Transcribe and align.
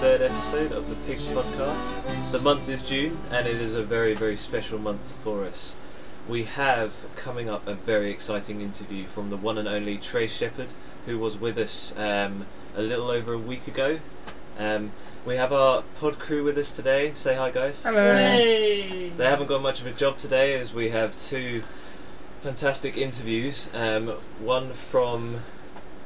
third 0.00 0.22
episode 0.22 0.72
of 0.72 0.88
the 0.88 0.94
Pig 1.06 1.18
Podcast. 1.18 2.32
The 2.32 2.40
month 2.40 2.68
is 2.68 2.82
June 2.82 3.18
and 3.30 3.46
it 3.46 3.56
is 3.56 3.74
a 3.74 3.82
very, 3.82 4.14
very 4.14 4.36
special 4.36 4.78
month 4.78 5.12
for 5.22 5.44
us. 5.44 5.76
We 6.28 6.44
have 6.44 7.06
coming 7.16 7.48
up 7.48 7.66
a 7.66 7.74
very 7.74 8.10
exciting 8.10 8.60
interview 8.60 9.04
from 9.04 9.30
the 9.30 9.36
one 9.36 9.56
and 9.56 9.68
only 9.68 9.96
Trey 9.96 10.26
Shepherd, 10.26 10.68
who 11.06 11.18
was 11.18 11.38
with 11.38 11.56
us 11.58 11.94
um, 11.96 12.46
a 12.76 12.82
little 12.82 13.10
over 13.10 13.32
a 13.34 13.38
week 13.38 13.68
ago. 13.68 14.00
Um, 14.58 14.92
we 15.24 15.36
have 15.36 15.52
our 15.52 15.82
pod 16.00 16.18
crew 16.18 16.44
with 16.44 16.58
us 16.58 16.72
today. 16.72 17.12
Say 17.14 17.36
hi, 17.36 17.50
guys. 17.50 17.84
Hello. 17.84 18.14
They 18.14 19.10
haven't 19.18 19.46
got 19.46 19.62
much 19.62 19.80
of 19.80 19.86
a 19.86 19.92
job 19.92 20.18
today 20.18 20.54
as 20.58 20.74
we 20.74 20.90
have 20.90 21.18
two 21.18 21.62
fantastic 22.42 22.96
interviews. 22.96 23.70
Um, 23.74 24.08
one 24.40 24.72
from 24.72 25.36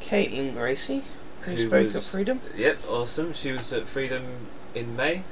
Caitlin 0.00 0.54
Gracie, 0.54 1.02
who, 1.48 1.54
Who 1.56 1.66
spoke 1.68 1.86
at 1.88 1.92
was- 1.94 2.10
Freedom. 2.12 2.40
Yep, 2.56 2.78
awesome. 2.88 3.32
She 3.32 3.52
was 3.52 3.72
at 3.72 3.86
Freedom 3.86 4.24
in 4.74 4.94
May. 4.96 5.22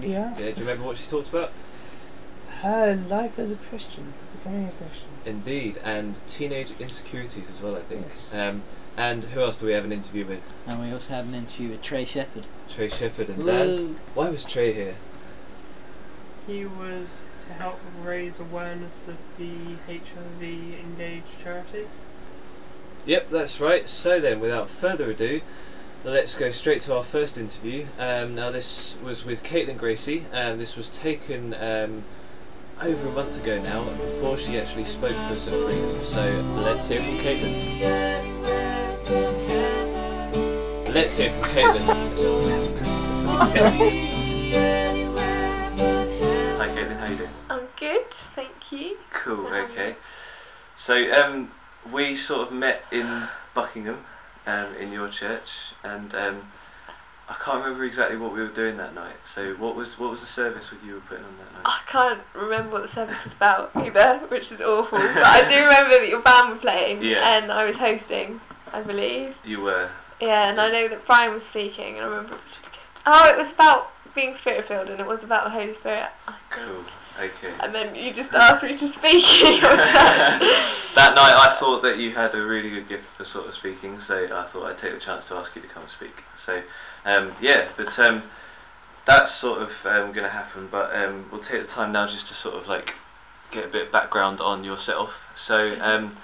Yeah. 0.00 0.32
Yeah, 0.32 0.36
do 0.38 0.44
you 0.46 0.54
remember 0.60 0.84
what 0.84 0.96
she 0.96 1.08
talked 1.08 1.28
about? 1.28 1.52
Her 2.62 2.96
life 3.08 3.38
as 3.38 3.50
a 3.52 3.56
Christian, 3.56 4.12
becoming 4.38 4.66
a 4.66 4.70
Christian. 4.72 5.08
Indeed, 5.26 5.78
and 5.84 6.18
teenage 6.28 6.72
insecurities 6.80 7.48
as 7.50 7.60
well, 7.62 7.76
I 7.76 7.80
think. 7.80 8.06
Yes. 8.08 8.32
Um, 8.34 8.62
and 8.96 9.24
who 9.24 9.40
else 9.40 9.56
do 9.56 9.66
we 9.66 9.72
have 9.72 9.84
an 9.84 9.92
interview 9.92 10.24
with? 10.24 10.40
And 10.66 10.80
we 10.80 10.92
also 10.92 11.14
had 11.14 11.24
an 11.26 11.34
interview 11.34 11.70
with 11.70 11.82
Trey 11.82 12.04
Shepherd. 12.04 12.46
Trey 12.68 12.88
Shepherd 12.88 13.28
and 13.28 13.44
Dan. 13.44 13.66
Woo. 13.68 13.96
Why 14.14 14.30
was 14.30 14.44
Trey 14.44 14.72
here? 14.72 14.94
He 16.46 16.64
was 16.64 17.24
to 17.46 17.52
help 17.54 17.80
raise 18.02 18.38
awareness 18.38 19.08
of 19.08 19.16
the 19.38 19.76
HIV 19.86 20.42
Engaged 20.42 21.40
charity. 21.42 21.86
Yep, 23.06 23.28
that's 23.30 23.60
right. 23.60 23.86
So 23.86 24.18
then, 24.18 24.40
without 24.40 24.70
further 24.70 25.10
ado, 25.10 25.42
let's 26.04 26.34
go 26.38 26.50
straight 26.50 26.80
to 26.82 26.94
our 26.96 27.04
first 27.04 27.36
interview. 27.36 27.86
Um, 27.98 28.34
now, 28.34 28.50
this 28.50 28.96
was 29.04 29.26
with 29.26 29.42
Caitlin 29.42 29.76
Gracie, 29.76 30.24
and 30.32 30.58
this 30.58 30.74
was 30.74 30.88
taken 30.88 31.54
um, 31.54 32.04
over 32.82 33.08
a 33.08 33.12
month 33.12 33.38
ago 33.40 33.60
now, 33.60 33.84
before 33.84 34.38
she 34.38 34.58
actually 34.58 34.86
spoke 34.86 35.12
for 35.12 35.34
us 35.34 35.46
at 35.46 35.52
Freedom. 35.52 36.02
So 36.02 36.22
let's 36.56 36.88
hear 36.88 37.00
from 37.00 37.18
Caitlin. 37.18 37.54
Let's 40.94 41.16
hear 41.18 41.30
from 41.30 41.42
Caitlin. 41.50 41.84
Hi, 46.56 46.68
Caitlin. 46.68 46.96
How 46.96 47.04
are 47.04 47.10
you 47.10 47.16
doing? 47.16 47.30
I'm 47.50 47.66
good, 47.78 48.06
thank 48.34 48.50
you. 48.70 48.96
Cool. 49.12 49.46
Okay. 49.46 49.94
So 50.86 50.94
um, 51.12 51.50
we 51.92 52.16
sort 52.18 52.48
of 52.48 52.52
met 52.54 52.82
in 52.92 53.28
Buckingham, 53.54 54.04
um, 54.46 54.74
in 54.76 54.92
your 54.92 55.08
church, 55.08 55.48
and 55.82 56.14
um, 56.14 56.42
I 57.28 57.34
can't 57.42 57.62
remember 57.64 57.84
exactly 57.84 58.16
what 58.16 58.32
we 58.32 58.40
were 58.40 58.48
doing 58.48 58.76
that 58.76 58.94
night. 58.94 59.16
So 59.34 59.54
what 59.54 59.74
was 59.76 59.98
what 59.98 60.10
was 60.10 60.20
the 60.20 60.26
service 60.26 60.64
that 60.70 60.84
you 60.86 60.94
were 60.94 61.00
putting 61.00 61.24
on 61.24 61.36
that 61.38 61.52
night? 61.54 61.62
I 61.64 61.80
can't 61.90 62.20
remember 62.34 62.72
what 62.72 62.82
the 62.88 62.94
service 62.94 63.16
was 63.24 63.32
about 63.32 63.70
either, 63.76 64.18
which 64.28 64.50
is 64.52 64.60
awful. 64.60 64.98
But 64.98 65.26
I 65.26 65.40
do 65.50 65.58
remember 65.62 65.98
that 65.98 66.08
your 66.08 66.20
band 66.20 66.50
were 66.50 66.56
playing 66.56 67.02
Yeah. 67.02 67.36
and 67.38 67.50
I 67.50 67.64
was 67.64 67.76
hosting, 67.76 68.40
I 68.72 68.82
believe. 68.82 69.34
You 69.44 69.60
were. 69.62 69.90
Yeah, 70.20 70.50
and 70.50 70.60
I 70.60 70.70
know 70.70 70.88
that 70.88 71.06
Brian 71.06 71.32
was 71.34 71.42
speaking, 71.44 71.96
and 71.96 72.04
I 72.04 72.08
remember 72.08 72.34
it 72.34 72.40
was. 72.44 72.56
Oh, 73.06 73.28
it 73.28 73.36
was 73.36 73.48
about 73.50 73.90
being 74.14 74.34
spirit 74.36 74.66
filled, 74.68 74.88
and 74.88 75.00
it 75.00 75.06
was 75.06 75.22
about 75.22 75.44
the 75.44 75.50
Holy 75.50 75.74
Spirit. 75.74 76.08
Cool. 76.50 76.84
Okay. 77.20 77.54
And 77.60 77.74
then 77.74 77.94
you 77.94 78.12
just 78.12 78.32
asked 78.32 78.62
me 78.62 78.76
to 78.78 78.88
speak 78.92 79.24
in 79.44 79.60
your 79.60 79.70
church. 79.76 80.74
That 80.96 81.14
night 81.14 81.34
I 81.34 81.56
thought 81.58 81.82
that 81.82 81.98
you 81.98 82.12
had 82.12 82.34
a 82.34 82.42
really 82.42 82.70
good 82.70 82.88
gift 82.88 83.04
for 83.16 83.24
sort 83.24 83.46
of 83.48 83.54
speaking, 83.54 84.00
so 84.06 84.24
I 84.24 84.46
thought 84.52 84.66
I'd 84.66 84.78
take 84.78 84.92
the 84.94 85.00
chance 85.00 85.24
to 85.28 85.34
ask 85.34 85.54
you 85.56 85.62
to 85.62 85.68
come 85.68 85.82
and 85.84 85.92
speak. 85.92 86.22
So 86.44 86.62
um, 87.04 87.32
yeah, 87.40 87.68
but 87.76 87.98
um, 87.98 88.22
that's 89.06 89.34
sort 89.34 89.62
of 89.62 89.68
um, 89.84 90.12
going 90.12 90.24
to 90.24 90.30
happen. 90.30 90.68
But 90.70 90.94
um, 90.94 91.26
we'll 91.30 91.42
take 91.42 91.62
the 91.62 91.68
time 91.68 91.92
now 91.92 92.06
just 92.06 92.26
to 92.28 92.34
sort 92.34 92.54
of 92.54 92.66
like 92.68 92.94
get 93.50 93.64
a 93.64 93.68
bit 93.68 93.86
of 93.86 93.92
background 93.92 94.40
on 94.40 94.64
yourself. 94.64 95.10
So 95.46 95.76
um, 95.80 96.16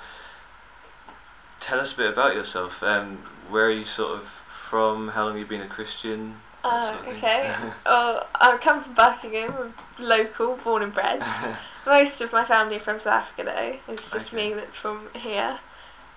tell 1.60 1.80
us 1.80 1.92
a 1.92 1.96
bit 1.96 2.10
about 2.12 2.34
yourself. 2.34 2.82
Um, 2.82 3.18
where 3.48 3.66
are 3.66 3.70
you 3.72 3.84
sort 3.84 4.18
of 4.18 4.26
from? 4.68 5.08
How 5.08 5.24
long 5.24 5.32
have 5.32 5.40
you 5.40 5.46
been 5.46 5.60
a 5.62 5.68
Christian? 5.68 6.36
That 6.62 6.72
Oh, 6.72 6.86
sort 6.94 6.98
of 6.98 7.04
thing. 7.06 7.16
okay. 7.24 7.56
Well, 7.86 8.26
I 8.34 8.58
come 8.62 8.84
from 8.84 8.94
Buckingham, 8.94 9.54
I'm 9.58 9.74
local, 10.04 10.56
born 10.62 10.82
and 10.82 10.92
bred. 10.94 11.20
Most 11.86 12.20
of 12.20 12.32
my 12.32 12.44
family 12.44 12.76
are 12.76 12.80
from 12.80 12.98
South 12.98 13.24
Africa 13.24 13.44
though. 13.86 13.92
It's 13.94 14.10
just 14.10 14.28
Okay. 14.32 14.48
me 14.50 14.54
that's 14.54 14.76
from 14.76 15.08
here. 15.14 15.58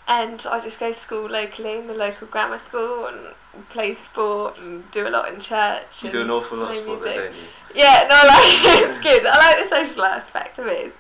And 0.06 0.42
I 0.46 0.60
just 0.60 0.80
go 0.80 0.92
to 0.92 1.00
school 1.00 1.30
locally 1.30 1.78
in 1.78 1.88
the 1.88 1.94
local 1.94 2.28
grammar 2.28 2.60
school 2.68 3.08
and 3.08 3.34
play 3.70 3.96
sport 4.12 4.58
and 4.58 4.90
do 4.92 5.08
a 5.08 5.10
lot 5.10 5.34
in 5.34 5.40
church. 5.40 5.86
you 6.02 6.10
and 6.10 6.12
do 6.12 6.22
an 6.24 6.30
awful 6.30 6.58
lot 6.58 6.76
of 6.76 6.84
sport 6.84 7.04
there, 7.04 7.30
don't 7.30 7.36
you? 7.38 7.48
Yeah, 7.74 8.06
no, 8.10 8.16
I 8.20 8.26
like 8.28 8.82
it. 8.84 8.90
It's 8.90 9.02
good. 9.04 9.26
I 9.26 9.38
like 9.38 9.70
the 9.70 9.76
social 9.76 10.04
aspect 10.04 10.60
of 10.60 10.68
it. 10.68 10.88
It's, 10.88 10.98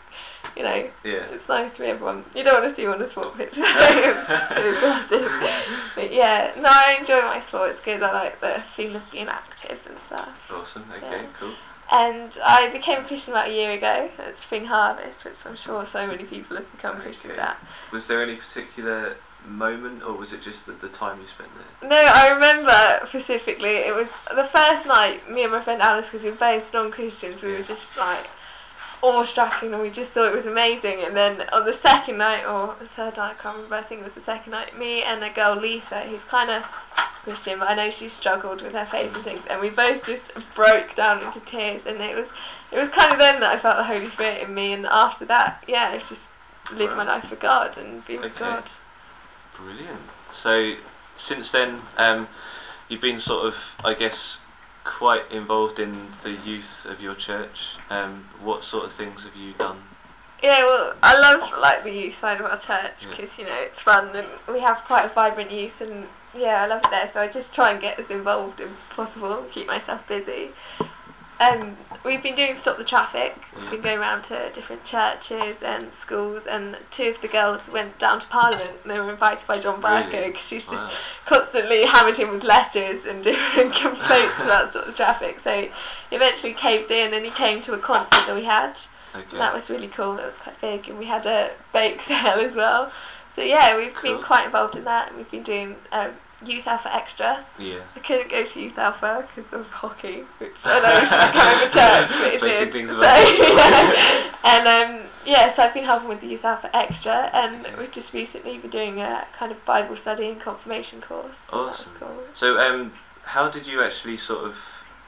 you 0.56 0.63
know, 0.63 0.90
Yeah. 1.03 1.25
it's 1.34 1.47
nice 1.50 1.73
to 1.73 1.81
meet 1.81 1.90
everyone. 1.90 2.23
You 2.34 2.44
don't 2.44 2.62
want 2.62 2.69
to 2.69 2.75
see 2.78 2.84
you 2.84 2.94
on 2.94 3.02
a 3.02 3.09
sport 3.12 3.35
pitch. 3.35 3.53
It's 3.57 4.56
too 4.56 4.78
aggressive. 4.78 5.31
But 5.96 6.13
yeah, 6.13 6.53
no, 6.56 6.69
I 6.69 6.96
enjoy 7.00 7.22
my 7.22 7.41
sport. 7.47 7.72
It's 7.72 7.81
good. 7.84 8.02
I 8.02 8.12
like 8.13 8.40
the 8.40 8.63
feeling 8.78 8.96
of 8.96 9.12
being 9.12 9.28
active 9.28 9.79
and 9.85 9.97
stuff. 10.07 10.29
Awesome. 10.50 10.85
Okay. 10.96 11.23
Yeah. 11.23 11.25
Cool. 11.38 11.53
And 11.93 12.31
I 12.43 12.69
became 12.69 13.05
a 13.05 13.07
Christian 13.07 13.33
about 13.33 13.49
a 13.49 13.53
year 13.53 13.71
ago 13.71 14.09
at 14.17 14.39
Spring 14.39 14.65
Harvest, 14.65 15.23
which 15.23 15.35
I'm 15.45 15.55
sure 15.55 15.85
so 15.85 16.07
many 16.07 16.23
people 16.23 16.57
have 16.57 16.71
become 16.71 16.99
Christians 16.99 17.33
Okay. 17.33 17.41
at. 17.41 17.57
Was 17.91 18.07
there 18.07 18.23
any 18.23 18.37
particular 18.37 19.15
moment, 19.45 20.01
or 20.01 20.13
was 20.13 20.33
it 20.33 20.41
just 20.41 20.65
the, 20.65 20.71
the 20.71 20.89
time 20.89 21.21
you 21.21 21.27
spent 21.27 21.49
there? 21.55 21.89
No, 21.89 21.95
I 21.95 22.31
remember 22.31 23.05
specifically, 23.09 23.75
it 23.85 23.93
was 23.93 24.07
the 24.35 24.49
first 24.51 24.87
night, 24.87 25.29
me 25.29 25.43
and 25.43 25.51
my 25.51 25.63
friend 25.63 25.83
Alice, 25.83 26.05
because 26.05 26.23
we 26.23 26.31
were 26.31 26.35
both 26.37 26.63
non 26.73 26.89
Christians, 26.91 27.43
we 27.43 27.51
Yeah. 27.51 27.57
were 27.59 27.63
just 27.63 27.83
like 27.95 28.25
awestruck 29.03 29.62
and 29.62 29.80
we 29.80 29.90
just 29.90 30.12
thought 30.12 30.31
it 30.31 30.36
was 30.36 30.46
amazing. 30.46 31.03
And 31.06 31.16
then 31.16 31.41
on 31.52 31.66
the 31.66 31.78
second 31.86 32.18
night, 32.18 32.46
or 32.46 32.75
third 32.96 33.18
night, 33.18 33.36
I 33.38 33.41
can't 33.41 33.56
remember, 33.58 33.75
I 33.75 33.84
think 33.84 34.02
it 34.02 34.06
was 34.06 34.14
the 34.14 34.24
second 34.24 34.52
night, 34.52 34.78
me 34.80 35.03
and 35.03 35.24
a 35.24 35.30
girl, 35.30 35.56
Lisa, 35.56 36.02
who's 36.02 36.24
kind 36.24 36.50
of 36.50 36.64
Christian, 37.24 37.59
but 37.59 37.69
I 37.69 37.75
know 37.75 37.91
she 37.91 38.09
struggled 38.09 38.62
with 38.62 38.74
her 38.74 38.88
faith 38.90 39.14
and 39.14 39.24
things, 39.24 39.41
and 39.50 39.62
we 39.62 39.69
both 39.69 40.06
just 40.06 40.24
broke 40.56 40.96
down 40.96 41.24
into 41.24 41.40
tears. 41.41 41.81
And 41.86 42.02
it 42.02 42.16
was, 42.16 42.28
it 42.72 42.80
was 42.80 42.90
kind 42.90 43.14
of 43.14 43.19
then 43.19 43.40
that 43.41 43.56
I 43.56 43.59
felt 43.59 43.78
the 43.78 43.84
Holy 43.84 44.09
Spirit 44.12 44.44
in 44.44 44.53
me, 44.53 44.74
and 44.74 44.86
after 44.86 45.25
that, 45.25 45.64
yeah, 45.68 45.90
I've 45.90 46.08
just 46.08 46.24
lived 46.72 46.96
my 46.96 47.03
life 47.03 47.25
for 47.25 47.35
God 47.35 47.78
and 47.78 48.06
be 48.06 48.18
with 48.18 48.31
Okay. 48.31 48.40
God. 48.40 48.64
Brilliant. 49.58 50.02
So 50.41 50.75
since 51.18 51.52
then, 51.52 51.81
um, 51.97 52.28
you've 52.90 53.02
been 53.02 53.20
sort 53.20 53.47
of, 53.47 53.53
I 53.84 53.94
guess, 53.94 54.38
quite 54.84 55.31
involved 55.31 55.80
in 55.80 56.14
the 56.24 56.31
youth 56.31 56.85
of 56.85 57.00
your 57.00 57.16
church. 57.16 57.78
Um, 57.93 58.25
what 58.41 58.63
sort 58.63 58.85
of 58.85 58.93
things 58.95 59.21
have 59.23 59.35
you 59.35 59.53
done? 59.53 59.79
Yeah, 60.41 60.65
well, 60.65 60.93
I 61.03 61.17
love 61.19 61.47
like 61.61 61.83
the 61.83 61.91
youth 61.91 62.15
side 62.19 62.39
of 62.39 62.47
our 62.47 62.59
church 62.59 62.95
Yeah. 63.01 63.09
because 63.11 63.29
you 63.37 63.45
know 63.45 63.55
it's 63.55 63.79
fun 63.79 64.15
and 64.15 64.27
we 64.51 64.59
have 64.61 64.77
quite 64.87 65.05
a 65.05 65.13
vibrant 65.13 65.51
youth 65.51 65.79
and 65.79 66.07
yeah, 66.35 66.63
I 66.63 66.65
love 66.65 66.81
it 66.83 66.89
there. 66.89 67.11
So 67.13 67.19
I 67.19 67.27
just 67.27 67.53
try 67.53 67.71
and 67.71 67.79
get 67.79 67.99
as 67.99 68.09
involved 68.09 68.59
as 68.61 68.71
possible 68.95 69.37
and 69.37 69.51
keep 69.51 69.67
myself 69.67 70.01
busy. 70.07 70.49
Um, 71.39 71.77
we've 72.06 72.22
been 72.24 72.36
doing 72.36 72.58
stop 72.62 72.78
the 72.78 72.84
traffic. 72.84 73.36
We've 73.56 73.72
been 73.72 73.81
going 73.81 74.00
around 74.00 74.24
to 74.24 74.52
different 74.53 74.84
churches 74.84 75.56
and 75.62 75.88
schools, 76.02 76.44
and 76.50 76.78
two 76.91 77.09
of 77.16 77.22
the 77.22 77.28
girls 77.28 77.62
went 77.72 77.97
down 78.00 78.19
to 78.19 78.26
Parliament. 78.28 78.72
and 78.84 78.91
They 78.91 79.00
were 79.00 79.11
invited 79.11 79.46
by 79.47 79.59
John 79.59 79.82
Bercow 79.82 80.11
Really? 80.11 80.32
because 80.32 80.46
she's 80.46 80.64
just 80.64 80.73
Wow. 80.73 80.91
constantly 81.26 81.85
hammered 81.85 82.17
him 82.17 82.32
with 82.32 82.44
letters 82.44 83.05
and 83.05 83.23
doing 83.23 83.72
complaints 83.72 84.35
about 84.40 84.72
stop 84.72 84.85
the 84.85 84.91
traffic. 84.94 85.40
So 85.44 85.61
he 86.09 86.16
eventually 86.16 86.53
caved 86.53 86.91
in, 86.91 87.14
and 87.14 87.23
he 87.26 87.32
came 87.32 87.61
to 87.64 87.73
a 87.73 87.78
concert 87.79 88.26
that 88.28 88.35
we 88.35 88.44
had. 88.46 88.76
Okay. 89.16 89.38
That 89.38 89.53
was 89.53 89.70
really 89.70 89.90
cool. 89.90 90.17
It 90.17 90.23
was 90.26 90.34
quite 90.41 90.59
big, 90.61 90.90
and 90.90 90.97
we 90.97 91.06
had 91.06 91.26
a 91.26 91.52
bake 91.72 92.02
sale 92.08 92.40
as 92.40 92.53
well. 92.56 92.91
So 93.35 93.41
yeah, 93.41 93.76
we've 93.78 93.94
Cool. 93.94 94.16
been 94.17 94.23
quite 94.23 94.46
involved 94.46 94.76
in 94.76 94.84
that. 94.84 95.09
and 95.09 95.17
We've 95.17 95.32
been 95.32 95.44
doing 95.44 95.76
um, 95.91 96.11
Youth 96.45 96.67
Alpha 96.67 96.93
Extra. 96.95 97.45
yeah. 97.57 97.79
I 97.95 97.99
couldn't 97.99 98.29
go 98.29 98.45
to 98.45 98.59
Youth 98.59 98.78
Alpha 98.78 99.28
because 99.35 99.51
of 99.53 99.66
hockey, 99.67 100.23
which 100.40 100.51
I 100.63 100.79
know 100.79 100.99
should 100.99 101.34
come 101.34 101.47
over 101.47 101.69
church, 101.69 102.41
but 102.41 102.49
it 102.49 102.72
did. 102.72 102.87
So, 102.87 103.01
yeah. 103.01 104.29
And 104.45 104.67
um, 104.67 105.07
yeah, 105.25 105.55
so 105.55 105.63
I've 105.63 105.73
been 105.73 105.85
helping 105.85 106.09
with 106.09 106.19
the 106.22 106.28
Youth 106.28 106.43
Alpha 106.43 106.69
Extra, 106.75 107.29
and 107.34 107.66
we've 107.78 107.91
just 107.91 108.11
recently 108.13 108.57
been 108.57 108.69
doing 108.72 108.99
a 108.99 109.25
kind 109.37 109.51
of 109.51 109.63
Bible 109.66 109.95
study 109.95 110.28
and 110.28 110.40
confirmation 110.41 111.01
course. 111.01 111.34
so 111.49 111.57
Awesome. 111.57 111.85
cool. 111.99 112.17
So, 112.35 112.57
um, 112.59 112.91
how 113.23 113.49
did 113.49 113.66
you 113.66 113.81
actually 113.81 114.17
sort 114.17 114.43
of 114.46 114.55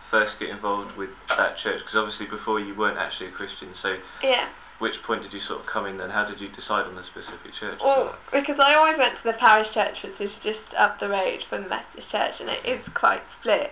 first 0.10 0.40
get 0.40 0.50
involved 0.50 0.96
with 0.96 1.10
that 1.28 1.58
church? 1.58 1.80
Because 1.80 1.96
obviously 1.96 2.28
before 2.28 2.60
you 2.62 2.74
weren't 2.76 2.98
actually 2.98 3.28
a 3.28 3.32
Christian. 3.32 3.74
So, 3.82 3.98
Yeah. 4.24 4.48
Which 4.80 5.02
point 5.04 5.24
did 5.24 5.34
you 5.34 5.40
sort 5.40 5.62
of 5.62 5.66
come 5.66 5.86
in, 5.86 6.00
and 6.02 6.12
how 6.12 6.26
did 6.26 6.42
you 6.42 6.50
decide 6.50 6.86
on 6.86 6.96
the 6.96 7.04
specific 7.04 7.54
church? 7.54 7.80
Well, 7.84 8.16
because 8.32 8.60
I 8.60 8.76
always 8.76 8.98
went 8.98 9.16
to 9.18 9.24
the 9.24 9.34
parish 9.34 9.72
church, 9.72 10.04
which 10.04 10.20
is 10.20 10.38
just 10.38 10.74
up 10.76 11.00
the 11.00 11.10
road 11.10 11.44
from 11.50 11.64
the 11.64 11.70
Methodist 11.70 12.12
church, 12.12 12.40
and 12.40 12.50
it 12.50 12.66
is 12.66 12.86
quite 12.94 13.22
split. 13.32 13.72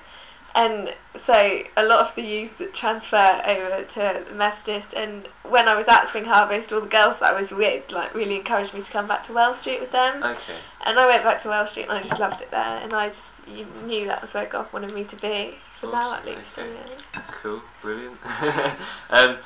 And 0.56 0.94
so 1.26 1.64
a 1.76 1.84
lot 1.84 2.08
of 2.08 2.16
the 2.16 2.22
youth 2.22 2.60
that 2.60 2.76
transfer 2.76 3.42
over 3.46 3.86
to 3.96 4.26
the 4.30 4.36
Methodist, 4.36 4.94
and 4.94 5.28
when 5.44 5.68
I 5.68 5.76
was 5.76 5.88
at 5.88 6.08
Spring 6.10 6.26
Harvest, 6.26 6.72
all 6.72 6.82
the 6.82 6.88
girls 6.88 7.18
that 7.20 7.34
I 7.34 7.42
was 7.42 7.50
with 7.50 7.90
like 7.90 8.14
really 8.14 8.36
encouraged 8.36 8.74
me 8.74 8.84
to 8.84 8.92
come 8.92 9.08
back 9.08 9.26
to 9.28 9.34
Wells 9.34 9.60
Street 9.60 9.82
with 9.82 9.92
them. 9.92 10.24
Okay. 10.24 10.58
And 10.86 11.00
I 11.00 11.08
went 11.08 11.24
back 11.24 11.42
to 11.42 11.50
Wells 11.50 11.72
Street, 11.72 11.88
and 11.90 11.94
I 11.94 12.04
just 12.04 12.20
loved 12.20 12.42
it 12.42 12.52
there. 12.52 12.78
And 12.78 12.94
I 12.94 13.10
just 13.10 13.20
you 13.48 13.66
knew 13.86 14.06
that 14.08 14.22
was 14.22 14.34
where 14.34 14.46
God 14.46 14.72
wanted 14.72 14.94
me 14.94 15.04
to 15.06 15.16
be 15.18 15.56
for 15.80 15.92
now 15.92 16.16
at 16.16 16.26
least. 16.26 16.40
okay. 16.58 16.72
yeah. 17.14 17.22
Cool, 17.42 17.62
brilliant. 17.82 18.18
um, 19.10 19.38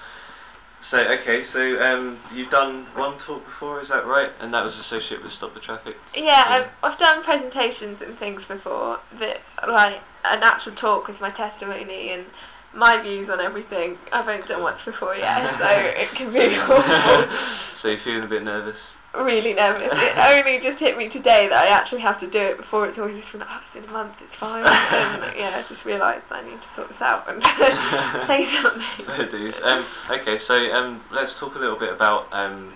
so 0.89 0.97
okay, 0.97 1.43
so 1.43 1.81
um, 1.81 2.19
you've 2.33 2.49
done 2.49 2.85
one 2.95 3.17
talk 3.19 3.43
before, 3.45 3.81
is 3.81 3.89
that 3.89 4.05
right? 4.05 4.31
And 4.39 4.53
that 4.53 4.63
was 4.63 4.77
associated 4.77 5.23
with 5.23 5.33
Stop 5.33 5.53
the 5.53 5.59
Traffic. 5.59 5.95
Yeah, 6.15 6.23
Yeah. 6.23 6.43
I've, 6.47 6.91
I've 6.91 6.99
done 6.99 7.23
presentations 7.23 8.01
and 8.01 8.17
things 8.17 8.43
before 8.45 8.99
that, 9.19 9.41
like 9.67 10.01
an 10.23 10.43
actual 10.43 10.73
talk 10.73 11.07
with 11.07 11.19
my 11.19 11.29
testimony 11.29 12.09
and 12.09 12.25
my 12.73 13.01
views 13.01 13.29
on 13.29 13.39
everything. 13.39 13.97
I've 14.11 14.27
only 14.27 14.47
done 14.47 14.61
once 14.61 14.81
before, 14.83 15.15
yeah, 15.15 15.57
so 15.59 15.79
it 15.79 16.09
can 16.11 16.31
be 16.31 16.39
awful. 16.57 17.37
so 17.81 17.87
you're 17.89 17.99
feeling 17.99 18.23
a 18.23 18.27
bit 18.27 18.43
nervous. 18.43 18.77
Really 19.17 19.53
nervous. 19.53 19.89
It 19.91 20.17
only 20.45 20.59
just 20.59 20.79
hit 20.79 20.97
me 20.97 21.09
today 21.09 21.47
that 21.47 21.67
I 21.67 21.75
actually 21.75 22.01
have 22.01 22.19
to 22.19 22.27
do 22.27 22.39
it 22.39 22.57
before 22.57 22.87
it's 22.87 22.97
always 22.97 23.17
just 23.19 23.31
been 23.31 23.41
like, 23.41 23.49
oh, 23.51 23.61
it's 23.65 23.83
in 23.83 23.89
a 23.89 23.91
month, 23.91 24.13
it's 24.23 24.35
fine. 24.35 24.65
and 24.67 25.37
yeah, 25.37 25.63
I 25.63 25.67
just 25.67 25.85
realised 25.85 26.25
I 26.29 26.43
need 26.43 26.61
to 26.61 26.67
sort 26.75 26.89
this 26.89 27.01
out 27.01 27.27
and 27.27 27.41
say 28.27 28.45
something. 28.51 29.31
Dues. 29.31 29.55
Um, 29.63 29.85
okay, 30.11 30.37
so 30.37 30.53
um, 30.53 31.03
let's 31.11 31.33
talk 31.39 31.55
a 31.55 31.59
little 31.59 31.79
bit 31.79 31.91
about 31.91 32.31
um, 32.31 32.73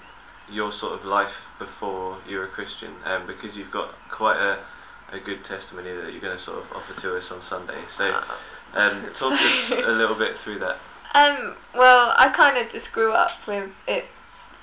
your 0.49 0.71
sort 0.73 0.99
of 0.99 1.05
life 1.05 1.33
before 1.59 2.17
you 2.27 2.37
were 2.37 2.45
a 2.45 2.49
Christian, 2.49 2.93
um, 3.05 3.27
because 3.27 3.55
you've 3.55 3.71
got 3.71 3.93
quite 4.09 4.37
a, 4.37 4.59
a 5.11 5.19
good 5.19 5.45
testimony 5.45 5.93
that 5.93 6.11
you're 6.11 6.21
going 6.21 6.37
to 6.37 6.43
sort 6.43 6.57
of 6.57 6.71
offer 6.71 6.99
to 7.01 7.17
us 7.17 7.29
on 7.29 7.41
Sunday. 7.43 7.83
So 7.97 8.19
um, 8.73 9.05
talk 9.15 9.39
us 9.39 9.71
a 9.71 9.91
little 9.91 10.17
bit 10.17 10.37
through 10.39 10.59
that. 10.59 10.79
Um, 11.13 11.55
well, 11.75 12.13
I 12.17 12.29
kind 12.29 12.57
of 12.57 12.71
just 12.71 12.91
grew 12.91 13.11
up 13.11 13.31
with 13.45 13.69
it 13.87 14.05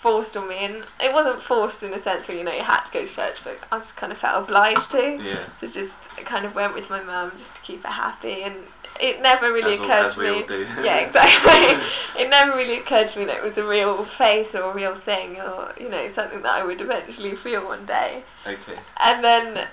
forced 0.03 0.37
on 0.37 0.49
me, 0.49 0.57
and 0.57 0.85
it 1.01 1.13
wasn't 1.13 1.43
forced 1.43 1.83
in 1.83 1.93
a 1.93 2.03
sense 2.03 2.29
where 2.29 2.37
you 2.37 2.45
know 2.45 2.53
you 2.53 2.63
had 2.63 2.85
to 2.85 2.93
go 2.93 3.07
to 3.07 3.13
church, 3.13 3.37
but 3.45 3.59
I 3.71 3.79
just 3.81 3.97
kind 3.97 4.13
of 4.13 4.19
felt 4.19 4.45
obliged 4.45 4.91
to. 4.93 5.19
Yeah. 5.23 5.47
So 5.61 5.67
just 5.69 5.93
kind 6.25 6.45
of 6.45 6.55
went 6.55 6.75
with 6.75 6.89
my 6.91 7.03
mum 7.03 7.33
just 7.39 7.55
to 7.55 7.61
keep 7.63 7.83
her 7.85 7.93
happy, 7.93 8.43
and 8.43 8.55
it 9.01 9.23
never 9.23 9.53
really 9.53 9.75
as, 9.75 9.81
all, 9.81 9.87
occurred 9.87 10.07
as 10.07 10.15
to 10.15 10.21
me. 10.21 10.29
all. 10.29 10.85
Yeah, 10.85 10.97
exactly. 10.99 11.81
it 12.23 12.29
never 12.29 12.57
really 12.57 12.79
occurred 12.79 13.11
to 13.11 13.19
me 13.19 13.25
that 13.27 13.39
it 13.39 13.43
was 13.45 13.57
a 13.57 13.65
real 13.65 14.07
face 14.17 14.49
or 14.55 14.71
a 14.71 14.75
real 14.75 14.99
thing, 15.01 15.37
or 15.41 15.73
you 15.81 15.89
know 15.89 16.11
something 16.15 16.43
that 16.43 16.53
I 16.53 16.65
would 16.65 16.81
eventually 16.81 17.37
feel 17.37 17.65
one 17.65 17.87
day. 17.87 18.25
okay. 18.47 18.79
And 18.99 19.25
then 19.25 19.67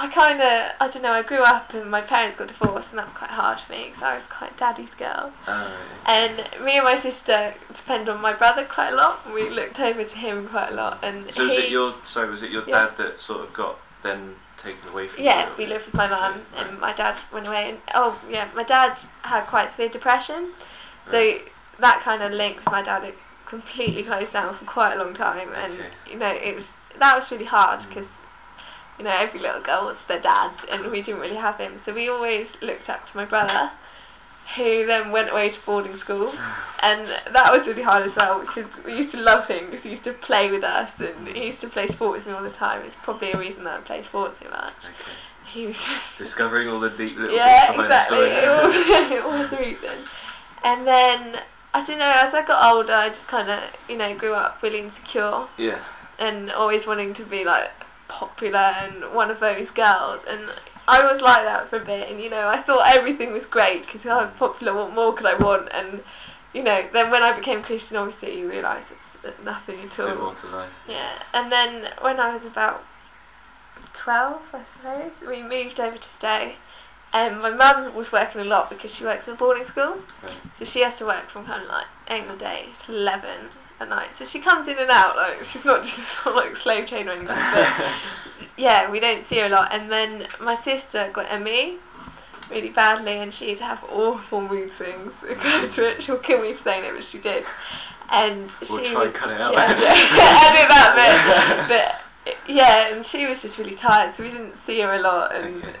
I 0.00 0.06
kind 0.14 0.40
of, 0.40 0.72
I 0.80 0.88
don't 0.92 1.02
know, 1.02 1.12
I 1.12 1.22
grew 1.22 1.42
up 1.42 1.74
and 1.74 1.90
my 1.90 2.00
parents 2.00 2.36
got 2.38 2.48
divorced, 2.48 2.88
and 2.90 2.98
that 2.98 3.06
was 3.08 3.16
quite 3.16 3.30
hard 3.30 3.58
for 3.60 3.72
me 3.72 3.86
because 3.88 4.02
I 4.02 4.14
was 4.14 4.24
quite 4.30 4.56
daddy's 4.56 4.94
girl. 4.96 5.32
Alright. 5.48 5.74
And 6.06 6.36
me 6.64 6.76
and 6.76 6.84
my 6.84 7.00
sister 7.00 7.54
depend 7.74 8.08
on 8.08 8.20
my 8.20 8.32
brother 8.32 8.64
quite 8.64 8.90
a 8.90 8.96
lot. 8.96 9.20
and 9.24 9.34
We 9.34 9.50
looked 9.50 9.80
over 9.80 10.04
to 10.04 10.16
him 10.16 10.48
quite 10.48 10.70
a 10.70 10.74
lot, 10.74 10.98
and 11.02 11.32
So 11.34 11.44
was 11.44 11.52
he. 11.54 11.58
it 11.64 11.70
your 11.70 11.94
sorry? 12.12 12.30
Was 12.30 12.42
it 12.42 12.50
your 12.50 12.62
Yeah. 12.68 12.86
dad 12.86 12.96
that 12.98 13.20
sort 13.20 13.40
of 13.40 13.52
got 13.52 13.78
then 14.04 14.36
taken 14.62 14.88
away 14.88 15.08
from 15.08 15.18
you? 15.18 15.24
yeah, 15.26 15.48
we 15.58 15.66
lived 15.66 15.86
with 15.86 15.94
my 15.94 16.06
mum, 16.06 16.42
Okay, 16.54 16.68
and 16.68 16.78
my 16.78 16.92
dad 16.92 17.18
went 17.32 17.48
away. 17.48 17.70
And 17.70 17.78
oh 17.94 18.16
yeah, 18.30 18.48
my 18.54 18.62
dad 18.62 18.96
had 19.22 19.46
quite 19.46 19.70
severe 19.72 19.88
depression, 19.88 20.52
so 21.10 21.18
Right. 21.18 21.42
that 21.80 22.02
kind 22.02 22.22
of 22.22 22.32
linked 22.32 22.64
my 22.70 22.82
dad. 22.82 23.12
Completely 23.46 24.02
closed 24.02 24.34
down 24.34 24.54
for 24.58 24.66
quite 24.66 24.92
a 24.92 24.98
long 25.02 25.14
time, 25.14 25.48
and 25.54 25.72
Okay. 25.72 25.88
you 26.06 26.16
know 26.18 26.28
it 26.30 26.54
was 26.54 26.66
that 26.98 27.16
was 27.16 27.30
really 27.30 27.46
hard 27.46 27.80
Mm. 27.80 27.90
You 28.98 29.04
know, 29.04 29.10
every 29.10 29.40
little 29.40 29.62
girl 29.62 29.84
wants 29.84 30.02
their 30.08 30.20
dad, 30.20 30.52
and 30.70 30.90
we 30.90 31.02
didn't 31.02 31.20
really 31.20 31.36
have 31.36 31.58
him. 31.58 31.80
So 31.84 31.94
we 31.94 32.08
always 32.08 32.48
looked 32.60 32.88
up 32.90 33.08
to 33.10 33.16
my 33.16 33.24
brother, 33.24 33.70
who 34.56 34.86
then 34.86 35.12
went 35.12 35.30
away 35.30 35.50
to 35.50 35.58
boarding 35.64 35.96
school, 35.98 36.34
and 36.80 37.08
that 37.32 37.56
was 37.56 37.66
really 37.66 37.82
hard 37.82 38.02
as 38.02 38.16
well 38.16 38.40
because 38.40 38.66
we 38.84 38.96
used 38.96 39.10
to 39.12 39.18
love 39.18 39.46
him 39.46 39.66
because 39.70 39.84
he 39.84 39.90
used 39.90 40.04
to 40.04 40.12
play 40.12 40.50
with 40.50 40.64
us 40.64 40.90
and 40.98 41.28
he 41.28 41.46
used 41.46 41.60
to 41.60 41.68
play 41.68 41.88
sport 41.88 42.18
with 42.18 42.26
me 42.26 42.32
all 42.32 42.42
the 42.42 42.50
time. 42.50 42.84
It's 42.84 42.96
probably 43.02 43.32
a 43.32 43.38
reason 43.38 43.64
that 43.64 43.80
I 43.80 43.82
play 43.82 44.04
sports 44.04 44.36
so 44.42 44.50
much. 44.50 44.72
Okay. 44.84 45.12
He 45.52 45.66
was 45.66 45.76
Discovering 46.18 46.68
all 46.68 46.80
the 46.80 46.90
deep 46.90 47.16
little 47.16 47.36
yeah, 47.36 47.72
exactly. 47.72 48.18
the 48.28 48.36
story. 48.36 48.76
It 48.76 48.84
was, 48.84 49.12
it 49.12 49.24
was 49.24 49.50
the 49.50 49.56
reason. 49.56 50.08
And 50.64 50.86
then 50.86 51.40
I 51.74 51.84
don't 51.84 51.98
know. 51.98 52.06
As 52.06 52.34
I 52.34 52.44
got 52.46 52.74
older, 52.74 52.92
I 52.92 53.10
just 53.10 53.26
kind 53.26 53.50
of 53.50 53.62
you 53.88 53.96
know 53.96 54.16
grew 54.16 54.34
up 54.34 54.62
really 54.62 54.80
insecure 54.80 55.46
yeah. 55.56 55.82
and 56.18 56.50
always 56.50 56.86
wanting 56.86 57.14
to 57.14 57.24
be 57.24 57.44
like 57.44 57.70
popular 58.08 58.58
and 58.58 59.14
one 59.14 59.30
of 59.30 59.40
those 59.40 59.68
girls. 59.70 60.22
And 60.28 60.50
I 60.86 61.02
was 61.02 61.20
like 61.20 61.42
that 61.44 61.68
for 61.70 61.76
a 61.76 61.84
bit. 61.84 62.10
And 62.10 62.20
you 62.20 62.30
know, 62.30 62.48
I 62.48 62.62
thought 62.62 62.86
everything 62.86 63.32
was 63.32 63.44
great 63.44 63.86
because 63.86 64.06
I 64.06 64.24
was 64.24 64.34
popular. 64.38 64.74
What 64.74 64.94
more 64.94 65.14
could 65.14 65.26
I 65.26 65.34
want? 65.34 65.68
And 65.72 66.02
you 66.52 66.62
know, 66.62 66.88
then 66.92 67.10
when 67.10 67.22
I 67.22 67.38
became 67.38 67.62
Christian, 67.62 67.96
obviously 67.96 68.38
you 68.38 68.48
realise 68.48 68.84
it's 68.90 69.24
uh, 69.24 69.42
nothing 69.44 69.80
at 69.80 70.00
all. 70.00 70.14
more 70.16 70.34
to 70.34 70.46
life. 70.48 70.72
Yeah, 70.88 71.22
and 71.32 71.52
then 71.52 71.90
when 72.00 72.18
I 72.18 72.34
was 72.34 72.44
about 72.44 72.84
12, 73.94 74.42
I 74.52 74.62
suppose, 74.74 75.12
we 75.28 75.42
moved 75.42 75.78
over 75.78 75.98
to 75.98 76.08
stay. 76.08 76.56
And 77.12 77.40
my 77.40 77.50
mum 77.50 77.94
was 77.94 78.12
working 78.12 78.42
a 78.42 78.44
lot 78.44 78.68
because 78.68 78.90
she 78.92 79.04
works 79.04 79.26
in 79.26 79.32
a 79.32 79.36
boarding 79.36 79.66
school. 79.66 79.96
Right. 80.22 80.36
So 80.58 80.66
she 80.66 80.82
has 80.82 80.96
to 80.96 81.06
work 81.06 81.30
from 81.30 81.46
kind 81.46 81.62
of 81.62 81.68
like 81.68 81.86
8 82.08 82.22
in 82.22 82.28
the 82.28 82.36
day 82.36 82.66
to 82.84 82.94
11 82.94 83.48
at 83.80 83.88
night. 83.88 84.10
So 84.18 84.24
she 84.26 84.40
comes 84.40 84.68
in 84.68 84.78
and 84.78 84.90
out, 84.90 85.16
like, 85.16 85.44
she's 85.44 85.64
not 85.64 85.84
just 85.84 85.98
like 86.26 86.56
slave 86.56 86.88
trade 86.88 87.06
or 87.06 87.10
anything. 87.10 87.26
But 87.28 87.94
yeah, 88.56 88.90
we 88.90 89.00
don't 89.00 89.26
see 89.28 89.38
her 89.38 89.46
a 89.46 89.48
lot. 89.50 89.72
And 89.72 89.90
then 89.90 90.26
my 90.40 90.60
sister 90.62 91.10
got 91.12 91.40
ME 91.42 91.78
really 92.50 92.70
badly 92.70 93.18
and 93.18 93.32
she'd 93.32 93.60
have 93.60 93.82
awful 93.84 94.40
mood 94.40 94.70
swings. 94.76 95.12
Mm. 95.22 95.72
To 95.74 95.84
it, 95.84 96.02
she'll 96.02 96.18
kill 96.18 96.40
me 96.42 96.54
for 96.54 96.62
saying 96.64 96.84
it, 96.84 96.94
but 96.94 97.04
she 97.04 97.18
did. 97.18 97.44
And 98.10 98.50
We'll 98.68 98.80
she 98.82 98.90
try 98.90 99.04
was, 99.04 99.06
and 99.06 99.14
cut 99.14 99.30
it 99.30 99.40
out. 99.40 99.52
Yeah, 99.52 99.78
yeah. 99.78 100.48
edit 100.48 100.68
that 100.68 101.68
bit. 101.68 102.34
But 102.34 102.38
yeah, 102.48 102.88
and 102.94 103.04
she 103.04 103.26
was 103.26 103.40
just 103.40 103.58
really 103.58 103.74
tired, 103.74 104.14
so 104.16 104.22
we 104.22 104.30
didn't 104.30 104.54
see 104.66 104.80
her 104.80 104.94
a 104.94 105.00
lot. 105.00 105.34
And 105.34 105.62
Okay. 105.62 105.76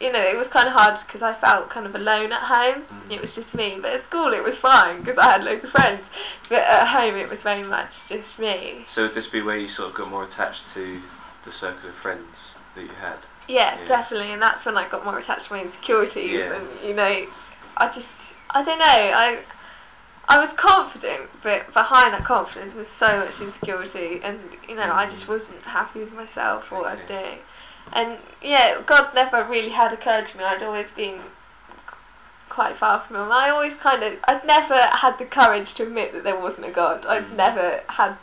You 0.00 0.12
know, 0.12 0.20
it 0.20 0.36
was 0.36 0.46
kind 0.48 0.68
of 0.68 0.74
hard 0.74 1.00
because 1.06 1.22
I 1.22 1.34
felt 1.40 1.70
kind 1.70 1.86
of 1.86 1.94
alone 1.94 2.32
at 2.32 2.42
home. 2.42 2.82
Mm. 2.82 3.12
It 3.12 3.20
was 3.22 3.32
just 3.32 3.54
me. 3.54 3.78
But 3.80 3.92
at 3.92 4.04
school, 4.04 4.32
it 4.32 4.42
was 4.44 4.54
fine 4.56 5.00
because 5.02 5.18
I 5.18 5.32
had 5.32 5.44
loads 5.44 5.64
of 5.64 5.70
friends. 5.70 6.02
But 6.48 6.62
at 6.64 6.86
home, 6.88 7.16
it 7.16 7.30
was 7.30 7.40
very 7.40 7.62
much 7.62 7.92
just 8.08 8.38
me. 8.38 8.84
So 8.92 9.02
would 9.04 9.14
this 9.14 9.26
be 9.26 9.40
where 9.42 9.56
you 9.58 9.68
sort 9.68 9.90
of 9.90 9.94
got 9.96 10.10
more 10.10 10.24
attached 10.24 10.62
to 10.74 11.00
the 11.44 11.52
circle 11.52 11.88
of 11.88 11.94
friends 11.96 12.26
that 12.74 12.82
you 12.82 12.90
had? 13.00 13.16
Yeah, 13.48 13.78
Yeah. 13.80 13.86
definitely, 13.88 14.32
and 14.32 14.42
that's 14.42 14.64
when 14.64 14.76
I 14.76 14.88
got 14.88 15.04
more 15.04 15.18
attached 15.18 15.46
to 15.46 15.52
my 15.52 15.62
insecurities, 15.62 16.30
Yeah. 16.32 16.54
and 16.54 16.68
you 16.84 16.94
know, 16.94 17.26
I 17.76 17.88
just, 17.88 18.08
I 18.50 18.62
don't 18.64 18.78
know, 18.78 18.84
I, 18.84 19.38
I 20.28 20.40
was 20.40 20.52
confident, 20.54 21.30
but 21.44 21.72
behind 21.72 22.12
that 22.12 22.24
confidence 22.24 22.74
was 22.74 22.88
so 22.98 23.18
much 23.20 23.40
insecurity, 23.40 24.20
and 24.24 24.40
you 24.68 24.74
know, 24.74 24.92
I 24.92 25.08
just 25.08 25.28
wasn't 25.28 25.62
happy 25.62 26.00
with 26.00 26.12
myself 26.12 26.64
or 26.72 26.80
what 26.80 26.88
I 26.88 26.94
was 26.96 27.04
doing, 27.06 27.38
and 27.92 28.18
yeah, 28.42 28.80
God 28.84 29.14
never 29.14 29.44
really 29.44 29.70
had 29.70 29.92
occurred 29.92 30.28
to 30.30 30.36
me. 30.38 30.44
I'd 30.44 30.62
always 30.62 30.86
been 30.96 31.20
quite 32.48 32.76
far 32.76 33.00
from 33.00 33.16
Him. 33.16 33.32
I 33.32 33.50
always 33.50 33.74
kind 33.74 34.02
of, 34.02 34.14
I'd 34.24 34.44
never 34.46 34.74
had 34.74 35.18
the 35.18 35.24
courage 35.24 35.74
to 35.74 35.82
admit 35.84 36.12
that 36.12 36.24
there 36.24 36.38
wasn't 36.38 36.66
a 36.66 36.70
God. 36.70 37.04
I'd 37.06 37.26
Mm. 37.26 37.36
never 37.36 37.82
had 37.88 38.16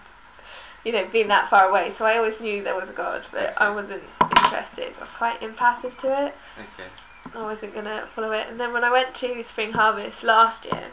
you 0.84 0.92
know, 0.92 1.06
been 1.06 1.30
that 1.30 1.50
far 1.50 1.70
away. 1.70 1.94
So 1.98 2.04
I 2.04 2.18
always 2.18 2.40
knew 2.42 2.62
there 2.62 2.76
was 2.76 2.90
a 2.90 2.94
God, 2.94 3.24
but 3.32 3.54
I 3.58 3.70
wasn't 3.70 4.04
interested. 4.22 4.94
I 4.98 5.00
was 5.00 5.10
quite 5.18 5.42
impassive 5.42 5.98
to 6.02 6.26
it. 6.26 6.36
Okay. 6.60 6.90
I 7.34 7.42
wasn't 7.42 7.74
gonna 7.74 8.08
follow 8.14 8.32
it. 8.34 8.48
And 8.50 8.60
then 8.60 8.74
when 8.74 8.84
I 8.84 8.92
went 8.92 9.16
to 9.16 9.44
Spring 9.44 9.72
Harvest 9.72 10.24
last 10.24 10.66
year, 10.66 10.90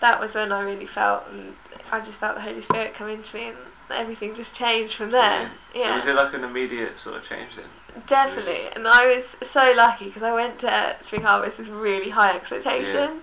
that 0.00 0.20
was 0.20 0.32
when 0.34 0.52
I 0.52 0.60
really 0.60 0.86
felt, 0.86 1.24
and 1.30 1.56
I 1.90 2.00
just 2.00 2.18
felt 2.18 2.36
the 2.36 2.42
Holy 2.42 2.62
Spirit 2.62 2.94
come 2.94 3.08
into 3.08 3.34
me, 3.34 3.48
and 3.48 3.56
everything 3.90 4.36
just 4.36 4.54
changed 4.54 4.94
from 4.94 5.10
there. 5.10 5.50
So 5.72 5.78
Yeah, 5.80 5.96
was 5.96 6.06
it 6.06 6.14
like 6.14 6.32
an 6.34 6.44
immediate 6.44 6.92
sort 7.02 7.16
of 7.16 7.24
change 7.28 7.56
then? 7.56 7.64
Definitely. 8.06 8.68
And 8.74 8.86
I 8.86 9.06
was 9.06 9.24
so 9.52 9.72
lucky 9.76 10.06
because 10.06 10.22
I 10.22 10.32
went 10.32 10.58
to 10.60 10.96
Spring 11.06 11.22
Harvest 11.22 11.58
with 11.58 11.68
really 11.68 12.10
high 12.10 12.34
expectations. 12.34 13.22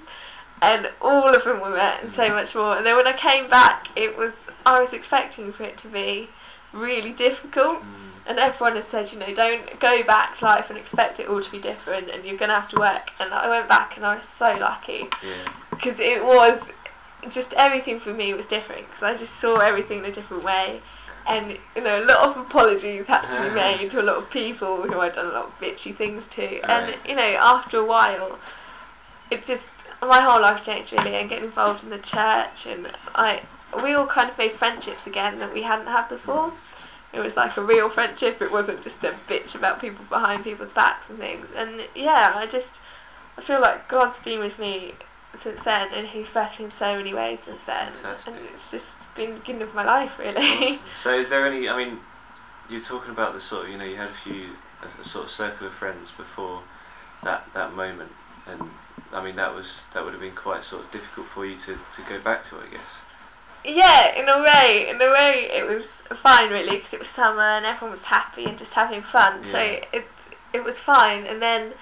And 0.61 0.89
all 1.01 1.27
of 1.27 1.43
them 1.43 1.59
were 1.59 1.71
met, 1.71 2.03
and 2.03 2.13
so 2.13 2.21
Mm. 2.29 2.35
much 2.35 2.55
more. 2.55 2.77
And 2.77 2.87
then 2.87 2.95
when 2.95 3.05
I 3.05 3.11
came 3.11 3.49
back, 3.49 3.87
it 3.97 4.17
was 4.17 4.31
I 4.65 4.79
was 4.79 4.93
expecting 4.93 5.51
for 5.51 5.63
it 5.63 5.77
to 5.79 5.89
be 5.89 6.29
really 6.71 7.11
difficult. 7.11 7.81
Mm. 7.81 8.11
And 8.25 8.39
everyone 8.39 8.77
has 8.77 8.87
said, 8.87 9.11
you 9.11 9.19
know, 9.19 9.33
don't 9.33 9.77
go 9.81 10.03
back 10.03 10.37
to 10.37 10.45
life 10.45 10.69
and 10.69 10.77
expect 10.77 11.19
it 11.19 11.27
all 11.27 11.43
to 11.43 11.51
be 11.51 11.59
different, 11.59 12.09
and 12.09 12.23
you're 12.23 12.37
gonna 12.37 12.57
have 12.57 12.69
to 12.69 12.79
work. 12.79 13.09
And 13.19 13.33
I 13.33 13.49
went 13.49 13.67
back, 13.67 13.97
and 13.97 14.05
I 14.05 14.15
was 14.15 14.25
so 14.39 14.55
lucky 14.55 15.09
Yeah. 15.21 15.49
because 15.71 15.99
it 15.99 16.23
was 16.23 16.61
just 17.29 17.51
everything 17.53 17.99
for 17.99 18.13
me 18.13 18.33
was 18.33 18.45
different 18.45 18.87
because 18.87 19.03
I 19.03 19.17
just 19.17 19.37
saw 19.41 19.55
everything 19.55 19.99
in 19.99 20.05
a 20.05 20.11
different 20.11 20.43
way. 20.43 20.81
And 21.25 21.57
you 21.75 21.81
know, 21.81 22.03
a 22.03 22.05
lot 22.05 22.29
of 22.29 22.37
apologies 22.37 23.05
had 23.07 23.21
to 23.29 23.41
be 23.41 23.49
ah. 23.49 23.53
made 23.53 23.91
to 23.91 24.01
a 24.01 24.03
lot 24.03 24.17
of 24.17 24.29
people 24.29 24.83
who 24.83 24.99
I'd 24.99 25.15
done 25.15 25.27
a 25.27 25.29
lot 25.29 25.45
of 25.45 25.59
bitchy 25.59 25.95
things 25.95 26.25
to. 26.35 26.59
And 26.69 26.95
you 27.07 27.15
know, 27.15 27.37
after 27.39 27.77
a 27.77 27.85
while, 27.85 28.39
it 29.31 29.45
just 29.47 29.63
my 30.01 30.21
whole 30.21 30.41
life 30.41 30.65
changed 30.65 30.91
really, 30.91 31.15
and 31.15 31.29
getting 31.29 31.45
involved 31.45 31.83
in 31.83 31.89
the 31.89 31.97
church, 31.97 32.65
and 32.65 32.91
I 33.15 33.43
we 33.81 33.93
all 33.93 34.07
kind 34.07 34.29
of 34.29 34.37
made 34.37 34.53
friendships 34.53 35.07
again 35.07 35.39
that 35.39 35.53
we 35.53 35.63
hadn't 35.63 35.87
had 35.87 36.07
before. 36.09 36.53
It 37.13 37.19
was 37.19 37.35
like 37.35 37.55
a 37.57 37.63
real 37.63 37.89
friendship. 37.89 38.41
It 38.41 38.51
wasn't 38.51 38.83
just 38.83 39.03
a 39.03 39.15
bitch 39.29 39.55
about 39.55 39.79
people 39.79 40.03
behind 40.09 40.43
people's 40.43 40.71
backs 40.73 41.09
and 41.09 41.19
things. 41.19 41.47
And 41.55 41.83
yeah, 41.95 42.33
I 42.35 42.47
just 42.47 42.79
I 43.37 43.43
feel 43.43 43.61
like 43.61 43.87
God's 43.87 44.17
been 44.23 44.39
with 44.39 44.59
me 44.59 44.93
since 45.41 45.59
then, 45.63 45.93
and 45.93 46.07
He's 46.07 46.27
blessed 46.27 46.59
me 46.59 46.65
in 46.65 46.71
so 46.77 46.97
many 46.97 47.13
ways 47.13 47.39
since 47.45 47.61
then. 47.65 47.93
Fantastic. 47.93 48.33
And 48.35 48.45
it's 48.45 48.71
just 48.71 48.85
been 49.15 49.34
the 49.34 49.39
beginning 49.39 49.62
of 49.63 49.74
my 49.74 49.84
life, 49.84 50.12
really. 50.17 50.79
So 51.03 51.17
is 51.17 51.29
there 51.29 51.46
any? 51.46 51.67
I 51.67 51.77
mean, 51.77 52.00
you're 52.70 52.82
talking 52.82 53.12
about 53.12 53.34
the 53.34 53.41
sort 53.41 53.65
of 53.65 53.72
you 53.72 53.77
know 53.77 53.86
you 53.86 53.98
had 53.98 54.10
a 54.10 54.15
few 54.24 54.50
a, 54.82 55.01
a 55.01 55.08
sort 55.08 55.25
of 55.25 55.32
circle 55.32 55.67
of 55.67 55.74
friends 55.74 56.10
before 56.17 56.62
that 57.24 57.48
that 57.53 57.74
moment, 57.74 58.12
and 58.48 58.70
I 59.12 59.24
mean 59.24 59.36
that 59.36 59.53
was 59.53 59.67
that 59.93 60.03
would 60.03 60.13
have 60.13 60.22
been 60.22 60.36
quite 60.36 60.63
sort 60.63 60.86
of 60.86 60.91
difficult 60.91 61.27
for 61.34 61.46
you 61.46 61.58
to, 61.60 61.75
to 61.75 62.10
go 62.10 62.20
back 62.22 62.50
to, 62.50 62.58
I 62.58 62.67
guess. 62.70 62.82
Yeah, 63.65 64.20
in 64.20 64.27
a 64.27 64.39
way, 64.39 64.89
in 64.89 65.01
a 65.01 65.10
way, 65.12 65.50
it 65.53 65.65
was 65.65 65.84
fine 66.22 66.50
really 66.50 66.77
because 66.77 66.93
it 66.93 67.00
was 67.00 67.08
summer 67.15 67.41
and 67.41 67.65
everyone 67.65 67.98
was 67.98 68.05
happy 68.05 68.46
and 68.46 68.58
just 68.58 68.74
having 68.74 69.03
fun. 69.03 69.43
So 69.51 69.58
it 69.58 70.05
it 70.53 70.63
was 70.63 70.77
fine, 70.77 71.25
and 71.25 71.41
then 71.41 71.74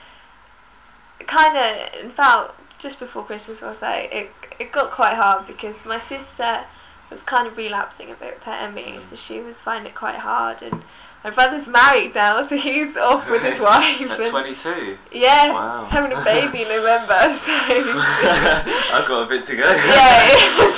kind 1.27 1.57
of 1.57 2.03
in 2.03 2.11
fact 2.11 2.53
just 2.79 2.99
before 2.99 3.23
Christmas, 3.23 3.61
I'll 3.61 3.79
say 3.79 4.09
it 4.11 4.31
it 4.59 4.71
got 4.71 4.91
quite 4.91 5.13
hard 5.13 5.47
because 5.47 5.75
my 5.85 6.01
sister 6.07 6.65
was 7.11 7.19
kind 7.21 7.47
of 7.47 7.57
relapsing 7.57 8.09
a 8.11 8.15
bit 8.15 8.35
with 8.35 8.43
her 8.43 8.69
ME, 8.71 8.81
Mm. 8.83 9.09
so 9.09 9.15
she 9.15 9.39
was 9.39 9.55
finding 9.63 9.91
it 9.91 9.95
quite 9.95 10.15
hard. 10.15 10.61
And 10.63 10.81
my 11.23 11.29
brother's 11.29 11.67
married 11.67 12.15
now, 12.15 12.47
so 12.47 12.57
he's 12.57 12.95
off 12.97 13.29
with 13.29 13.43
his 13.43 13.59
wife. 13.69 14.01
At 14.09 14.29
22. 14.31 14.97
yeah, 15.11 15.49
Wow. 15.51 15.85
having 15.85 16.13
a 16.13 16.23
baby 16.25 16.63
in 16.63 16.69
November. 16.69 17.39
So 17.45 17.51
I've 17.51 19.07
got 19.07 19.23
a 19.23 19.27
bit 19.27 19.45
to 19.47 19.55
go. 19.55 19.69
yeah, 19.69 20.27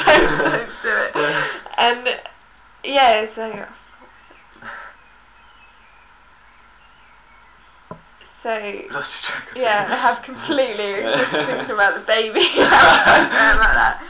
don't, 0.06 0.40
don't 0.40 0.70
do 0.82 1.20
it. 1.20 1.46
And 1.78 2.20
yeah, 2.84 3.28
so 3.34 3.66
so 8.42 8.82
Lost 8.92 9.24
track 9.24 9.52
of 9.52 9.58
yeah. 9.58 9.88
I 9.90 9.96
have 9.96 10.22
completely 10.24 11.02
just 11.13 11.32
thinking 11.32 11.72
about 11.72 11.94
the 11.96 12.02
baby. 12.13 12.42
About 12.58 12.68
that. 13.30 14.04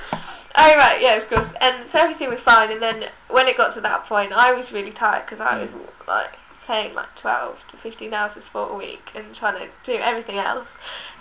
Oh 0.56 0.76
right, 0.76 1.02
yeah, 1.02 1.16
of 1.16 1.28
course. 1.30 1.48
And 1.62 1.90
so 1.90 2.00
everything 2.00 2.30
was 2.30 2.40
fine. 2.40 2.72
And 2.72 2.82
then 2.82 3.06
when 3.30 3.48
it 3.48 3.58
got 3.58 3.74
to 3.76 3.82
that 3.82 4.06
point, 4.06 4.32
I 4.34 4.52
was 4.54 4.72
really 4.72 4.92
tired 4.92 5.26
because 5.26 5.40
I 5.40 5.62
was 5.62 5.70
like 6.08 6.38
playing 6.66 6.94
like 6.94 7.14
12 7.16 7.58
to 7.70 7.78
15 7.78 8.14
hours 8.14 8.38
of 8.38 8.44
sport 8.44 8.72
a 8.72 8.76
week 8.76 9.10
and 9.16 9.36
trying 9.36 9.60
to 9.60 9.68
do 9.84 9.94
everything 9.96 10.38
else. 10.38 10.68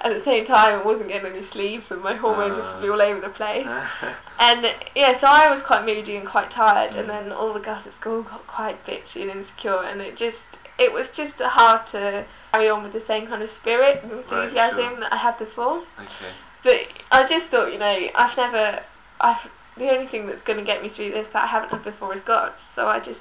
At 0.03 0.13
the 0.17 0.23
same 0.23 0.45
time, 0.47 0.81
I 0.81 0.83
wasn't 0.83 1.09
getting 1.09 1.33
any 1.35 1.45
sleep 1.47 1.91
and 1.91 2.03
my 2.03 2.15
hormones 2.15 2.57
were 2.59 2.63
Ah. 2.63 2.93
all 2.95 3.03
over 3.03 3.21
the 3.21 3.29
place. 3.31 3.67
And 4.39 4.67
yeah, 4.97 5.19
so 5.21 5.27
I 5.29 5.49
was 5.53 5.63
quite 5.63 5.85
moody 5.85 6.17
and 6.17 6.27
quite 6.27 6.51
tired, 6.51 6.95
and 6.97 7.05
Mm. 7.05 7.09
then 7.09 7.33
all 7.33 7.53
the 7.53 7.61
girls 7.61 7.87
at 7.87 7.95
school 7.95 8.23
got 8.23 8.45
quite 8.49 8.85
bitchy 8.85 9.23
and 9.23 9.31
insecure, 9.31 9.83
and 9.85 10.01
it 10.01 10.17
just 10.17 10.39
it 10.79 10.93
was 10.93 11.09
just 11.11 11.39
hard 11.39 11.87
to 11.89 12.25
carry 12.53 12.69
on 12.69 12.83
with 12.83 12.93
the 12.93 13.01
same 13.01 13.27
kind 13.29 13.43
of 13.43 13.51
spirit 13.51 14.01
and 14.03 14.11
Right, 14.13 14.23
enthusiasm 14.49 14.79
sure. 14.79 15.01
that 15.01 15.13
I 15.13 15.17
had 15.17 15.39
before. 15.39 15.83
okay. 15.99 16.33
But 16.65 16.81
I 17.13 17.25
just 17.25 17.47
thought, 17.49 17.73
you 17.73 17.79
know, 17.79 18.09
I've 18.17 18.37
never, 18.37 18.83
I've 19.23 19.39
the 19.79 19.89
only 19.91 20.07
thing 20.07 20.27
that's 20.27 20.43
going 20.43 20.59
to 20.59 20.65
get 20.65 20.83
me 20.83 20.91
through 20.91 21.13
this 21.13 21.27
that 21.33 21.45
I 21.45 21.47
haven't 21.47 21.71
had 21.71 21.83
before 21.83 22.15
is 22.15 22.21
God. 22.21 22.53
So 22.75 22.89
I 22.89 23.01
just 23.01 23.21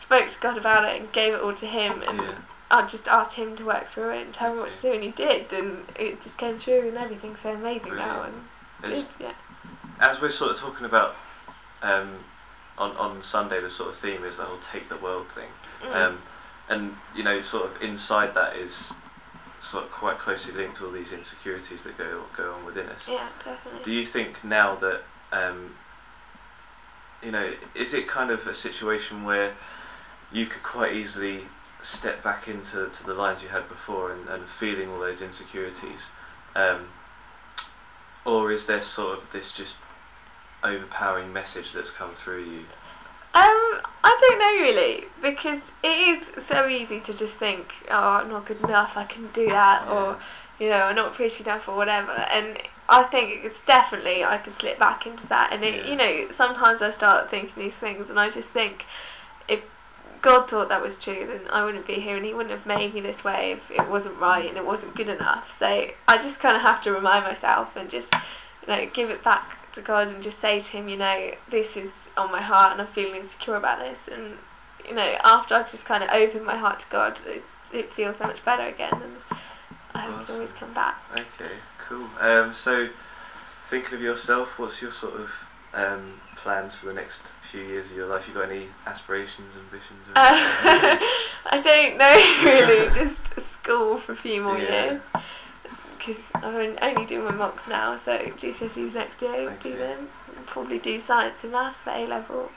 spoke 0.00 0.30
to 0.30 0.38
God 0.40 0.56
about 0.56 0.84
it 0.88 1.00
and 1.00 1.12
gave 1.12 1.34
it 1.34 1.40
all 1.40 1.54
to 1.54 1.66
Him, 1.66 2.02
and 2.06 2.18
Yeah. 2.18 2.34
I 2.70 2.86
just 2.86 3.08
asked 3.08 3.34
Him 3.34 3.56
to 3.56 3.64
work 3.64 3.90
through 3.90 4.10
it 4.10 4.22
and 4.26 4.32
tell 4.34 4.54
me 4.54 4.60
what 4.60 4.70
to 4.76 4.82
do, 4.82 4.92
and 4.92 5.02
He 5.02 5.10
did, 5.10 5.52
and 5.52 5.84
it 5.98 6.22
just 6.22 6.36
came 6.36 6.60
through, 6.60 6.88
and 6.88 6.96
everything's 6.96 7.38
so 7.42 7.50
amazing 7.50 7.96
now, 7.96 8.20
Brilliant. 8.22 8.42
and 8.84 8.92
It's, 8.92 9.00
it's, 9.00 9.20
yeah. 9.20 9.32
as 9.98 10.20
we're 10.20 10.30
sort 10.30 10.52
of 10.52 10.58
talking 10.58 10.84
about 10.86 11.16
um, 11.82 12.10
on 12.78 12.92
on 12.96 13.22
Sunday, 13.24 13.60
the 13.60 13.70
sort 13.70 13.88
of 13.88 13.96
theme 13.98 14.22
is 14.24 14.36
the 14.36 14.44
whole 14.44 14.58
take 14.72 14.88
the 14.88 14.96
world 14.98 15.26
thing, 15.34 15.48
Mm. 15.82 15.94
um, 15.96 16.22
and 16.68 16.94
you 17.16 17.24
know, 17.24 17.42
sort 17.42 17.64
of 17.64 17.82
inside 17.82 18.34
that 18.34 18.54
is 18.54 18.70
sort 19.72 19.84
of 19.84 19.90
quite 19.90 20.18
closely 20.20 20.52
linked 20.52 20.76
to 20.76 20.86
all 20.86 20.92
these 20.92 21.10
insecurities 21.10 21.80
that 21.82 21.98
go 21.98 22.22
go 22.36 22.52
on 22.52 22.64
within 22.64 22.86
us. 22.90 23.00
yeah, 23.08 23.28
definitely. 23.44 23.82
Do 23.84 23.90
you 23.90 24.06
think 24.06 24.44
now 24.44 24.76
that 24.76 25.02
um, 25.32 25.74
you 27.22 27.30
know, 27.30 27.52
is 27.74 27.92
it 27.92 28.08
kind 28.08 28.30
of 28.30 28.46
a 28.46 28.54
situation 28.54 29.24
where 29.24 29.54
you 30.32 30.46
could 30.46 30.62
quite 30.62 30.94
easily 30.94 31.42
step 31.82 32.22
back 32.22 32.48
into 32.48 32.90
to 32.90 33.06
the 33.06 33.14
lines 33.14 33.42
you 33.42 33.48
had 33.48 33.68
before 33.68 34.12
and, 34.12 34.28
and 34.28 34.44
feeling 34.58 34.88
all 34.90 35.00
those 35.00 35.20
insecurities, 35.20 36.00
um, 36.54 36.88
or 38.24 38.52
is 38.52 38.66
there 38.66 38.82
sort 38.82 39.18
of 39.18 39.24
this 39.32 39.50
just 39.52 39.76
overpowering 40.62 41.32
message 41.32 41.72
that's 41.74 41.90
come 41.90 42.14
through 42.22 42.44
you? 42.44 42.64
Um, 43.32 43.80
I 44.02 44.18
don't 44.20 44.38
know 44.38 44.62
really 44.62 45.04
because 45.22 45.60
it 45.84 45.86
is 45.88 46.46
so 46.48 46.66
easy 46.66 47.00
to 47.00 47.14
just 47.14 47.34
think, 47.34 47.68
oh, 47.88 47.94
I'm 47.94 48.28
not 48.28 48.46
good 48.46 48.60
enough, 48.60 48.92
I 48.96 49.04
can 49.04 49.28
do 49.32 49.46
that, 49.46 49.88
or 49.88 50.18
you 50.58 50.68
know, 50.68 50.82
I'm 50.82 50.96
not 50.96 51.14
pretty 51.14 51.42
enough, 51.42 51.68
or 51.68 51.76
whatever. 51.76 52.12
And 52.12 52.58
I 52.90 53.04
think 53.04 53.44
it's 53.44 53.60
definitely 53.66 54.24
I 54.24 54.38
can 54.38 54.52
slip 54.58 54.78
back 54.78 55.06
into 55.06 55.24
that. 55.28 55.52
And 55.52 55.64
it, 55.64 55.84
Yeah. 55.84 55.90
you 55.90 55.96
know, 55.96 56.32
sometimes 56.36 56.82
I 56.82 56.90
start 56.90 57.30
thinking 57.30 57.52
these 57.56 57.74
things, 57.74 58.10
and 58.10 58.18
I 58.18 58.30
just 58.30 58.48
think 58.48 58.84
if 59.48 59.60
God 60.22 60.50
thought 60.50 60.68
that 60.68 60.82
was 60.82 60.98
true, 60.98 61.24
then 61.26 61.48
I 61.50 61.64
wouldn't 61.64 61.86
be 61.86 61.94
here, 61.94 62.16
and 62.16 62.26
He 62.26 62.34
wouldn't 62.34 62.54
have 62.54 62.66
made 62.66 62.92
me 62.92 63.00
this 63.00 63.22
way 63.22 63.52
if 63.52 63.70
it 63.70 63.88
wasn't 63.88 64.18
right 64.18 64.46
and 64.46 64.56
it 64.56 64.66
wasn't 64.66 64.96
good 64.96 65.08
enough. 65.08 65.46
So 65.60 65.66
I 66.08 66.18
just 66.18 66.40
kind 66.40 66.56
of 66.56 66.62
have 66.62 66.82
to 66.82 66.92
remind 66.92 67.24
myself 67.24 67.76
and 67.76 67.88
just, 67.88 68.08
you 68.62 68.68
know, 68.74 68.86
give 68.92 69.08
it 69.08 69.22
back 69.22 69.72
to 69.74 69.80
God 69.80 70.08
and 70.08 70.20
just 70.22 70.40
say 70.40 70.60
to 70.60 70.68
Him, 70.68 70.88
you 70.88 70.96
know, 70.96 71.30
this 71.48 71.76
is 71.76 71.92
on 72.16 72.32
my 72.32 72.42
heart 72.42 72.72
and 72.72 72.80
I'm 72.80 72.88
feeling 72.88 73.20
insecure 73.20 73.54
about 73.54 73.78
this. 73.78 73.98
And, 74.12 74.36
you 74.86 74.94
know, 74.96 75.16
after 75.22 75.54
I've 75.54 75.70
just 75.70 75.84
kind 75.84 76.02
of 76.02 76.10
opened 76.10 76.44
my 76.44 76.56
heart 76.56 76.80
to 76.80 76.86
God, 76.90 77.18
it, 77.24 77.44
it 77.72 77.92
feels 77.94 78.16
so 78.18 78.26
much 78.26 78.44
better 78.44 78.64
again. 78.64 78.92
And 78.94 79.38
I 79.94 80.00
hope 80.00 80.28
it 80.28 80.32
always 80.32 80.50
come 80.58 80.74
back. 80.74 80.96
Okay, 81.12 81.54
cool. 81.90 82.06
Um, 82.20 82.54
so, 82.64 82.88
thinking 83.68 83.94
of 83.94 84.00
yourself, 84.00 84.48
what's 84.56 84.80
your 84.80 84.92
sort 84.92 85.20
of 85.20 85.28
um, 85.74 86.14
plans 86.36 86.72
for 86.80 86.86
the 86.86 86.94
next 86.94 87.18
few 87.50 87.60
years 87.60 87.86
of 87.90 87.96
your 87.96 88.06
life? 88.06 88.24
You 88.28 88.34
got 88.34 88.50
any 88.50 88.68
aspirations, 88.86 89.52
ambitions? 89.56 90.06
or 90.08 90.12
Uh, 90.16 90.22
I 91.46 91.60
don't 91.60 91.98
know 91.98 92.50
really, 92.50 92.94
just 93.34 93.50
school 93.62 94.00
for 94.00 94.12
a 94.12 94.16
few 94.16 94.40
more 94.40 94.58
Yeah. 94.58 94.92
years. 94.92 95.00
Because 95.98 96.22
I'm 96.34 96.76
only 96.80 97.04
doing 97.04 97.24
my 97.24 97.32
mocks 97.32 97.62
now, 97.68 98.00
so 98.06 98.16
GCSEs 98.16 98.94
next 98.94 99.20
year, 99.20 99.50
I'll 99.50 99.56
do 99.58 99.76
them. 99.76 100.08
I'll 100.38 100.44
probably 100.44 100.78
do 100.78 100.98
science 101.00 101.34
and 101.42 101.52
maths 101.52 101.76
for 101.84 101.90
A 101.90 102.06
level. 102.06 102.50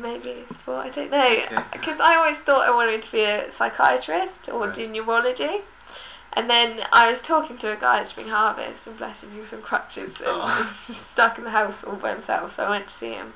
Maybe 0.00 0.44
sport, 0.62 0.86
I 0.86 0.90
don't 0.90 1.10
know. 1.10 1.22
Okay. 1.22 1.62
Because 1.72 1.98
I 2.00 2.14
always 2.16 2.36
thought 2.38 2.62
I 2.62 2.70
wanted 2.74 3.02
to 3.02 3.10
be 3.10 3.22
a 3.22 3.50
psychiatrist 3.58 4.48
or 4.52 4.66
Right. 4.66 4.74
do 4.74 4.86
neurology. 4.86 5.60
And 6.36 6.50
then 6.50 6.80
I 6.92 7.10
was 7.10 7.22
talking 7.22 7.56
to 7.58 7.72
a 7.72 7.76
guy 7.76 8.00
at 8.00 8.10
Spring 8.10 8.28
Harvest, 8.28 8.86
and 8.86 8.98
bless 8.98 9.20
him, 9.20 9.32
he 9.32 9.40
was 9.40 9.52
on 9.54 9.62
crutches 9.62 10.12
and 10.18 10.26
Oh. 10.28 10.76
stuck 11.12 11.38
in 11.38 11.44
the 11.44 11.50
house 11.50 11.74
all 11.86 11.96
by 11.96 12.12
himself. 12.12 12.56
So 12.56 12.64
I 12.64 12.70
went 12.70 12.88
to 12.88 12.94
see 12.94 13.12
him, 13.12 13.32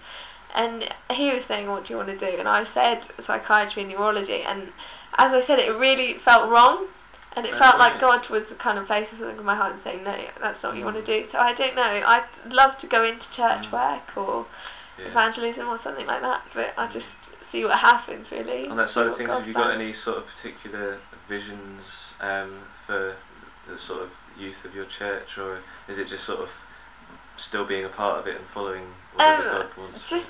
and 0.55 0.93
he 1.11 1.33
was 1.33 1.45
saying, 1.47 1.71
"What 1.71 1.87
do 1.87 1.93
you 1.95 1.97
want 1.97 2.11
to 2.11 2.19
do?" 2.19 2.37
And 2.39 2.47
I 2.47 2.65
said, 2.75 3.03
"Psychiatry 3.27 3.83
and 3.83 3.91
neurology." 3.91 4.43
And 4.43 4.73
as 5.17 5.33
I 5.33 5.41
said, 5.45 5.59
it 5.59 5.71
really 5.71 6.19
felt 6.19 6.51
wrong, 6.51 6.89
and 7.35 7.47
it 7.47 7.55
Oh, 7.55 7.59
felt 7.59 7.79
like. 7.79 7.99
God 8.01 8.29
was 8.29 8.45
kind 8.59 8.79
of 8.79 8.87
placing 8.87 9.19
something 9.19 9.39
in 9.39 9.45
my 9.45 9.55
heart 9.57 9.73
and 9.73 9.83
saying, 9.83 10.05
"No, 10.05 10.15
that's 10.41 10.63
not 10.63 10.73
what 10.73 10.79
you 10.79 10.85
want 10.85 10.97
to 10.97 11.03
Mm. 11.03 11.07
do." 11.25 11.29
So 11.33 11.39
I 11.39 11.55
don't 11.55 11.75
know. 11.75 11.83
I'd 12.07 12.25
love 12.51 12.77
to 12.79 12.87
go 12.87 13.03
into 13.03 13.29
church 13.31 13.65
Mm. 13.71 13.73
work 13.73 14.17
or 14.17 14.45
Yeah. 14.99 15.07
evangelism 15.07 15.67
or 15.69 15.81
something 15.83 16.07
like 16.07 16.21
that, 16.21 16.43
but 16.53 16.75
I 16.77 16.87
just 16.89 17.09
see 17.51 17.65
what 17.65 17.79
happens 17.79 18.31
really. 18.31 18.69
On 18.69 18.77
that 18.77 18.91
side 18.91 19.07
of 19.07 19.17
things, 19.17 19.31
have 19.31 19.47
you 19.49 19.55
got 19.55 19.71
any 19.71 19.95
sort 19.95 20.19
of 20.19 20.27
particular 20.27 20.99
visions 21.29 21.83
um, 22.21 22.61
for 22.91 23.15
the 23.71 23.79
sort 23.79 24.03
of 24.03 24.11
youth 24.37 24.65
of 24.65 24.75
your 24.75 24.87
church, 24.87 25.39
or 25.39 25.61
is 25.89 25.97
it 25.97 26.09
just 26.09 26.25
sort 26.25 26.41
of 26.41 26.49
still 27.39 27.65
being 27.65 27.85
a 27.85 27.89
part 27.89 28.19
of 28.19 28.27
it 28.27 28.37
and 28.37 28.45
following 28.53 28.83
whatever 29.15 29.43
Um, 29.49 29.57
God 29.57 29.67
wants? 29.77 30.09
Just 30.09 30.27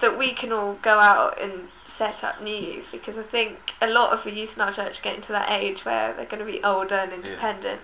that 0.00 0.16
we 0.16 0.32
can 0.32 0.52
all 0.52 0.74
go 0.82 1.00
out 1.00 1.40
and 1.42 1.68
set 1.98 2.22
up 2.22 2.40
new 2.40 2.54
youth 2.54 2.86
because 2.92 3.18
I 3.18 3.22
think 3.24 3.58
a 3.82 3.88
lot 3.88 4.12
of 4.12 4.24
the 4.24 4.30
youth 4.32 4.50
in 4.54 4.62
our 4.62 4.72
church 4.72 5.00
are 5.00 5.02
getting 5.02 5.22
to 5.22 5.32
that 5.32 5.50
age 5.50 5.84
where 5.84 6.14
they're 6.14 6.26
going 6.26 6.38
to 6.46 6.50
be 6.50 6.62
older 6.62 6.94
and 6.94 7.12
independent. 7.12 7.80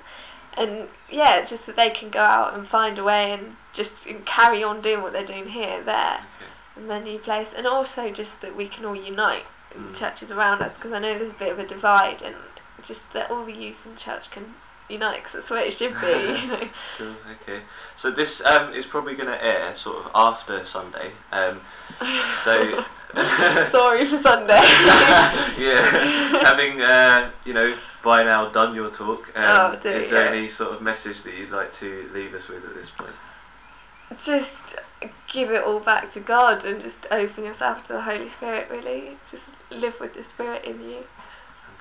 And 0.56 0.88
yeah, 1.10 1.44
just 1.44 1.66
that 1.66 1.76
they 1.76 1.90
can 1.90 2.08
go 2.10 2.20
out 2.20 2.54
and 2.54 2.66
find 2.66 2.98
a 2.98 3.04
way 3.04 3.32
and 3.32 3.56
just 3.74 3.90
carry 4.24 4.62
on 4.62 4.80
doing 4.80 5.02
what 5.02 5.12
they're 5.12 5.26
doing 5.26 5.48
here, 5.48 5.82
there, 5.82 6.20
Okay. 6.36 6.50
in 6.80 6.86
their 6.88 7.02
new 7.02 7.18
place. 7.18 7.48
And 7.54 7.66
also 7.66 8.10
just 8.10 8.40
that 8.40 8.56
we 8.56 8.68
can 8.68 8.84
all 8.86 8.96
unite 8.96 9.44
in 9.74 9.82
Mm. 9.92 9.98
churches 9.98 10.30
around 10.30 10.62
us 10.62 10.72
because 10.76 10.92
I 10.92 11.00
know 11.00 11.18
there's 11.18 11.30
a 11.30 11.34
bit 11.34 11.52
of 11.52 11.58
a 11.58 11.66
divide 11.66 12.22
and 12.22 12.36
just 12.86 13.00
that 13.12 13.30
all 13.30 13.44
the 13.44 13.52
youth 13.52 13.76
in 13.84 13.96
church 13.96 14.30
can 14.30 14.54
unite 14.88 15.22
because 15.24 15.32
that's 15.40 15.50
where 15.50 15.64
it 15.64 15.72
should 15.72 16.00
be. 16.00 16.06
you 16.06 16.46
know. 16.48 16.68
Cool. 16.98 17.14
Okay. 17.42 17.62
So 18.00 18.10
this 18.10 18.40
um, 18.44 18.72
is 18.72 18.86
probably 18.86 19.14
going 19.14 19.28
to 19.28 19.44
air 19.44 19.76
sort 19.76 20.04
of 20.04 20.10
after 20.14 20.64
Sunday. 20.66 21.12
Um, 21.32 21.60
so. 22.44 22.84
Sorry 23.14 24.10
for 24.10 24.20
Sunday. 24.22 24.60
yeah. 25.58 26.42
Having 26.44 26.82
uh, 26.82 27.30
you 27.44 27.54
know 27.54 27.76
by 28.04 28.22
now 28.22 28.50
done 28.50 28.74
your 28.74 28.90
talk, 28.90 29.30
um, 29.36 29.44
Oh, 29.46 29.72
is 29.88 30.10
there 30.10 30.24
yeah. 30.24 30.30
any 30.38 30.48
sort 30.50 30.72
of 30.74 30.82
message 30.82 31.22
that 31.24 31.34
you'd 31.34 31.50
like 31.50 31.76
to 31.78 32.10
leave 32.12 32.34
us 32.34 32.48
with 32.48 32.64
at 32.64 32.74
this 32.74 32.88
point? 32.98 33.14
just 34.24 34.50
give 35.32 35.50
it 35.50 35.62
all 35.62 35.80
back 35.80 36.12
to 36.14 36.20
God 36.20 36.64
and 36.64 36.82
just 36.82 36.98
open 37.10 37.44
yourself 37.44 37.86
to 37.86 37.94
the 37.94 38.02
Holy 38.02 38.28
Spirit, 38.28 38.68
really. 38.70 39.16
Just 39.30 39.42
live 39.70 39.94
with 40.00 40.14
the 40.14 40.24
Spirit 40.24 40.64
in 40.64 40.80
you. 40.82 41.04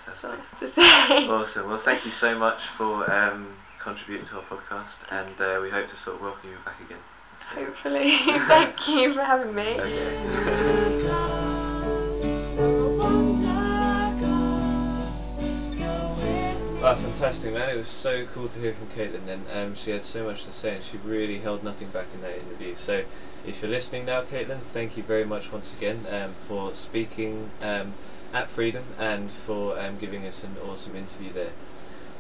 Awesome. 0.08 1.68
Well, 1.68 1.82
thank 1.84 2.06
you 2.06 2.12
so 2.12 2.38
much 2.38 2.60
for 2.78 3.12
um, 3.12 3.56
contributing 3.80 4.28
to 4.28 4.38
our 4.38 4.44
podcast, 4.44 4.96
and 5.10 5.40
uh, 5.40 5.60
we 5.62 5.70
hope 5.70 5.90
to 5.90 5.98
sort 5.98 6.18
of 6.18 6.22
welcome 6.22 6.50
you 6.50 6.58
back 6.64 6.80
again. 6.82 7.00
Hopefully. 7.50 8.18
Thank 8.48 8.88
you 8.88 9.14
for 9.14 9.22
having 9.22 9.54
me. 9.54 9.80
Okay. 9.80 11.16
Oh, 16.88 16.96
fantastic, 16.96 17.52
man. 17.52 17.70
It 17.70 17.78
was 17.78 17.88
so 17.88 18.26
cool 18.28 18.48
to 18.48 18.60
hear 18.60 18.74
from 18.74 18.88
Caitlin 18.88 19.26
then. 19.26 19.42
Um, 19.52 19.74
she 19.74 19.90
had 19.92 20.06
so 20.06 20.24
much 20.24 20.46
to 20.46 20.52
say 20.52 20.76
and 20.76 20.84
she 20.84 20.98
really 20.98 21.40
held 21.40 21.64
nothing 21.64 21.88
back 21.90 22.06
in 22.14 22.22
that 22.22 22.38
interview. 22.38 22.76
So, 22.76 23.04
if 23.48 23.62
you're 23.62 23.72
listening 23.72 24.06
now, 24.06 24.22
Caitlin, 24.22 24.60
thank 24.60 24.98
you 24.98 25.04
very 25.04 25.26
much 25.26 25.52
once 25.52 25.76
again 25.76 26.06
um, 26.12 26.34
for 26.34 26.74
speaking 26.74 27.50
um, 27.62 27.94
at 28.34 28.50
Freedom 28.50 28.84
and 29.00 29.30
for 29.30 29.80
um, 29.80 29.98
giving 29.98 30.26
us 30.26 30.44
an 30.44 30.56
awesome 30.68 30.96
interview 30.96 31.32
there. 31.32 31.52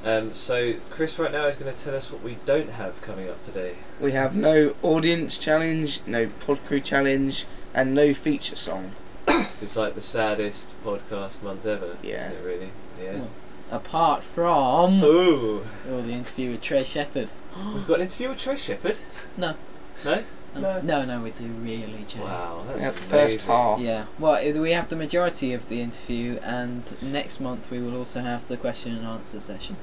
Um, 0.03 0.36
so, 0.36 0.75
Chris 0.91 1.17
right 1.17 1.32
now 1.32 1.48
is 1.48 1.55
going 1.55 1.74
to 1.74 1.84
tell 1.84 1.96
us 1.96 2.12
what 2.12 2.22
we 2.22 2.38
don't 2.46 2.70
have 2.72 3.01
coming 3.01 3.27
up 3.27 3.41
today. 3.41 3.75
We 4.00 4.12
have 4.12 4.36
no 4.36 4.75
audience 4.84 5.39
challenge, 5.39 6.01
no 6.05 6.27
pod 6.27 6.60
crew 6.67 6.79
challenge, 6.79 7.46
and 7.74 7.96
no 7.96 8.13
feature 8.13 8.55
song. 8.55 8.91
this 9.25 9.63
is 9.63 9.75
like 9.75 9.96
the 9.96 10.01
saddest 10.01 10.82
podcast 10.84 11.41
month 11.41 11.65
ever. 11.65 11.98
Yeah. 12.03 12.29
Isn't 12.29 12.44
it 12.44 12.46
really? 12.46 12.70
Yeah. 13.01 13.13
Well, 13.13 13.29
Apart 13.72 14.24
from 14.24 15.01
Ooh. 15.03 15.63
oh, 15.89 16.01
the 16.01 16.12
interview 16.12 16.51
with 16.51 16.62
Trey 16.62 16.84
Shepherd. 16.84 17.32
We've 17.74 17.88
got 17.88 17.96
an 17.96 18.03
interview 18.03 18.29
with 18.29 18.38
Trey 18.38 18.58
Shepherd. 18.58 18.98
No. 19.38 19.55
No? 20.03 20.24
No. 20.62 20.82
no, 20.82 21.06
no, 21.06 21.22
we 21.22 21.32
do 21.32 21.46
really, 21.46 22.06
Jay. 22.08 22.20
Wow, 22.20 22.64
that's 22.68 22.84
At 22.84 22.96
the 22.96 23.02
first 23.04 23.46
half. 23.46 23.80
Yeah, 23.80 24.06
well, 24.20 24.34
i- 24.36 24.52
we 24.60 24.72
have 24.72 24.90
the 24.90 24.96
majority 24.96 25.54
of 25.54 25.68
the 25.70 25.82
interview, 25.82 26.40
and 26.44 26.84
next 27.02 27.40
month 27.40 27.70
we 27.70 27.80
will 27.80 27.96
also 27.98 28.22
have 28.22 28.48
the 28.48 28.58
question 28.58 28.96
and 28.96 29.06
answer 29.06 29.40
session. 29.40 29.76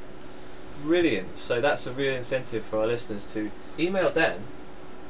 Brilliant. 0.83 1.39
So 1.39 1.61
that's 1.61 1.87
a 1.87 1.93
real 1.93 2.15
incentive 2.15 2.65
for 2.65 2.79
our 2.81 2.87
listeners 2.87 3.31
to 3.35 3.51
email 3.79 4.11
Dan, 4.11 4.41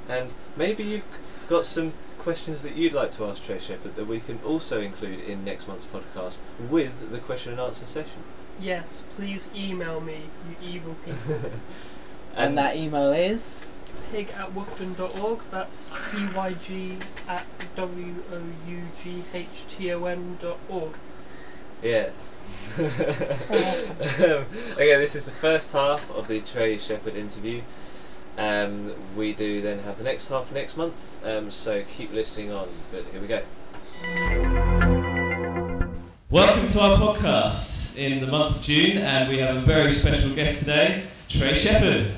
and 0.08 0.30
maybe 0.56 0.82
you've 0.84 1.04
got 1.48 1.64
some 1.64 1.92
questions 2.18 2.62
that 2.62 2.76
you'd 2.76 2.92
like 2.92 3.10
to 3.12 3.24
ask 3.24 3.44
Trey 3.44 3.58
Shepherd 3.58 3.96
that 3.96 4.06
we 4.06 4.20
can 4.20 4.38
also 4.46 4.80
include 4.80 5.20
in 5.20 5.44
next 5.44 5.66
month's 5.66 5.86
podcast 5.86 6.38
with 6.70 7.10
the 7.10 7.18
question 7.18 7.52
and 7.52 7.60
answer 7.60 7.86
session. 7.86 8.22
Yes, 8.60 9.02
please 9.16 9.50
email 9.56 10.00
me, 10.00 10.22
you 10.62 10.74
evil 10.74 10.96
people. 11.04 11.50
And, 12.36 12.56
that 12.56 12.76
email 12.76 13.12
is 13.12 13.74
pyg 14.12 14.30
at 14.36 14.52
woughton.org. 14.52 15.40
That's 15.50 15.90
pyg 15.90 17.02
at 17.26 17.46
w 17.74 18.14
o 18.30 18.42
u 18.68 18.82
g 19.02 19.24
h 19.32 19.64
t 19.68 19.90
o 19.90 20.04
n 20.04 20.36
dot 20.38 20.58
org. 20.68 20.96
Yes. 21.82 22.36
um, 22.78 22.84
okay, 24.74 24.96
this 24.98 25.14
is 25.14 25.24
the 25.24 25.30
first 25.30 25.72
half 25.72 26.10
of 26.10 26.28
the 26.28 26.40
Trey 26.40 26.76
Shepherd 26.76 27.16
interview. 27.16 27.62
Um, 28.36 28.92
we 29.16 29.32
do 29.32 29.62
then 29.62 29.78
have 29.80 29.96
the 29.96 30.04
next 30.04 30.28
half 30.28 30.52
next 30.52 30.76
month, 30.76 31.24
um, 31.24 31.50
so 31.50 31.82
keep 31.82 32.12
listening 32.12 32.52
on. 32.52 32.68
But 32.90 33.04
here 33.06 33.20
we 33.20 33.26
go. 33.26 33.42
Welcome 36.28 36.66
to 36.66 36.80
our 36.80 36.98
podcast 36.98 37.96
in 37.96 38.20
the 38.20 38.26
month 38.26 38.56
of 38.56 38.62
June, 38.62 38.98
and 38.98 39.30
we 39.30 39.38
have 39.38 39.56
a 39.56 39.60
very 39.60 39.92
special 39.92 40.34
guest 40.34 40.58
today, 40.58 41.04
Trey 41.28 41.54
Shepherd. 41.54 42.12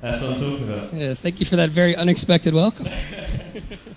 That's 0.00 0.22
what 0.22 0.32
I'm 0.32 0.40
talking 0.40 0.68
about. 0.68 0.92
Yeah, 0.94 1.14
thank 1.14 1.40
you 1.40 1.46
for 1.46 1.56
that 1.56 1.70
very 1.70 1.94
unexpected 1.96 2.54
welcome. 2.54 2.86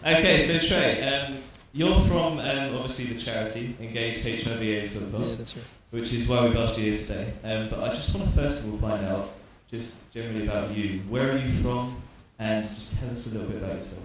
Okay, 0.05 0.39
so 0.39 0.60
Trey, 0.67 1.01
um, 1.07 1.38
you're 1.72 1.95
from 2.01 2.38
um, 2.39 2.75
obviously 2.75 3.06
the 3.06 3.21
charity 3.21 3.73
Engage 3.80 4.21
HIV 4.21 4.62
AIDS 4.62 4.95
Dot 4.99 5.12
com, 5.13 5.23
Yeah, 5.23 5.36
that's 5.36 5.56
right. 5.56 5.65
which 5.91 6.12
is 6.12 6.27
why 6.27 6.43
we've 6.45 6.58
asked 6.58 6.77
you 6.77 6.91
here 6.91 6.97
today. 6.97 7.34
Um, 7.43 7.69
but 7.69 7.80
I 7.80 7.88
just 7.89 8.13
want 8.13 8.27
to 8.30 8.36
first 8.36 8.58
of 8.65 8.73
all 8.84 8.89
find 8.89 9.06
out, 9.06 9.30
just 9.71 9.91
generally 10.13 10.45
about 10.45 10.75
you. 10.75 10.99
Where 11.08 11.32
are 11.32 11.38
you 11.38 11.54
from? 11.62 12.01
And 12.38 12.67
just 12.75 12.97
tell 12.99 13.12
us 13.12 13.25
a 13.27 13.30
little 13.30 13.47
bit 13.47 13.63
about 13.63 13.77
yourself. 13.77 13.99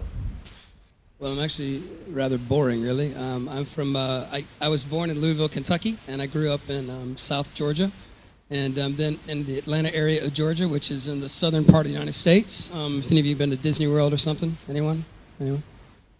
Well, 1.19 1.33
I'm 1.33 1.39
actually 1.39 1.83
rather 2.07 2.37
boring, 2.37 2.81
really. 2.81 3.13
Um, 3.15 3.49
I'm 3.49 3.65
from, 3.65 3.97
uh, 3.97 4.25
I, 4.31 4.45
I 4.61 4.69
was 4.69 4.85
born 4.85 5.09
in 5.09 5.19
Louisville, 5.19 5.49
Kentucky, 5.49 5.97
and 6.07 6.21
I 6.21 6.27
grew 6.27 6.49
up 6.51 6.69
in 6.69 6.89
um, 6.89 7.17
South 7.17 7.53
Georgia, 7.55 7.91
and 8.51 8.77
um, 8.79 8.95
then 8.95 9.19
in 9.27 9.43
the 9.45 9.57
Atlanta 9.59 9.93
area 9.93 10.23
of 10.23 10.33
Georgia, 10.33 10.67
which 10.67 10.89
is 10.91 11.07
in 11.07 11.19
the 11.19 11.29
southern 11.29 11.63
part 11.63 11.85
of 11.85 11.91
the 11.91 11.93
United 11.93 12.13
States. 12.13 12.73
Um, 12.73 12.99
if 12.99 13.11
any 13.11 13.19
of 13.19 13.25
you 13.25 13.33
have 13.33 13.39
been 13.39 13.51
to 13.51 13.55
Disney 13.55 13.87
World 13.87 14.13
or 14.13 14.17
something? 14.17 14.57
Anyone? 14.67 15.05
Anyone? 15.39 15.63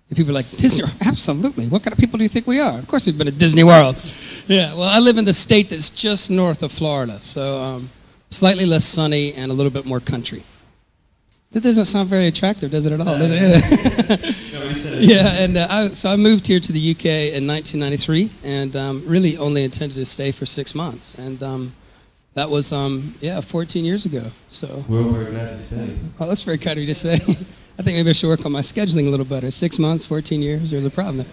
If 0.09 0.17
people 0.17 0.31
are 0.31 0.35
like, 0.35 0.49
Disney 0.51 0.83
World? 0.83 0.95
Absolutely. 1.05 1.67
What 1.67 1.83
kind 1.83 1.91
of 1.91 1.99
people 1.99 2.17
do 2.17 2.23
you 2.23 2.29
think 2.29 2.47
we 2.47 2.59
are? 2.59 2.77
Of 2.77 2.87
course 2.87 3.05
we've 3.05 3.17
been 3.17 3.27
to 3.27 3.33
Disney 3.33 3.63
World. 3.63 3.95
Yeah, 4.47 4.73
well, 4.73 4.89
I 4.89 4.99
live 4.99 5.17
in 5.17 5.25
the 5.25 5.33
state 5.33 5.69
that's 5.69 5.89
just 5.89 6.31
north 6.31 6.63
of 6.63 6.71
Florida, 6.71 7.21
so 7.21 7.59
um, 7.61 7.89
slightly 8.29 8.65
less 8.65 8.83
sunny 8.83 9.33
and 9.33 9.51
a 9.51 9.53
little 9.53 9.71
bit 9.71 9.85
more 9.85 9.99
country. 9.99 10.43
That 11.51 11.63
doesn't 11.63 11.85
sound 11.85 12.09
very 12.09 12.27
attractive, 12.27 12.69
does 12.69 12.85
it 12.85 12.93
at 12.93 12.99
all? 12.99 13.17
Does 13.17 13.31
it? 13.31 14.51
You 14.53 14.59
already 14.59 14.73
said 14.75 14.93
it. 14.93 15.03
yeah, 15.03 15.43
and 15.43 15.57
uh, 15.57 15.67
I, 15.69 15.87
so 15.89 16.11
I 16.11 16.15
moved 16.15 16.45
here 16.45 16.59
to 16.59 16.71
the 16.71 16.91
UK 16.91 17.05
in 17.33 17.47
1993, 17.47 18.29
and 18.43 18.75
um, 18.75 19.03
really 19.07 19.35
only 19.37 19.63
intended 19.63 19.95
to 19.95 20.05
stay 20.05 20.31
for 20.31 20.45
six 20.45 20.75
months, 20.75 21.15
and 21.15 21.41
um, 21.41 21.73
that 22.33 22.49
was 22.49 22.71
um, 22.71 23.13
yeah 23.21 23.41
14 23.41 23.85
years 23.85 24.05
ago. 24.05 24.23
So 24.49 24.83
We're 24.87 25.03
all 25.03 25.09
very 25.09 25.31
glad 25.31 25.59
to 25.69 25.75
that's 26.19 26.43
very 26.43 26.57
kind 26.57 26.77
of 26.77 26.81
you 26.81 26.87
to 26.87 26.93
say. 26.93 27.13
I 27.79 27.81
think 27.81 27.95
maybe 27.95 28.09
I 28.09 28.13
should 28.13 28.27
work 28.27 28.45
on 28.45 28.51
my 28.51 28.59
scheduling 28.59 29.07
a 29.07 29.09
little 29.09 29.25
better. 29.25 29.49
Six 29.51 29.79
months, 29.79 30.05
14 30.05 30.41
years, 30.41 30.69
there's 30.69 30.83
a 30.83 30.89
problem 30.89 31.17
there. 31.17 31.27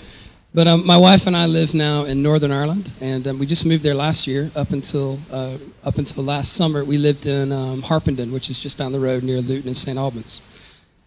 But 0.55 0.69
um, 0.69 0.87
my 0.87 0.97
wife 0.97 1.27
and 1.27 1.37
I 1.37 1.47
live 1.47 1.75
now 1.75 2.05
in 2.05 2.23
Northern 2.23 2.53
Ireland, 2.53 2.93
and 3.01 3.27
um, 3.29 3.39
we 3.39 3.47
just 3.47 3.67
moved 3.67 3.83
there 3.83 3.95
last 3.95 4.27
year. 4.27 4.51
Up 4.57 4.71
until 4.71 5.19
uh, 5.31 5.59
up 5.85 5.99
until 5.99 6.25
last 6.25 6.55
summer, 6.55 6.85
we 6.85 6.99
lived 6.99 7.27
in 7.27 7.53
um, 7.53 7.83
Harpenden, 7.83 8.33
which 8.33 8.49
is 8.49 8.59
just 8.59 8.79
down 8.79 8.93
the 8.93 9.01
road 9.01 9.23
near 9.23 9.41
Luton 9.41 9.67
and 9.67 9.77
St 9.77 9.99
Albans. 9.99 10.41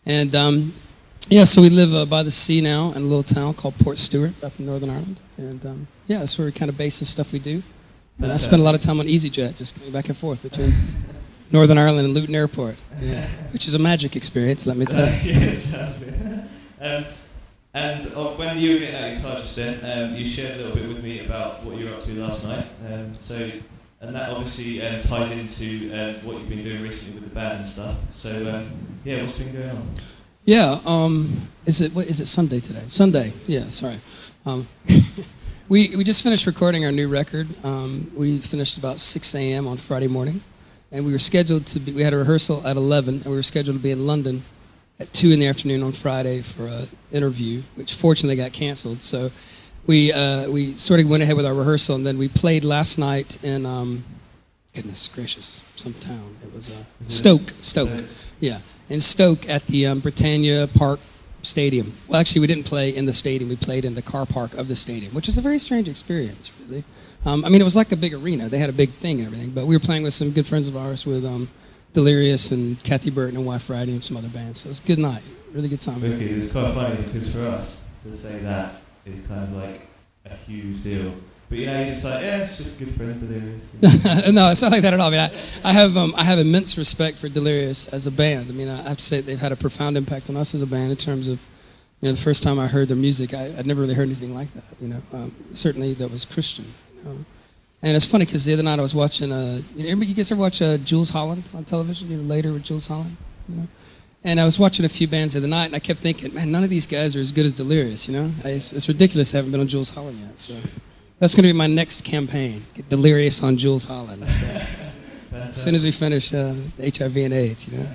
And 0.06 0.36
um, 0.36 0.74
yeah, 1.30 1.46
so 1.46 1.62
we 1.62 1.70
live 1.70 1.96
uh, 1.96 2.06
by 2.06 2.22
the 2.22 2.32
sea 2.32 2.62
now 2.62 2.92
in 2.92 2.98
a 2.98 3.06
little 3.06 3.24
town 3.24 3.54
called 3.54 3.76
Portstewart 3.76 4.44
up 4.44 4.60
in 4.60 4.66
Northern 4.66 4.90
Ireland. 4.90 5.20
And 5.38 5.66
um, 5.66 5.88
yeah, 6.08 6.20
that's 6.20 6.38
where 6.38 6.46
we 6.46 6.52
kind 6.52 6.70
of 6.70 6.78
base 6.78 7.00
the 7.00 7.06
stuff 7.06 7.32
we 7.32 7.40
do. 7.40 7.64
And 8.22 8.32
I 8.32 8.38
spent 8.38 8.62
a 8.62 8.66
lot 8.66 8.76
of 8.76 8.82
time 8.82 9.00
on 9.00 9.06
EasyJet, 9.08 9.58
just 9.58 9.80
going 9.80 9.92
back 9.92 10.10
and 10.10 10.18
forth 10.18 10.44
between 10.44 10.74
Northern 11.52 11.78
Ireland 11.78 12.06
and 12.06 12.14
Luton 12.14 12.36
Airport, 12.36 12.76
yeah, 13.02 13.26
which 13.54 13.66
is 13.68 13.74
a 13.76 13.80
magic 13.80 14.16
experience, 14.16 14.66
let 14.68 14.78
me 14.78 14.86
tell 14.86 15.04
Uh, 15.08 15.12
you. 15.24 15.32
yes, 15.34 15.74
um, 16.82 17.06
and 17.74 18.08
uh, 18.14 18.26
when 18.32 18.58
you 18.60 18.74
were 18.74 18.80
getting 18.80 18.96
out 18.96 19.04
of 19.08 19.14
your 19.14 19.22
car 19.32 19.42
just 19.42 19.56
then, 19.56 20.10
um, 20.10 20.16
you 20.16 20.26
shared 20.26 20.56
a 20.60 20.64
little 20.64 20.76
bit 20.76 20.88
with 20.90 21.04
me 21.04 21.26
about 21.26 21.64
what 21.64 21.78
you 21.78 21.86
were 21.86 21.94
up 21.94 22.04
to 22.04 22.12
last 22.20 22.44
night. 22.44 22.66
Um, 22.92 23.18
so, 23.22 23.50
and 24.02 24.16
that 24.16 24.30
obviously 24.30 24.82
um, 24.82 25.02
ties 25.02 25.32
into 25.32 25.94
uh, 25.94 26.14
what 26.24 26.38
you've 26.38 26.50
been 26.50 26.64
doing 26.64 26.82
recently 26.82 27.20
with 27.20 27.30
the 27.30 27.36
band 27.36 27.60
and 27.62 27.68
stuff. 27.70 27.96
So, 28.14 28.30
um, 28.54 28.68
yeah, 29.06 29.22
what's 29.24 29.38
been 29.38 29.54
going 29.54 29.70
on? 29.70 29.90
Yeah, 30.46 30.80
um, 30.86 31.32
is 31.66 31.80
it 31.82 31.94
what 31.94 32.08
is 32.08 32.20
it 32.20 32.28
Sunday 32.28 32.60
today? 32.60 32.84
Sunday, 32.88 33.34
yeah, 33.48 33.70
sorry. 33.70 33.98
We 35.70 35.96
we 35.96 36.04
just 36.04 36.24
finished 36.24 36.48
recording 36.48 36.84
our 36.84 36.92
new 36.92 37.08
record. 37.08 37.48
Um, 37.64 38.12
we 38.16 38.40
finished 38.40 38.80
about 38.80 39.00
6 39.00 39.36
a.m. 39.36 39.68
on 39.68 39.78
Friday 39.78 40.08
morning, 40.08 40.42
and 40.92 41.06
we 41.06 41.12
were 41.12 41.20
scheduled 41.20 41.68
to 41.68 41.80
be. 41.80 41.92
We 41.92 42.02
had 42.02 42.12
a 42.12 42.18
rehearsal 42.18 42.66
at 42.66 42.76
11, 42.76 43.18
and 43.18 43.26
we 43.26 43.34
were 43.34 43.44
scheduled 43.44 43.78
to 43.78 43.84
be 43.84 43.92
in 43.92 44.08
London 44.08 44.42
at 45.00 45.14
two 45.14 45.30
in 45.30 45.40
the 45.40 45.46
afternoon 45.46 45.84
on 45.84 45.92
Friday 45.92 46.42
for 46.42 46.66
an 46.66 46.88
interview, 47.12 47.62
which 47.76 47.94
fortunately 47.94 48.36
got 48.36 48.52
canceled. 48.52 49.04
So 49.04 49.30
we 49.86 50.12
uh, 50.12 50.50
we 50.50 50.74
sort 50.74 51.02
of 51.02 51.08
went 51.08 51.22
ahead 51.22 51.36
with 51.36 51.46
our 51.46 51.54
rehearsal, 51.54 51.96
and 51.96 52.04
then 52.04 52.18
we 52.18 52.30
played 52.30 52.64
last 52.64 52.98
night 52.98 53.38
in. 53.44 53.68
Um, 53.68 54.04
goodness 54.74 55.08
gracious, 55.08 55.64
some 55.76 55.94
town. 55.94 56.36
It 56.44 56.52
was 56.52 56.72
uh, 56.72 56.84
Stoke. 57.08 57.54
Stoke. 57.62 57.90
Yeah, 58.40 58.58
in 58.90 59.00
Stoke 59.00 59.48
at 59.48 59.68
the 59.68 59.86
um, 59.86 60.00
Britannia 60.00 60.66
Park 60.66 61.00
Stadium. 61.50 61.94
Well, 62.08 62.20
actually, 62.20 62.42
we 62.42 62.48
didn't 62.48 62.66
play 62.66 62.96
in 62.96 63.06
the 63.06 63.14
stadium. 63.14 63.50
We 63.50 63.56
played 63.56 63.84
in 63.84 63.96
the 63.96 64.04
car 64.04 64.26
park 64.26 64.54
of 64.54 64.68
the 64.68 64.76
stadium, 64.76 65.14
which 65.14 65.28
is 65.28 65.38
a 65.38 65.42
very 65.42 65.58
strange 65.58 65.90
experience, 65.90 66.52
really. 66.62 66.84
Um, 67.26 67.44
I 67.44 67.50
mean, 67.50 67.60
it 67.60 67.64
was 67.64 67.76
like 67.76 67.92
a 67.92 67.98
big 67.98 68.14
arena. 68.14 68.48
They 68.50 68.60
had 68.60 68.70
a 68.70 68.74
big 68.74 68.92
thing 68.92 69.18
and 69.18 69.28
everything. 69.28 69.50
But 69.50 69.66
we 69.66 69.76
were 69.76 69.80
playing 69.80 70.04
with 70.04 70.14
some 70.14 70.32
good 70.32 70.46
friends 70.46 70.68
of 70.68 70.78
ours, 70.78 71.06
with 71.06 71.26
um, 71.26 71.50
Delirious 71.94 72.52
and 72.52 72.82
Cathy 72.84 73.10
Burton 73.10 73.38
and 73.38 73.48
YFriday 73.48 73.90
and 73.90 74.04
some 74.04 74.16
other 74.16 74.30
bands. 74.30 74.60
So 74.60 74.68
it 74.68 74.70
was 74.70 74.80
a 74.80 74.88
good 74.88 75.00
night. 75.00 75.24
Really 75.52 75.70
good 75.70 75.82
time. 75.82 75.98
Okay, 75.98 76.26
it's 76.26 76.52
quite 76.52 76.74
funny 76.74 77.02
because 77.02 77.34
for 77.34 77.48
us 77.48 77.80
to 78.04 78.16
say 78.16 78.38
that 78.40 78.82
is 79.06 79.26
kind 79.28 79.44
of 79.44 79.54
like 79.54 79.88
a 80.26 80.36
huge 80.36 80.84
deal. 80.84 81.14
But 81.50 81.58
you 81.58 81.66
know, 81.66 81.80
you're 81.80 81.88
just 81.88 82.04
like, 82.04 82.22
yeah, 82.22 82.38
it's 82.38 82.58
just 82.58 82.80
a 82.80 82.86
good 82.86 82.96
friend, 82.96 83.20
delirious. 83.20 83.74
no, 84.34 84.52
it's 84.52 84.62
not 84.62 84.72
like 84.72 84.84
that 84.84 84.94
at 84.94 85.00
all. 85.00 85.08
I 85.08 85.10
mean, 85.10 85.20
I, 85.20 85.32
I 85.64 85.74
have 85.74 85.98
um, 85.98 86.14
I 86.16 86.24
have 86.24 86.38
immense 86.38 86.78
respect 86.78 87.18
for 87.18 87.28
Delirious 87.28 87.92
as 87.92 88.06
a 88.06 88.12
band. 88.12 88.50
I 88.50 88.54
mean, 88.54 88.70
I 88.70 88.84
have 88.84 88.98
to 88.98 89.04
say 89.04 89.22
they've 89.22 89.40
had 89.40 89.52
a 89.52 89.56
profound 89.56 89.98
impact 89.98 90.30
on 90.30 90.38
us 90.38 90.54
as 90.54 90.62
a 90.62 90.68
band 90.68 90.92
in 90.92 90.98
terms 90.98 91.28
of, 91.28 91.42
you 92.02 92.10
know, 92.10 92.14
the 92.14 92.22
first 92.22 92.44
time 92.44 92.60
I 92.60 92.68
heard 92.68 92.88
their 92.88 92.98
music, 92.98 93.34
I, 93.34 93.52
I'd 93.58 93.66
never 93.66 93.82
really 93.82 93.96
heard 93.96 94.06
anything 94.06 94.36
like 94.36 94.54
that. 94.54 94.64
You 94.80 94.90
know, 94.90 95.02
um, 95.12 95.34
certainly 95.54 95.96
that 95.96 96.12
was 96.12 96.24
Christian. 96.24 96.66
You 96.98 97.04
know? 97.04 97.26
And 97.82 97.96
it's 97.96 98.06
funny 98.06 98.26
because 98.26 98.46
the 98.46 98.54
other 98.54 98.64
night 98.64 98.78
I 98.78 98.84
was 98.84 98.94
watching. 98.94 99.32
Uh, 99.32 99.62
you, 99.76 99.96
know, 99.96 100.04
you 100.04 100.14
guys 100.14 100.32
ever 100.32 100.40
watch 100.40 100.62
uh, 100.62 100.78
Jools 100.78 101.10
Holland 101.10 101.50
on 101.56 101.66
television? 101.66 102.12
You 102.12 102.18
know, 102.18 102.24
later 102.24 102.54
with 102.54 102.64
Jools 102.64 102.88
Holland. 102.88 103.18
You 103.48 103.56
know. 103.56 103.68
And 104.24 104.40
I 104.40 104.46
was 104.46 104.60
watching 104.60 104.86
a 104.86 104.90
few 104.90 105.08
bands 105.08 105.34
the 105.34 105.40
other 105.40 105.48
night, 105.48 105.66
and 105.66 105.76
I 105.76 105.80
kept 105.80 106.00
thinking, 106.00 106.32
man, 106.34 106.52
none 106.52 106.64
of 106.64 106.70
these 106.70 106.86
guys 106.86 107.16
are 107.16 107.22
as 107.22 107.32
good 107.32 107.46
as 107.48 107.54
Delirious. 107.54 108.08
You 108.08 108.18
know, 108.20 108.32
I, 108.44 108.50
it's, 108.50 108.72
it's 108.72 108.88
ridiculous. 108.88 109.34
I 109.34 109.38
haven't 109.38 109.52
been 109.52 109.62
on 109.62 109.68
Jools 109.68 109.90
Holland 109.90 110.20
yet. 110.20 110.40
So 110.40 110.56
that's 111.20 111.36
going 111.36 111.44
to 111.44 111.50
be 111.50 111.54
my 111.54 111.68
next 111.68 112.04
campaign. 112.04 112.64
Get 112.74 112.90
Delirious 112.90 113.44
on 113.44 113.58
Jools 113.58 113.86
Holland. 113.86 114.28
So. 114.30 114.62
As 115.32 115.62
soon 115.62 115.76
as 115.76 115.84
we 115.84 115.92
finish 115.92 116.34
uh, 116.34 116.54
HIV 116.82 117.18
and 117.18 117.34
AIDS, 117.34 117.68
you 117.68 117.78
know. 117.78 117.88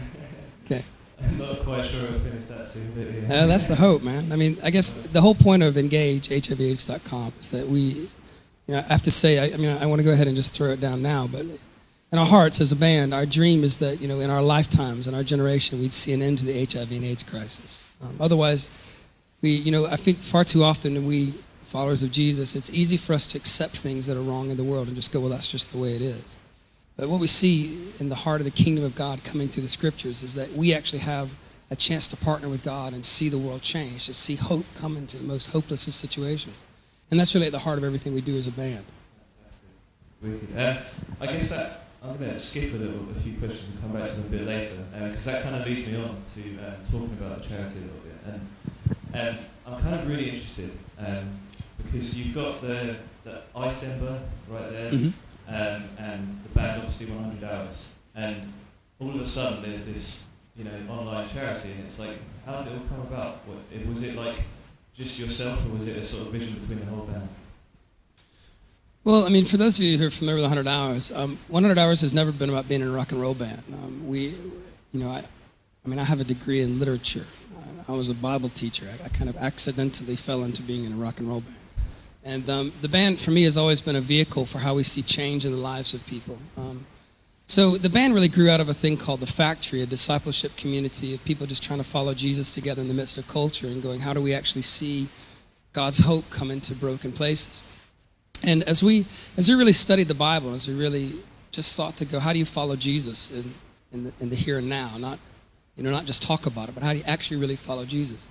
Okay. 0.65 0.83
I'm 1.23 1.39
not 1.39 1.61
quite 1.61 1.85
sure 1.85 2.03
I'll 2.03 2.19
finish 2.21 2.47
that 2.49 2.69
soon, 2.69 2.93
but 2.95 3.31
yeah. 3.31 3.43
Uh, 3.43 3.47
that's 3.47 3.67
the 3.67 3.75
hope, 3.75 4.03
man. 4.03 4.33
I 4.33 4.37
mean, 4.37 4.57
I 4.63 4.71
guess 4.71 4.95
the 4.95 5.21
whole 5.21 5.35
point 5.35 5.63
of 5.63 5.77
Engage, 5.77 6.29
HIVAIDS.com, 6.29 7.33
is 7.41 7.51
that 7.51 7.67
we, 7.67 7.81
you 7.81 8.09
know, 8.69 8.79
I 8.79 8.93
have 8.93 9.03
to 9.03 9.11
say, 9.11 9.39
I, 9.39 9.55
I 9.55 9.57
mean, 9.57 9.77
I 9.77 9.87
want 9.87 10.01
to 10.01 10.05
go 10.05 10.13
ahead 10.13 10.27
and 10.27 10.37
just 10.37 10.55
throw 10.55 10.71
it 10.71 10.81
down 10.81 11.03
now, 11.03 11.27
but 11.27 11.45
in 12.13 12.19
our 12.19 12.27
hearts 12.27 12.61
as 12.61 12.71
a 12.71 12.77
band, 12.77 13.13
our 13.13 13.27
dream 13.27 13.65
is 13.65 13.79
that, 13.81 14.01
you 14.01 14.09
know, 14.09 14.21
in 14.21 14.31
our 14.31 14.43
lifetimes, 14.43 15.07
in 15.09 15.15
our 15.15 15.25
generation, 15.25 15.81
we'd 15.81 15.95
see 15.95 16.13
an 16.13 16.23
end 16.23 16.39
to 16.39 16.45
the 16.45 16.65
HIV 16.65 16.93
and 16.93 17.05
AIDS 17.05 17.23
crisis. 17.23 17.85
Um, 18.03 18.17
otherwise, 18.21 18.71
we, 19.43 19.51
you 19.51 19.73
know, 19.73 19.87
I 19.87 19.97
think 19.97 20.19
far 20.19 20.45
too 20.45 20.63
often 20.63 21.07
we, 21.07 21.35
followers 21.75 22.05
of 22.05 22.13
Jesus, 22.13 22.55
it's 22.55 22.71
easy 22.73 22.97
for 22.97 23.15
us 23.15 23.27
to 23.27 23.37
accept 23.37 23.77
things 23.79 24.07
that 24.07 24.17
are 24.17 24.23
wrong 24.23 24.49
in 24.49 24.57
the 24.57 24.63
world 24.63 24.87
and 24.87 24.95
just 24.95 25.13
go, 25.13 25.19
well, 25.19 25.29
that's 25.29 25.51
just 25.51 25.73
the 25.73 25.79
way 25.79 25.91
it 25.97 26.03
is. 26.03 26.37
But 26.97 27.09
what 27.09 27.19
we 27.19 27.27
see 27.27 27.91
in 27.99 28.09
the 28.09 28.15
heart 28.15 28.41
of 28.41 28.45
the 28.45 28.53
kingdom 28.53 28.85
of 28.85 28.95
God 28.95 29.25
coming 29.25 29.49
through 29.49 29.65
the 29.65 29.69
scriptures 29.69 30.23
is 30.23 30.37
that 30.37 30.53
we 30.53 30.73
actually 30.73 31.01
have 31.01 31.37
a 31.73 31.75
chance 31.75 32.07
to 32.07 32.17
partner 32.17 32.49
with 32.49 32.63
God 32.63 32.93
and 32.93 33.05
see 33.05 33.29
the 33.29 33.39
world 33.39 33.63
change, 33.63 34.07
to 34.07 34.15
see 34.15 34.37
hope 34.37 34.65
come 34.79 34.97
into 34.97 35.17
the 35.17 35.25
most 35.25 35.51
hopeless 35.51 35.89
of 35.89 35.95
situations. 35.95 36.63
And 37.11 37.19
that's 37.19 37.35
really 37.35 37.47
at 37.47 37.53
the 37.53 37.59
heart 37.59 37.79
of 37.79 37.83
everything 37.83 38.15
we 38.15 38.21
do 38.21 38.37
as 38.37 38.47
a 38.47 38.53
band. 38.53 38.85
Uh, 40.57 40.77
I 41.21 41.27
guess 41.27 41.51
that 41.51 41.87
I'm 42.05 42.17
going 42.19 42.31
to 42.31 42.39
skip 42.39 42.73
a 42.73 42.77
little, 42.77 43.09
a 43.11 43.21
few 43.21 43.37
questions 43.39 43.69
and 43.71 43.81
come 43.81 43.91
back 43.99 44.09
to 44.11 44.15
them 44.15 44.27
a 44.27 44.29
bit 44.29 44.47
later, 44.47 44.77
because 44.93 45.25
that 45.25 45.43
kind 45.43 45.57
of 45.57 45.67
leads 45.67 45.89
me 45.89 45.97
on 45.97 46.23
to 46.37 46.41
um, 46.69 46.75
talking 46.93 47.19
about 47.21 47.43
the 47.43 47.49
charity 47.49 47.79
a 47.79 47.83
little 47.83 48.05
bit. 48.07 48.19
And 49.13 49.29
um, 49.29 49.45
I'm 49.67 49.83
kind 49.83 49.95
of 49.97 50.07
really 50.07 50.31
interested 50.31 50.71
um, 51.01 51.41
because 51.94 52.16
you've 52.18 52.35
got 52.35 52.61
the, 52.61 52.96
the 53.22 53.40
ice 53.54 53.83
ember 53.85 54.18
right 54.48 54.70
there, 54.70 54.90
Mhm. 54.92 55.12
um, 55.48 55.83
and 55.98 56.40
the 56.42 56.48
band 56.48 56.83
obviously 56.83 57.07
100 57.07 57.44
hours, 57.44 57.87
and 58.16 58.52
all 58.98 59.11
of 59.11 59.20
a 59.20 59.26
sudden 59.26 59.62
there's 59.62 59.85
this, 59.85 60.22
you 60.57 60.64
know, 60.64 60.72
online 60.90 61.28
charity, 61.28 61.70
and 61.70 61.87
it's 61.87 62.00
like, 62.00 62.18
how 62.44 62.62
did 62.62 62.72
it 62.72 62.78
all 62.80 62.87
come 62.88 63.00
about? 63.02 63.46
What, 63.46 63.59
it, 63.72 63.87
was 63.87 64.02
it 64.02 64.16
like 64.16 64.35
just 64.96 65.18
yourself, 65.20 65.64
or 65.66 65.78
was 65.78 65.87
it 65.87 65.96
a 65.96 66.04
sort 66.04 66.26
of 66.26 66.33
vision 66.33 66.54
between 66.59 66.80
the 66.80 66.87
whole 66.87 67.07
band? 67.07 67.28
Well, 69.04 69.24
I 69.24 69.28
mean, 69.28 69.44
for 69.44 69.57
those 69.57 69.78
of 69.78 69.85
you 69.85 69.96
who 69.98 70.07
are 70.07 70.11
familiar 70.11 70.37
with 70.37 70.50
100 70.50 70.66
Hours, 70.66 71.12
um, 71.12 71.38
100 71.48 71.78
Hours 71.78 72.00
has 72.00 72.12
never 72.14 72.33
been 72.33 72.48
about 72.50 72.68
being 72.68 72.80
in 72.80 72.88
a 72.88 72.90
rock 72.90 73.12
and 73.12 73.20
roll 73.20 73.35
band. 73.35 73.62
Um, 73.72 74.09
we, 74.09 74.28
you 74.92 75.00
know, 75.00 75.11
I, 75.11 75.22
I 75.85 75.88
mean, 75.88 75.98
I 76.00 76.04
have 76.04 76.20
a 76.20 76.24
degree 76.24 76.62
in 76.62 76.78
literature. 76.80 77.26
I, 77.87 77.92
I 77.92 77.96
was 77.96 78.09
a 78.09 78.14
Bible 78.14 78.48
teacher. 78.48 78.87
I, 78.90 79.04
I 79.04 79.09
kind 79.11 79.28
of 79.28 79.37
accidentally 79.37 80.16
fell 80.16 80.42
into 80.42 80.62
being 80.62 80.85
in 80.87 80.92
a 80.92 80.96
rock 80.96 81.20
and 81.20 81.28
roll 81.28 81.40
band. 81.42 81.54
And 82.25 82.49
um, 82.49 82.73
the 82.81 82.89
band, 82.89 83.21
for 83.21 83.31
me, 83.31 83.43
has 83.43 83.59
always 83.59 83.83
been 83.83 83.97
a 83.97 84.01
vehicle 84.01 84.47
for 84.47 84.59
how 84.59 84.75
we 84.75 84.83
see 84.83 85.03
change 85.03 85.45
in 85.45 85.53
the 85.53 85.59
lives 85.59 85.93
of 85.93 86.07
people. 86.07 86.39
Um, 86.57 86.87
so 87.47 87.77
the 87.77 87.91
band 87.91 88.15
really 88.15 88.29
grew 88.29 88.49
out 88.49 88.61
of 88.61 88.71
a 88.71 88.75
thing 88.75 88.97
called 88.97 89.21
the 89.21 89.27
Factory, 89.27 89.83
a 89.83 89.87
discipleship 89.87 90.57
community 90.57 91.15
of 91.15 91.23
people 91.27 91.47
just 91.47 91.63
trying 91.63 91.79
to 91.79 91.85
follow 91.85 92.15
Jesus 92.15 92.51
together 92.51 92.81
in 92.81 92.89
the 92.89 92.95
midst 92.95 93.19
of 93.19 93.29
culture 93.29 93.67
and 93.67 93.83
going, 93.83 94.01
how 94.01 94.15
do 94.15 94.23
we 94.23 94.33
actually 94.33 94.63
see 94.63 95.09
God's 95.75 95.99
hope 95.99 96.31
come 96.31 96.51
into 96.51 96.75
broken 96.75 97.13
places? 97.13 97.63
And 98.43 98.63
as 98.63 98.83
we 98.83 99.05
as 99.37 99.49
we 99.49 99.55
really 99.55 99.73
studied 99.73 100.09
the 100.09 100.15
Bible, 100.15 100.55
as 100.55 100.67
we 100.67 100.75
really 100.75 101.13
just 101.51 101.73
sought 101.73 101.97
to 101.99 102.05
go, 102.05 102.19
how 102.19 102.33
do 102.33 102.39
you 102.39 102.45
follow 102.45 102.77
Jesus 102.77 103.31
in, 103.31 103.55
in, 103.93 104.05
the, 104.05 104.13
in 104.21 104.31
the 104.31 104.37
here 104.37 104.59
and 104.59 104.69
now? 104.69 104.91
Not 104.99 105.19
you 105.77 105.83
know, 105.83 105.91
not 105.91 106.05
just 106.07 106.23
talk 106.23 106.47
about 106.47 106.69
it, 106.69 106.75
but 106.75 106.83
how 106.83 106.93
do 106.93 106.99
you 106.99 107.05
actually 107.07 107.39
really 107.39 107.57
follow 107.57 107.85
Jesus? 107.85 108.27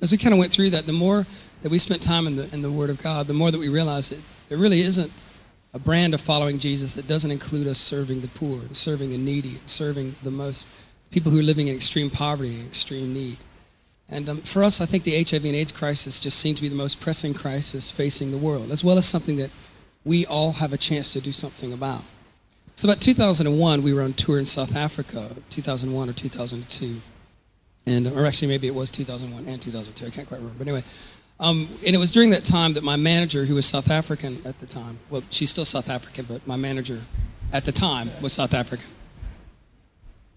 As 0.00 0.12
we 0.12 0.18
kind 0.18 0.32
of 0.32 0.38
went 0.38 0.50
through 0.50 0.70
that, 0.70 0.86
the 0.86 0.92
more 0.92 1.26
that 1.62 1.70
we 1.70 1.78
spent 1.78 2.02
time 2.02 2.26
in 2.26 2.36
the 2.36 2.52
in 2.52 2.62
the 2.62 2.70
Word 2.70 2.90
of 2.90 3.02
God, 3.02 3.26
the 3.26 3.34
more 3.34 3.50
that 3.50 3.58
we 3.58 3.68
realize 3.68 4.08
that 4.08 4.20
there 4.48 4.58
really 4.58 4.80
isn't 4.80 5.12
a 5.72 5.78
brand 5.78 6.14
of 6.14 6.20
following 6.20 6.58
Jesus 6.58 6.94
that 6.94 7.06
doesn't 7.06 7.30
include 7.30 7.66
us 7.66 7.78
serving 7.78 8.20
the 8.20 8.28
poor, 8.28 8.60
and 8.60 8.76
serving 8.76 9.10
the 9.10 9.18
needy, 9.18 9.50
and 9.50 9.68
serving 9.68 10.14
the 10.22 10.30
most 10.30 10.66
people 11.10 11.30
who 11.30 11.38
are 11.38 11.44
living 11.44 11.68
in 11.68 11.76
extreme 11.76 12.10
poverty 12.10 12.56
and 12.56 12.66
extreme 12.66 13.12
need. 13.12 13.36
And 14.08 14.28
um, 14.28 14.36
for 14.38 14.64
us, 14.64 14.80
I 14.80 14.86
think 14.86 15.04
the 15.04 15.22
HIV 15.22 15.44
and 15.44 15.54
AIDS 15.54 15.70
crisis 15.70 16.18
just 16.18 16.38
seemed 16.38 16.56
to 16.56 16.62
be 16.62 16.68
the 16.68 16.74
most 16.74 17.00
pressing 17.00 17.32
crisis 17.32 17.90
facing 17.90 18.32
the 18.32 18.38
world, 18.38 18.70
as 18.70 18.82
well 18.82 18.98
as 18.98 19.06
something 19.06 19.36
that 19.36 19.50
we 20.04 20.26
all 20.26 20.52
have 20.52 20.72
a 20.72 20.78
chance 20.78 21.12
to 21.12 21.20
do 21.20 21.30
something 21.30 21.72
about. 21.72 22.02
So, 22.74 22.88
about 22.88 23.00
2001, 23.00 23.82
we 23.82 23.92
were 23.92 24.02
on 24.02 24.14
tour 24.14 24.38
in 24.38 24.46
South 24.46 24.74
Africa, 24.74 25.28
2001 25.50 26.08
or 26.08 26.12
2002. 26.12 27.00
And, 27.86 28.06
or 28.08 28.26
actually, 28.26 28.48
maybe 28.48 28.66
it 28.66 28.74
was 28.74 28.90
2001 28.90 29.46
and 29.46 29.60
2002. 29.60 30.06
I 30.06 30.10
can't 30.10 30.28
quite 30.28 30.38
remember. 30.38 30.58
But 30.58 30.68
anyway, 30.68 30.84
um, 31.40 31.66
and 31.86 31.96
it 31.96 31.98
was 31.98 32.10
during 32.10 32.30
that 32.30 32.44
time 32.44 32.74
that 32.74 32.84
my 32.84 32.96
manager, 32.96 33.46
who 33.46 33.54
was 33.54 33.64
South 33.64 33.90
African 33.90 34.38
at 34.44 34.60
the 34.60 34.66
time, 34.66 34.98
well, 35.08 35.22
she's 35.30 35.48
still 35.48 35.64
South 35.64 35.88
African, 35.88 36.26
but 36.26 36.46
my 36.46 36.56
manager 36.56 37.00
at 37.50 37.64
the 37.64 37.72
time 37.72 38.10
was 38.20 38.34
South 38.34 38.52
African. 38.52 38.86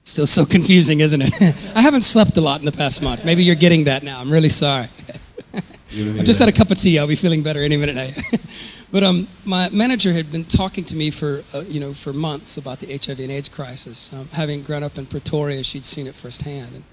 Still 0.06 0.28
so 0.28 0.46
confusing, 0.46 1.02
isn't 1.02 1.22
it? 1.22 1.34
I 1.76 1.82
haven't 1.82 2.02
slept 2.02 2.38
a 2.38 2.42
lot 2.42 2.60
in 2.60 2.66
the 2.66 2.72
past 2.72 3.02
month. 3.02 3.26
Maybe 3.26 3.44
you're 3.44 3.56
getting 3.56 3.84
that 3.86 4.04
now. 4.04 4.20
I'm 4.20 4.32
really 4.32 4.50
sorry. 4.50 4.88
I 5.94 6.24
just 6.24 6.40
had 6.40 6.50
a 6.50 6.54
cup 6.54 6.72
of 6.72 6.80
tea. 6.80 6.98
I'll 6.98 7.08
be 7.08 7.16
feeling 7.16 7.44
better 7.44 7.62
any 7.62 7.78
minute 7.78 7.96
now. 7.96 8.10
but 8.92 9.04
um, 9.04 9.28
my 9.46 9.70
manager 9.70 10.14
had 10.14 10.32
been 10.32 10.46
talking 10.46 10.86
to 10.86 10.96
me 10.96 11.12
for 11.12 11.44
uh, 11.54 11.60
you 11.68 11.80
know 11.80 11.94
for 11.94 12.14
months 12.14 12.58
about 12.58 12.80
the 12.80 12.88
HIV 12.88 13.20
and 13.20 13.32
AIDS 13.32 13.50
crisis. 13.50 14.12
Um, 14.12 14.28
having 14.34 14.64
grown 14.64 14.84
up 14.84 14.98
in 14.98 15.06
Pretoria, 15.06 15.64
she'd 15.64 15.86
seen 15.86 16.08
it 16.08 16.16
firsthand. 16.16 16.74
And, 16.74 16.84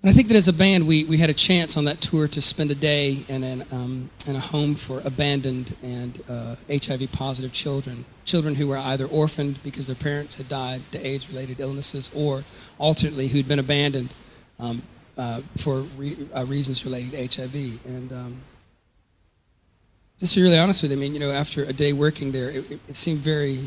and 0.00 0.10
I 0.10 0.12
think 0.12 0.28
that 0.28 0.36
as 0.36 0.46
a 0.46 0.52
band, 0.52 0.86
we, 0.86 1.02
we 1.04 1.18
had 1.18 1.28
a 1.28 1.34
chance 1.34 1.76
on 1.76 1.84
that 1.86 2.00
tour 2.00 2.28
to 2.28 2.40
spend 2.40 2.70
a 2.70 2.74
day 2.76 3.24
in, 3.28 3.42
an, 3.42 3.64
um, 3.72 4.10
in 4.28 4.36
a 4.36 4.40
home 4.40 4.76
for 4.76 5.00
abandoned 5.04 5.74
and 5.82 6.22
uh, 6.28 6.54
HIV 6.70 7.10
positive 7.10 7.52
children. 7.52 8.04
Children 8.24 8.54
who 8.54 8.68
were 8.68 8.78
either 8.78 9.06
orphaned 9.06 9.60
because 9.64 9.88
their 9.88 9.96
parents 9.96 10.36
had 10.36 10.48
died 10.48 10.82
to 10.92 11.04
AIDS 11.04 11.28
related 11.28 11.58
illnesses, 11.58 12.12
or 12.14 12.44
alternately 12.78 13.26
who'd 13.26 13.48
been 13.48 13.58
abandoned 13.58 14.10
um, 14.60 14.82
uh, 15.16 15.40
for 15.56 15.80
re- 15.96 16.28
uh, 16.32 16.44
reasons 16.44 16.84
related 16.84 17.10
to 17.30 17.42
HIV. 17.42 17.84
And 17.86 18.12
um, 18.12 18.36
just 20.20 20.34
to 20.34 20.40
be 20.40 20.44
really 20.44 20.58
honest 20.58 20.80
with 20.80 20.92
you, 20.92 20.96
I 20.96 21.00
mean, 21.00 21.12
you 21.12 21.20
know, 21.20 21.32
after 21.32 21.64
a 21.64 21.72
day 21.72 21.92
working 21.92 22.30
there, 22.30 22.50
it, 22.50 22.70
it, 22.70 22.80
it 22.90 22.94
seemed 22.94 23.18
very, 23.18 23.58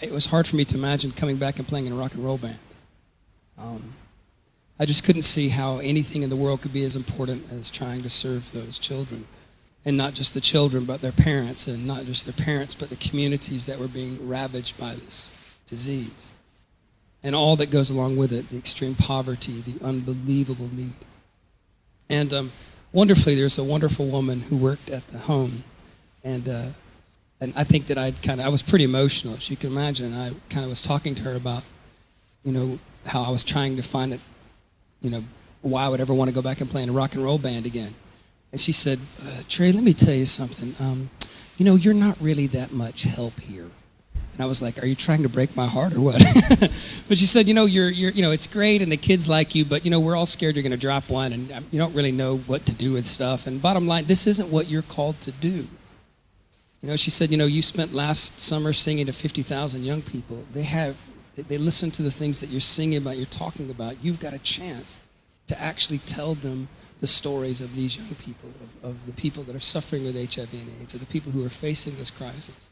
it 0.00 0.12
was 0.12 0.26
hard 0.26 0.46
for 0.46 0.54
me 0.54 0.64
to 0.66 0.76
imagine 0.76 1.10
coming 1.10 1.36
back 1.36 1.58
and 1.58 1.66
playing 1.66 1.86
in 1.86 1.92
a 1.92 1.96
rock 1.96 2.14
and 2.14 2.24
roll 2.24 2.38
band. 2.38 2.58
I 4.78 4.84
just 4.84 5.04
couldn't 5.04 5.22
see 5.22 5.48
how 5.48 5.78
anything 5.78 6.22
in 6.22 6.28
the 6.28 6.36
world 6.36 6.60
could 6.60 6.72
be 6.72 6.84
as 6.84 6.96
important 6.96 7.50
as 7.50 7.70
trying 7.70 7.98
to 7.98 8.10
serve 8.10 8.52
those 8.52 8.78
children. 8.78 9.26
And 9.84 9.96
not 9.96 10.14
just 10.14 10.34
the 10.34 10.40
children, 10.40 10.84
but 10.84 11.00
their 11.00 11.12
parents, 11.12 11.66
and 11.68 11.86
not 11.86 12.04
just 12.04 12.26
their 12.26 12.44
parents, 12.44 12.74
but 12.74 12.90
the 12.90 12.96
communities 12.96 13.66
that 13.66 13.78
were 13.78 13.88
being 13.88 14.28
ravaged 14.28 14.78
by 14.78 14.94
this 14.94 15.30
disease. 15.66 16.32
And 17.22 17.34
all 17.34 17.56
that 17.56 17.70
goes 17.70 17.88
along 17.88 18.16
with 18.16 18.32
it 18.32 18.50
the 18.50 18.58
extreme 18.58 18.94
poverty, 18.94 19.60
the 19.60 19.84
unbelievable 19.84 20.68
need. 20.72 20.92
And 22.10 22.32
um, 22.34 22.52
wonderfully, 22.92 23.34
there's 23.34 23.58
a 23.58 23.64
wonderful 23.64 24.06
woman 24.06 24.40
who 24.42 24.56
worked 24.56 24.90
at 24.90 25.06
the 25.08 25.18
home. 25.18 25.64
And, 26.22 26.48
uh, 26.48 26.66
and 27.40 27.52
I 27.56 27.64
think 27.64 27.86
that 27.86 27.96
I'd 27.96 28.20
kind 28.22 28.40
of, 28.40 28.46
I 28.46 28.48
was 28.48 28.62
pretty 28.62 28.84
emotional, 28.84 29.34
as 29.34 29.48
you 29.48 29.56
can 29.56 29.70
imagine. 29.70 30.14
I 30.14 30.32
kind 30.50 30.64
of 30.64 30.70
was 30.70 30.82
talking 30.82 31.14
to 31.14 31.22
her 31.22 31.34
about, 31.34 31.62
you 32.44 32.52
know, 32.52 32.78
how 33.06 33.22
I 33.22 33.30
was 33.30 33.44
trying 33.44 33.76
to 33.76 33.82
find 33.82 34.12
it 34.12 34.20
you 35.06 35.12
know, 35.12 35.22
why 35.62 35.84
I 35.84 35.88
would 35.88 36.00
ever 36.00 36.12
want 36.12 36.28
to 36.28 36.34
go 36.34 36.42
back 36.42 36.60
and 36.60 36.68
play 36.68 36.82
in 36.82 36.88
a 36.88 36.92
rock 36.92 37.14
and 37.14 37.22
roll 37.22 37.38
band 37.38 37.64
again. 37.64 37.94
And 38.50 38.60
she 38.60 38.72
said, 38.72 38.98
uh, 39.22 39.42
Trey, 39.48 39.70
let 39.70 39.84
me 39.84 39.92
tell 39.92 40.14
you 40.14 40.26
something. 40.26 40.74
Um, 40.84 41.10
you 41.58 41.64
know, 41.64 41.76
you're 41.76 41.94
not 41.94 42.16
really 42.20 42.48
that 42.48 42.72
much 42.72 43.04
help 43.04 43.38
here. 43.38 43.70
And 44.34 44.42
I 44.42 44.46
was 44.46 44.60
like, 44.60 44.82
are 44.82 44.86
you 44.86 44.96
trying 44.96 45.22
to 45.22 45.28
break 45.28 45.56
my 45.56 45.66
heart 45.66 45.94
or 45.94 46.00
what? 46.00 46.18
but 47.08 47.18
she 47.18 47.24
said, 47.24 47.46
you 47.46 47.54
know, 47.54 47.66
you're, 47.66 47.88
you're, 47.88 48.10
you 48.10 48.20
know, 48.20 48.32
it's 48.32 48.48
great 48.48 48.82
and 48.82 48.90
the 48.90 48.96
kids 48.96 49.28
like 49.28 49.54
you, 49.54 49.64
but, 49.64 49.84
you 49.84 49.90
know, 49.92 50.00
we're 50.00 50.16
all 50.16 50.26
scared 50.26 50.56
you're 50.56 50.64
going 50.64 50.72
to 50.72 50.76
drop 50.76 51.08
one 51.08 51.32
and 51.32 51.52
um, 51.52 51.64
you 51.70 51.78
don't 51.78 51.94
really 51.94 52.12
know 52.12 52.38
what 52.38 52.66
to 52.66 52.74
do 52.74 52.92
with 52.92 53.06
stuff. 53.06 53.46
And 53.46 53.62
bottom 53.62 53.86
line, 53.86 54.06
this 54.06 54.26
isn't 54.26 54.50
what 54.50 54.68
you're 54.68 54.82
called 54.82 55.20
to 55.22 55.30
do. 55.30 55.68
You 56.82 56.88
know, 56.90 56.96
she 56.96 57.10
said, 57.10 57.30
you 57.30 57.36
know, 57.36 57.46
you 57.46 57.62
spent 57.62 57.94
last 57.94 58.42
summer 58.42 58.72
singing 58.72 59.06
to 59.06 59.12
50,000 59.12 59.84
young 59.84 60.02
people. 60.02 60.44
They 60.52 60.64
have 60.64 60.96
they, 61.42 61.58
listen 61.58 61.90
to 61.92 62.02
the 62.02 62.10
things 62.10 62.40
that 62.40 62.48
you're 62.48 62.60
singing 62.60 62.98
about, 62.98 63.16
you're 63.16 63.26
talking 63.26 63.70
about. 63.70 64.02
You've 64.02 64.20
got 64.20 64.32
a 64.32 64.38
chance 64.38 64.96
to 65.48 65.60
actually 65.60 65.98
tell 65.98 66.34
them 66.34 66.68
the 67.00 67.06
stories 67.06 67.60
of 67.60 67.74
these 67.74 67.96
young 67.96 68.14
people, 68.14 68.50
of, 68.82 68.90
of 68.90 69.06
the 69.06 69.12
people 69.12 69.42
that 69.44 69.54
are 69.54 69.60
suffering 69.60 70.04
with 70.04 70.14
HIV 70.14 70.52
and 70.54 70.72
AIDS, 70.80 70.94
of 70.94 71.00
the 71.00 71.06
people 71.06 71.32
who 71.32 71.44
are 71.44 71.50
facing 71.50 71.94
this 71.96 72.10
crisis. 72.10 72.68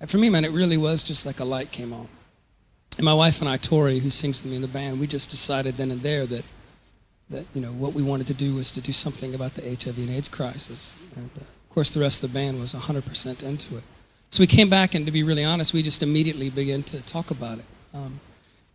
And 0.00 0.10
for 0.10 0.18
me, 0.18 0.28
man, 0.28 0.44
it 0.44 0.50
really 0.50 0.76
was 0.76 1.02
just 1.02 1.24
like 1.24 1.40
a 1.40 1.44
light 1.44 1.72
came 1.72 1.92
on. 1.92 2.08
And 2.98 3.04
my 3.04 3.14
wife 3.14 3.40
and 3.40 3.48
I, 3.48 3.56
Tori, 3.56 4.00
who 4.00 4.10
sings 4.10 4.42
with 4.42 4.50
me 4.50 4.56
in 4.56 4.62
the 4.62 4.68
band, 4.68 5.00
we 5.00 5.06
just 5.06 5.30
decided 5.30 5.76
then 5.76 5.90
and 5.90 6.00
there 6.02 6.26
that, 6.26 6.44
that 7.30 7.46
you 7.54 7.60
know, 7.60 7.72
what 7.72 7.94
we 7.94 8.02
wanted 8.02 8.26
to 8.26 8.34
do 8.34 8.54
was 8.54 8.70
to 8.72 8.80
do 8.80 8.92
something 8.92 9.34
about 9.34 9.54
the 9.54 9.62
HIV 9.62 9.98
and 9.98 10.10
AIDS 10.10 10.28
crisis. 10.28 10.94
And 11.16 11.30
uh, 11.36 11.40
of 11.40 11.70
course, 11.70 11.94
the 11.94 12.00
rest 12.00 12.22
of 12.22 12.32
the 12.32 12.38
band 12.38 12.60
was 12.60 12.74
100% 12.74 13.42
into 13.42 13.78
it. 13.78 13.84
So 14.30 14.42
we 14.42 14.46
came 14.46 14.68
back, 14.68 14.94
and 14.94 15.06
to 15.06 15.12
be 15.12 15.22
really 15.22 15.44
honest, 15.44 15.72
we 15.72 15.82
just 15.82 16.02
immediately 16.02 16.50
began 16.50 16.82
to 16.84 17.00
talk 17.06 17.30
about 17.30 17.58
it. 17.58 17.64
Um, 17.94 18.20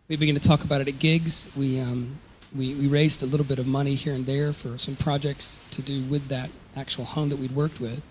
we 0.08 0.16
began 0.16 0.34
to 0.34 0.40
talk 0.40 0.64
about 0.64 0.80
it 0.80 0.88
at 0.88 0.98
gigs. 0.98 1.50
We, 1.56 1.80
um, 1.80 2.18
we, 2.54 2.74
we 2.74 2.86
raised 2.86 3.22
a 3.22 3.26
little 3.26 3.46
bit 3.46 3.58
of 3.58 3.66
money 3.66 3.94
here 3.94 4.14
and 4.14 4.26
there 4.26 4.52
for 4.52 4.78
some 4.78 4.96
projects 4.96 5.58
to 5.70 5.82
do 5.82 6.02
with 6.02 6.28
that 6.28 6.50
actual 6.76 7.04
home 7.04 7.28
that 7.30 7.38
we'd 7.38 7.52
worked 7.52 7.80
with. 7.80 8.02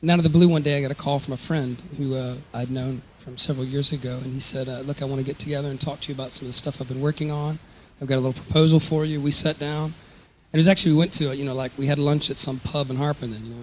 And 0.00 0.10
out 0.10 0.18
of 0.18 0.24
the 0.24 0.30
blue, 0.30 0.48
one 0.48 0.62
day 0.62 0.78
I 0.78 0.82
got 0.82 0.90
a 0.90 0.96
call 0.96 1.18
from 1.18 1.34
a 1.34 1.36
friend 1.36 1.80
who 1.96 2.16
uh, 2.16 2.36
I'd 2.52 2.70
known 2.70 3.02
from 3.20 3.38
several 3.38 3.64
years 3.64 3.92
ago, 3.92 4.18
and 4.24 4.32
he 4.32 4.40
said, 4.40 4.68
uh, 4.68 4.80
"Look, 4.80 5.00
I 5.00 5.04
want 5.04 5.20
to 5.20 5.24
get 5.24 5.38
together 5.38 5.68
and 5.68 5.80
talk 5.80 6.00
to 6.00 6.08
you 6.08 6.14
about 6.14 6.32
some 6.32 6.46
of 6.46 6.48
the 6.48 6.58
stuff 6.58 6.80
I've 6.80 6.88
been 6.88 7.00
working 7.00 7.30
on. 7.30 7.60
I've 8.00 8.08
got 8.08 8.16
a 8.16 8.24
little 8.24 8.32
proposal 8.32 8.80
for 8.80 9.04
you. 9.04 9.20
We 9.20 9.30
sat 9.30 9.60
down, 9.60 9.84
and 9.84 10.54
it 10.54 10.56
was 10.56 10.66
actually 10.66 10.92
we 10.92 10.98
went 10.98 11.12
to 11.14 11.30
a, 11.30 11.34
you 11.34 11.44
know 11.44 11.54
like 11.54 11.70
we 11.78 11.86
had 11.86 12.00
lunch 12.00 12.30
at 12.30 12.36
some 12.36 12.58
pub 12.58 12.90
in 12.90 12.96
Harpenden, 12.96 13.46
you 13.46 13.54
know, 13.54 13.60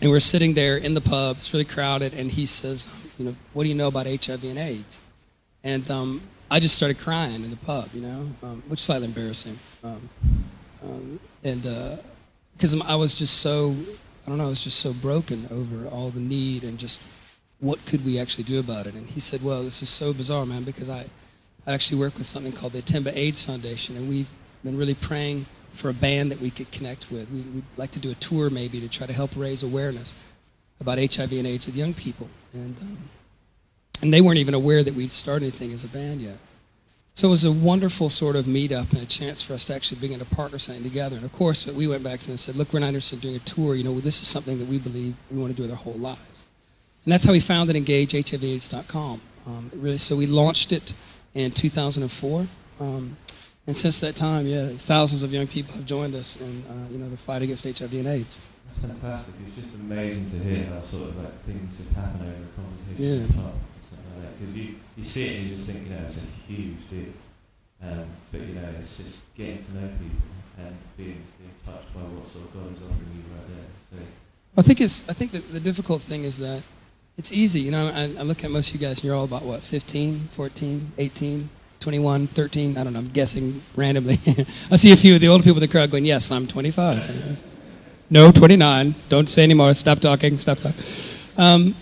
and 0.00 0.08
we 0.08 0.08
we're 0.08 0.20
sitting 0.20 0.54
there 0.54 0.78
in 0.78 0.94
the 0.94 1.02
pub. 1.02 1.36
It's 1.36 1.52
really 1.52 1.66
crowded, 1.66 2.14
and 2.14 2.30
he 2.30 2.46
says, 2.46 2.86
you 3.18 3.26
know, 3.26 3.36
what 3.52 3.64
do 3.64 3.68
you 3.68 3.74
know 3.74 3.88
about 3.88 4.06
HIV 4.06 4.44
and 4.44 4.58
AIDS? 4.58 4.98
And 5.64 5.88
um, 5.90 6.20
I 6.50 6.60
just 6.60 6.74
started 6.74 6.98
crying 6.98 7.44
in 7.44 7.50
the 7.50 7.56
pub, 7.56 7.88
you 7.94 8.00
know, 8.00 8.28
um, 8.42 8.62
which 8.68 8.80
is 8.80 8.84
slightly 8.84 9.06
embarrassing. 9.06 9.58
Um, 9.84 10.08
um, 10.82 11.20
and 11.44 11.62
because 12.54 12.80
I 12.82 12.94
was 12.94 13.18
just 13.18 13.40
so, 13.40 13.74
I 14.26 14.28
don't 14.28 14.38
know, 14.38 14.46
I 14.46 14.48
was 14.48 14.62
just 14.62 14.80
so 14.80 14.92
broken 14.92 15.46
over 15.50 15.88
all 15.88 16.10
the 16.10 16.20
need 16.20 16.64
and 16.64 16.78
just 16.78 17.00
what 17.62 17.84
could 17.86 18.04
we 18.04 18.18
actually 18.18 18.44
do 18.44 18.58
about 18.58 18.86
it. 18.86 18.94
And 18.94 19.08
he 19.08 19.20
said, 19.20 19.42
well, 19.42 19.62
this 19.62 19.82
is 19.82 19.88
so 19.88 20.12
bizarre, 20.12 20.44
man, 20.44 20.64
because 20.64 20.90
I, 20.90 21.06
I 21.66 21.72
actually 21.72 22.00
work 22.00 22.18
with 22.18 22.26
something 22.26 22.52
called 22.52 22.72
the 22.72 22.82
Atemba 22.82 23.16
AIDS 23.16 23.44
Foundation, 23.44 23.96
and 23.96 24.08
we've 24.08 24.28
been 24.64 24.76
really 24.76 24.94
praying 24.94 25.46
for 25.74 25.88
a 25.88 25.94
band 25.94 26.32
that 26.32 26.40
we 26.40 26.50
could 26.50 26.70
connect 26.72 27.10
with. 27.10 27.30
We, 27.30 27.42
would 27.42 27.64
like 27.76 27.92
to 27.92 28.00
do 28.00 28.10
a 28.10 28.14
tour 28.14 28.50
maybe 28.50 28.80
to 28.80 28.88
try 28.88 29.06
to 29.06 29.12
help 29.12 29.30
raise 29.36 29.62
awareness 29.62 30.16
about 30.80 30.98
HIV 30.98 31.32
and 31.32 31.46
AIDS 31.46 31.66
with 31.66 31.76
young 31.76 31.94
people. 31.94 32.28
And, 32.52 32.76
um, 32.80 32.98
and 34.00 34.12
they 34.12 34.20
weren't 34.20 34.38
even 34.38 34.54
aware 34.54 34.82
that 34.82 34.94
we'd 34.94 35.12
started 35.12 35.44
anything 35.44 35.72
as 35.72 35.84
a 35.84 35.88
band 35.88 36.20
yet. 36.22 36.38
So 37.14 37.28
it 37.28 37.30
was 37.30 37.44
a 37.44 37.52
wonderful 37.52 38.08
sort 38.08 38.36
of 38.36 38.46
meetup 38.46 38.90
and 38.92 39.02
a 39.02 39.06
chance 39.06 39.42
for 39.42 39.52
us 39.52 39.66
to 39.66 39.74
actually 39.74 40.00
begin 40.00 40.18
to 40.18 40.24
partner 40.24 40.58
something 40.58 40.82
together. 40.82 41.16
And 41.16 41.24
of 41.24 41.32
course, 41.32 41.66
we 41.66 41.86
went 41.86 42.02
back 42.02 42.20
to 42.20 42.26
them 42.26 42.32
and 42.32 42.40
said, 42.40 42.56
look, 42.56 42.72
we're 42.72 42.80
not 42.80 42.88
interested 42.88 43.16
in 43.16 43.20
doing 43.20 43.36
a 43.36 43.40
tour. 43.40 43.74
You 43.74 43.84
know, 43.84 44.00
this 44.00 44.22
is 44.22 44.28
something 44.28 44.58
that 44.58 44.66
we 44.66 44.78
believe 44.78 45.14
we 45.30 45.38
want 45.38 45.50
to 45.50 45.56
do 45.56 45.62
with 45.62 45.70
our 45.70 45.76
whole 45.76 45.94
lives. 45.94 46.42
And 47.04 47.12
that's 47.12 47.24
how 47.24 47.32
we 47.32 47.40
founded 47.40 47.76
EngageHIVAIDS.com. 47.76 49.20
Um, 49.46 49.70
really, 49.74 49.98
so 49.98 50.16
we 50.16 50.26
launched 50.26 50.72
it 50.72 50.94
in 51.34 51.50
2004. 51.50 52.46
Um, 52.80 53.16
and 53.66 53.76
since 53.76 54.00
that 54.00 54.16
time, 54.16 54.46
yeah, 54.46 54.68
thousands 54.68 55.22
of 55.22 55.32
young 55.32 55.46
people 55.46 55.74
have 55.74 55.84
joined 55.86 56.14
us 56.14 56.40
in, 56.40 56.64
uh, 56.68 56.88
you 56.90 56.98
know, 56.98 57.08
the 57.10 57.16
fight 57.16 57.42
against 57.42 57.64
HIV 57.64 57.92
and 57.92 58.06
AIDS. 58.06 58.40
That's 58.66 58.80
fantastic. 58.80 59.34
It's 59.46 59.56
just 59.56 59.74
amazing 59.74 60.30
to 60.30 60.36
hear 60.38 60.64
how 60.64 60.80
sort 60.80 61.08
of 61.10 61.16
like 61.18 61.44
things 61.44 61.76
just 61.76 61.92
happen 61.92 62.22
over 62.22 62.30
a 62.30 62.96
conversation. 62.96 63.36
Yeah. 63.36 63.42
Because 64.38 64.54
you, 64.54 64.74
you 64.96 65.04
see 65.04 65.26
it 65.26 65.36
and 65.36 65.48
you 65.48 65.56
just 65.56 65.68
think, 65.68 65.84
you 65.84 65.94
know, 65.94 66.02
it's 66.04 66.16
a 66.16 66.26
huge 66.46 66.90
deal. 66.90 67.12
Um, 67.82 68.06
but, 68.30 68.40
you 68.40 68.54
know, 68.54 68.68
it's 68.80 68.96
just 68.96 69.34
getting 69.36 69.64
to 69.64 69.74
know 69.74 69.88
people 69.88 70.32
and 70.58 70.76
being, 70.96 71.22
being 71.38 71.54
touched 71.64 71.92
by 71.94 72.00
what 72.00 72.28
sort 72.28 72.44
of 72.44 72.54
God 72.54 72.76
is 72.76 72.82
offering 72.82 73.12
you 73.16 73.24
right 73.34 73.48
there. 73.48 73.66
So, 73.90 73.96
I 74.56 74.62
think 74.62 74.80
it's. 74.80 75.08
I 75.08 75.12
think 75.14 75.30
that 75.32 75.50
the 75.50 75.60
difficult 75.60 76.02
thing 76.02 76.24
is 76.24 76.38
that 76.38 76.62
it's 77.16 77.32
easy. 77.32 77.60
You 77.60 77.70
know, 77.70 77.90
I, 77.94 78.02
I 78.20 78.22
look 78.22 78.44
at 78.44 78.50
most 78.50 78.74
of 78.74 78.80
you 78.80 78.86
guys, 78.86 78.98
and 78.98 79.04
you're 79.04 79.16
all 79.16 79.24
about 79.24 79.42
what, 79.42 79.60
15, 79.60 80.18
14, 80.32 80.92
18, 80.98 81.48
21, 81.80 82.26
13. 82.26 82.76
I 82.76 82.84
don't 82.84 82.92
know. 82.92 82.98
I'm 83.00 83.08
guessing 83.10 83.62
randomly. 83.76 84.18
I 84.70 84.76
see 84.76 84.92
a 84.92 84.96
few 84.96 85.14
of 85.14 85.20
the 85.20 85.28
older 85.28 85.42
people 85.42 85.56
in 85.56 85.68
the 85.68 85.72
crowd 85.72 85.90
going, 85.90 86.04
"Yes, 86.04 86.30
I'm 86.30 86.46
25." 86.46 87.38
no, 88.10 88.30
29. 88.30 88.94
Don't 89.08 89.28
say 89.28 89.42
anymore. 89.42 89.74
Stop 89.74 90.00
talking. 90.00 90.38
Stop 90.38 90.58
talking. 90.58 90.84
Um, 91.36 91.74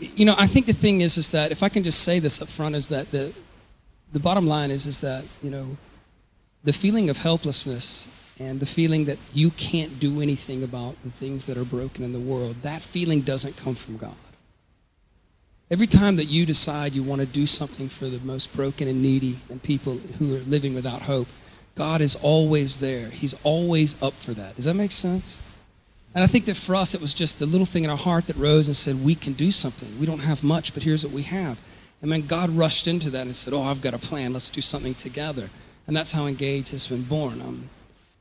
you 0.00 0.24
know, 0.24 0.34
I 0.36 0.46
think 0.46 0.66
the 0.66 0.72
thing 0.72 1.00
is, 1.00 1.16
is 1.16 1.30
that 1.32 1.52
if 1.52 1.62
I 1.62 1.68
can 1.68 1.82
just 1.82 2.02
say 2.02 2.18
this 2.18 2.42
up 2.42 2.48
front, 2.48 2.74
is 2.74 2.88
that 2.88 3.10
the, 3.10 3.32
the 4.12 4.18
bottom 4.18 4.46
line 4.46 4.70
is, 4.70 4.86
is 4.86 5.00
that, 5.00 5.24
you 5.42 5.50
know, 5.50 5.76
the 6.64 6.72
feeling 6.72 7.08
of 7.08 7.18
helplessness 7.18 8.08
and 8.38 8.58
the 8.58 8.66
feeling 8.66 9.04
that 9.04 9.18
you 9.32 9.50
can't 9.50 10.00
do 10.00 10.20
anything 10.20 10.64
about 10.64 10.96
the 11.04 11.10
things 11.10 11.46
that 11.46 11.56
are 11.56 11.64
broken 11.64 12.04
in 12.04 12.12
the 12.12 12.18
world, 12.18 12.56
that 12.62 12.82
feeling 12.82 13.20
doesn't 13.20 13.56
come 13.56 13.74
from 13.74 13.96
God. 13.96 14.16
Every 15.70 15.86
time 15.86 16.16
that 16.16 16.24
you 16.24 16.44
decide 16.44 16.94
you 16.94 17.02
want 17.02 17.20
to 17.20 17.26
do 17.26 17.46
something 17.46 17.88
for 17.88 18.06
the 18.06 18.18
most 18.26 18.54
broken 18.56 18.88
and 18.88 19.00
needy 19.00 19.36
and 19.50 19.62
people 19.62 19.94
who 20.18 20.34
are 20.34 20.40
living 20.40 20.74
without 20.74 21.02
hope, 21.02 21.28
God 21.76 22.00
is 22.00 22.16
always 22.16 22.80
there. 22.80 23.08
He's 23.08 23.34
always 23.44 24.02
up 24.02 24.14
for 24.14 24.32
that. 24.32 24.56
Does 24.56 24.64
that 24.64 24.74
make 24.74 24.90
sense? 24.90 25.40
And 26.14 26.24
I 26.24 26.26
think 26.26 26.46
that 26.46 26.56
for 26.56 26.74
us, 26.74 26.94
it 26.94 27.00
was 27.00 27.14
just 27.14 27.38
the 27.38 27.46
little 27.46 27.66
thing 27.66 27.84
in 27.84 27.90
our 27.90 27.96
heart 27.96 28.26
that 28.26 28.36
rose 28.36 28.66
and 28.66 28.76
said, 28.76 29.04
We 29.04 29.14
can 29.14 29.34
do 29.34 29.50
something. 29.52 29.88
We 30.00 30.06
don't 30.06 30.20
have 30.20 30.42
much, 30.42 30.74
but 30.74 30.82
here's 30.82 31.04
what 31.04 31.14
we 31.14 31.22
have. 31.22 31.60
And 32.02 32.10
then 32.10 32.26
God 32.26 32.50
rushed 32.50 32.88
into 32.88 33.10
that 33.10 33.26
and 33.26 33.36
said, 33.36 33.52
Oh, 33.52 33.62
I've 33.62 33.82
got 33.82 33.94
a 33.94 33.98
plan. 33.98 34.32
Let's 34.32 34.50
do 34.50 34.60
something 34.60 34.94
together. 34.94 35.50
And 35.86 35.96
that's 35.96 36.12
how 36.12 36.26
Engage 36.26 36.70
has 36.70 36.88
been 36.88 37.02
born. 37.02 37.40
Um, 37.40 37.70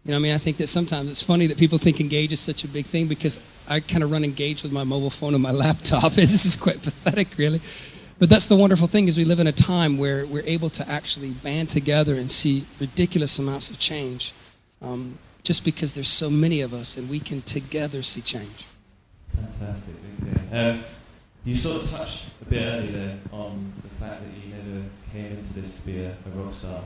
you 0.05 0.11
know, 0.11 0.17
I 0.17 0.19
mean, 0.19 0.33
I 0.33 0.37
think 0.37 0.57
that 0.57 0.67
sometimes 0.67 1.09
it's 1.09 1.21
funny 1.21 1.47
that 1.47 1.57
people 1.57 1.77
think 1.77 1.99
Engage 1.99 2.31
is 2.31 2.39
such 2.39 2.63
a 2.63 2.67
big 2.67 2.85
thing 2.85 3.07
because 3.07 3.39
I 3.67 3.79
kind 3.79 4.03
of 4.03 4.11
run 4.11 4.23
Engage 4.23 4.63
with 4.63 4.71
my 4.71 4.83
mobile 4.83 5.09
phone 5.09 5.33
and 5.33 5.41
my 5.43 5.51
laptop. 5.65 6.13
this 6.13 6.45
is 6.45 6.55
quite 6.55 6.81
pathetic, 6.81 7.37
really. 7.37 7.59
But 8.19 8.29
that's 8.29 8.49
the 8.49 8.55
wonderful 8.55 8.87
thing 8.87 9.07
is 9.07 9.17
we 9.17 9.25
live 9.25 9.39
in 9.39 9.47
a 9.47 9.51
time 9.51 9.97
where 9.97 10.25
we're 10.25 10.43
able 10.45 10.69
to 10.71 10.87
actually 10.89 11.31
band 11.31 11.69
together 11.69 12.15
and 12.15 12.29
see 12.29 12.65
ridiculous 12.79 13.39
amounts 13.39 13.69
of 13.69 13.79
change. 13.79 14.33
Um, 14.81 15.17
just 15.49 15.65
because 15.65 15.95
there's 15.95 16.07
so 16.07 16.29
many 16.29 16.61
of 16.61 16.75
us 16.75 16.95
and 16.95 17.09
we 17.09 17.19
can 17.19 17.41
together 17.41 18.03
see 18.03 18.21
change. 18.21 18.67
Fantastic. 19.33 19.95
Um, 20.53 20.83
you 21.43 21.55
sort 21.55 21.81
of 21.81 21.89
touched 21.89 22.29
a 22.43 22.45
bit 22.45 22.61
earlier 22.61 22.91
there 22.91 23.17
on 23.31 23.73
the 23.81 23.89
fact 23.95 24.21
that 24.21 24.29
you 24.37 24.53
never 24.53 24.85
came 25.11 25.25
into 25.25 25.51
this 25.53 25.75
to 25.75 25.81
be 25.81 26.03
a, 26.03 26.11
a 26.11 26.29
rock 26.35 26.53
star. 26.53 26.83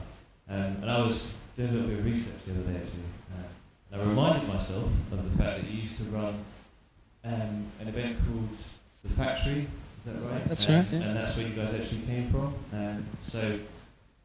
Um, 0.47 0.77
and 0.81 0.89
I 0.89 0.99
was 0.99 1.35
doing 1.57 1.71
a 1.71 1.73
little 1.73 1.89
bit 1.89 1.99
of 1.99 2.05
research 2.05 2.35
the 2.47 2.53
other 2.53 2.61
day 2.61 2.77
actually. 2.77 3.09
Uh, 3.35 3.47
and 3.91 4.01
I 4.01 4.05
reminded 4.05 4.47
myself 4.47 4.85
of 5.11 5.31
the 5.37 5.43
fact 5.43 5.59
that 5.59 5.69
you 5.69 5.81
used 5.81 5.97
to 5.97 6.03
run 6.03 6.33
um, 7.25 7.65
an 7.81 7.87
event 7.89 8.15
called 8.25 8.57
The 9.03 9.09
Factory. 9.09 9.67
Is 9.67 10.05
that 10.05 10.13
right? 10.21 10.45
That's 10.45 10.69
right. 10.69 10.85
Yeah. 10.89 10.99
And 10.99 11.17
that's 11.17 11.35
where 11.35 11.45
you 11.45 11.53
guys 11.53 11.73
actually 11.73 12.03
came 12.03 12.29
from. 12.29 12.55
Um, 12.71 13.05
so, 13.27 13.59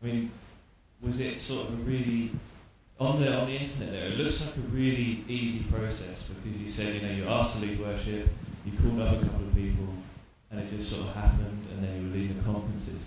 I 0.00 0.06
mean, 0.06 0.30
was 1.02 1.18
it 1.18 1.40
sort 1.40 1.66
of 1.66 1.74
a 1.74 1.82
really 1.82 2.30
on 3.00 3.20
the 3.20 3.38
on 3.38 3.46
the 3.46 3.52
internet 3.52 3.92
there, 3.92 4.06
it 4.06 4.18
looks 4.18 4.44
like 4.44 4.56
a 4.56 4.60
really 4.70 5.24
easy 5.28 5.64
process 5.70 6.24
because 6.42 6.60
you 6.60 6.70
said 6.70 6.94
you 6.94 7.00
know 7.02 7.14
you're 7.14 7.28
asked 7.28 7.56
to 7.56 7.66
lead 7.66 7.78
worship, 7.78 8.28
you 8.64 8.72
called 8.82 9.00
up 9.00 9.22
a 9.22 9.24
couple 9.24 9.46
of 9.46 9.54
people, 9.54 9.88
and 10.50 10.60
it 10.60 10.76
just 10.76 10.90
sort 10.90 11.06
of 11.08 11.14
happened, 11.14 11.66
and 11.72 11.84
then 11.84 12.02
you 12.02 12.08
were 12.08 12.16
leading 12.16 12.36
the 12.36 12.44
conferences. 12.44 13.02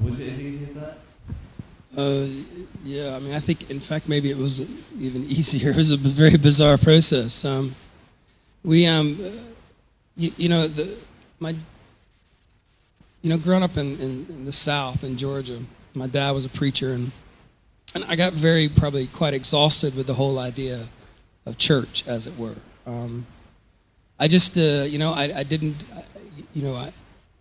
Was 0.00 0.20
it 0.20 0.32
as 0.32 0.38
easy 0.38 0.64
as 0.66 0.74
that? 0.74 0.98
Uh, 1.96 2.26
yeah, 2.84 3.16
I 3.16 3.18
mean, 3.18 3.34
I 3.34 3.38
think 3.38 3.70
in 3.70 3.80
fact 3.80 4.08
maybe 4.08 4.30
it 4.30 4.36
was 4.36 4.60
even 4.98 5.24
easier. 5.28 5.70
It 5.70 5.76
was 5.76 5.90
a 5.90 5.96
very 5.96 6.36
bizarre 6.36 6.78
process. 6.78 7.44
Um, 7.44 7.74
we, 8.64 8.86
um, 8.86 9.18
you, 10.16 10.32
you, 10.36 10.48
know, 10.48 10.68
the 10.68 10.96
my, 11.40 11.50
you 13.20 13.30
know, 13.30 13.38
growing 13.38 13.64
up 13.64 13.76
in, 13.76 13.98
in, 13.98 14.26
in 14.28 14.44
the 14.44 14.52
South 14.52 15.02
in 15.02 15.16
Georgia, 15.16 15.58
my 15.94 16.06
dad 16.06 16.30
was 16.30 16.44
a 16.44 16.48
preacher 16.48 16.92
and 16.92 17.10
and 17.94 18.04
I 18.04 18.16
got 18.16 18.32
very 18.32 18.68
probably 18.68 19.06
quite 19.06 19.34
exhausted 19.34 19.94
with 19.96 20.06
the 20.06 20.14
whole 20.14 20.38
idea 20.38 20.86
of 21.46 21.58
church, 21.58 22.06
as 22.06 22.26
it 22.26 22.36
were. 22.38 22.56
Um, 22.86 23.26
I 24.18 24.28
just, 24.28 24.56
uh, 24.56 24.84
you 24.86 24.98
know, 24.98 25.12
I, 25.12 25.32
I 25.38 25.42
didn't, 25.42 25.84
you 26.54 26.62
know, 26.62 26.74
I, 26.74 26.92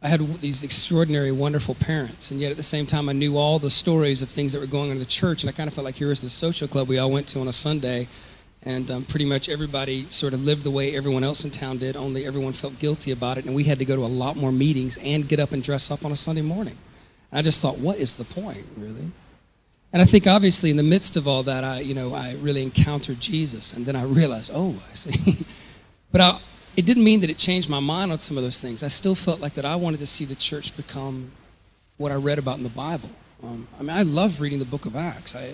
I 0.01 0.07
had 0.07 0.19
these 0.41 0.63
extraordinary, 0.63 1.31
wonderful 1.31 1.75
parents, 1.75 2.31
and 2.31 2.39
yet 2.39 2.49
at 2.49 2.57
the 2.57 2.63
same 2.63 2.87
time, 2.87 3.07
I 3.07 3.13
knew 3.13 3.37
all 3.37 3.59
the 3.59 3.69
stories 3.69 4.23
of 4.23 4.29
things 4.29 4.51
that 4.53 4.59
were 4.59 4.65
going 4.65 4.89
on 4.89 4.93
in 4.93 4.99
the 4.99 5.05
church, 5.05 5.43
and 5.43 5.49
I 5.49 5.53
kind 5.53 5.67
of 5.67 5.75
felt 5.75 5.85
like 5.85 5.95
here 5.95 6.07
was 6.07 6.21
the 6.21 6.29
social 6.29 6.67
club 6.67 6.87
we 6.87 6.97
all 6.97 7.11
went 7.11 7.27
to 7.29 7.39
on 7.39 7.47
a 7.47 7.53
Sunday, 7.53 8.07
and 8.63 8.89
um, 8.89 9.05
pretty 9.05 9.25
much 9.25 9.47
everybody 9.47 10.05
sort 10.09 10.33
of 10.33 10.43
lived 10.43 10.63
the 10.63 10.71
way 10.71 10.95
everyone 10.95 11.23
else 11.23 11.43
in 11.43 11.51
town 11.51 11.77
did, 11.77 11.95
only 11.95 12.25
everyone 12.25 12.53
felt 12.53 12.79
guilty 12.79 13.11
about 13.11 13.37
it, 13.37 13.45
and 13.45 13.53
we 13.53 13.65
had 13.65 13.77
to 13.77 13.85
go 13.85 13.95
to 13.95 14.03
a 14.03 14.07
lot 14.07 14.35
more 14.35 14.51
meetings 14.51 14.97
and 15.03 15.27
get 15.27 15.39
up 15.39 15.51
and 15.51 15.61
dress 15.61 15.91
up 15.91 16.03
on 16.03 16.11
a 16.11 16.17
Sunday 16.17 16.41
morning. 16.41 16.77
And 17.31 17.37
I 17.37 17.41
just 17.43 17.61
thought, 17.61 17.77
what 17.77 17.97
is 17.97 18.17
the 18.17 18.25
point, 18.25 18.65
really? 18.77 19.11
And 19.93 20.01
I 20.01 20.05
think 20.05 20.25
obviously 20.25 20.69
in 20.69 20.77
the 20.77 20.83
midst 20.83 21.17
of 21.17 21.27
all 21.27 21.43
that, 21.43 21.63
I, 21.63 21.81
you 21.81 21.93
know, 21.93 22.13
I 22.13 22.35
really 22.35 22.63
encountered 22.63 23.19
Jesus. 23.19 23.73
And 23.73 23.85
then 23.85 23.95
I 23.95 24.03
realized, 24.03 24.51
oh, 24.53 24.81
I 24.89 24.93
see. 24.93 25.45
but 26.11 26.21
I, 26.21 26.39
it 26.77 26.85
didn't 26.85 27.03
mean 27.03 27.19
that 27.21 27.29
it 27.29 27.37
changed 27.37 27.69
my 27.69 27.81
mind 27.81 28.11
on 28.11 28.19
some 28.19 28.37
of 28.37 28.43
those 28.43 28.61
things. 28.61 28.83
I 28.83 28.87
still 28.87 29.15
felt 29.15 29.41
like 29.41 29.53
that 29.55 29.65
I 29.65 29.75
wanted 29.75 29.99
to 29.99 30.07
see 30.07 30.23
the 30.23 30.35
church 30.35 30.75
become 30.77 31.31
what 31.97 32.11
I 32.11 32.15
read 32.15 32.39
about 32.39 32.57
in 32.57 32.63
the 32.63 32.69
Bible. 32.69 33.09
Um, 33.43 33.67
I 33.77 33.81
mean, 33.81 33.97
I 33.97 34.03
love 34.03 34.39
reading 34.39 34.59
the 34.59 34.65
book 34.65 34.85
of 34.85 34.95
Acts. 34.95 35.35
I, 35.35 35.53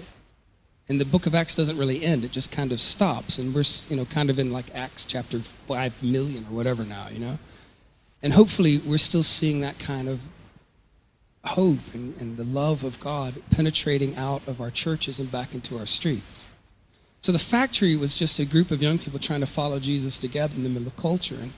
and 0.87 1.01
the 1.01 1.05
book 1.05 1.25
of 1.25 1.33
Acts 1.33 1.55
doesn't 1.55 1.77
really 1.77 2.03
end. 2.03 2.23
It 2.23 2.31
just 2.31 2.51
kind 2.51 2.71
of 2.71 2.79
stops. 2.79 3.39
And 3.39 3.55
we're, 3.55 3.63
you 3.89 3.95
know, 3.95 4.05
kind 4.05 4.29
of 4.29 4.37
in 4.37 4.53
like 4.53 4.73
Acts 4.75 5.03
chapter 5.03 5.39
5 5.39 6.03
million 6.03 6.45
or 6.49 6.55
whatever 6.55 6.83
now, 6.83 7.07
you 7.11 7.19
know? 7.19 7.39
And 8.21 8.33
hopefully 8.33 8.77
we're 8.77 8.97
still 8.97 9.23
seeing 9.23 9.61
that 9.61 9.79
kind 9.79 10.07
of 10.07 10.21
hope 11.47 11.79
and, 11.93 12.15
and 12.19 12.37
the 12.37 12.43
love 12.43 12.83
of 12.83 12.99
God 12.99 13.35
penetrating 13.51 14.15
out 14.15 14.47
of 14.47 14.61
our 14.61 14.71
churches 14.71 15.19
and 15.19 15.31
back 15.31 15.53
into 15.53 15.77
our 15.77 15.85
streets. 15.85 16.47
So 17.21 17.31
the 17.31 17.39
factory 17.39 17.95
was 17.95 18.15
just 18.15 18.39
a 18.39 18.45
group 18.45 18.71
of 18.71 18.81
young 18.81 18.99
people 18.99 19.19
trying 19.19 19.39
to 19.41 19.47
follow 19.47 19.79
Jesus 19.79 20.17
together 20.17 20.53
in 20.55 20.63
the 20.63 20.69
middle 20.69 20.87
of 20.87 20.97
culture. 20.97 21.35
And, 21.41 21.51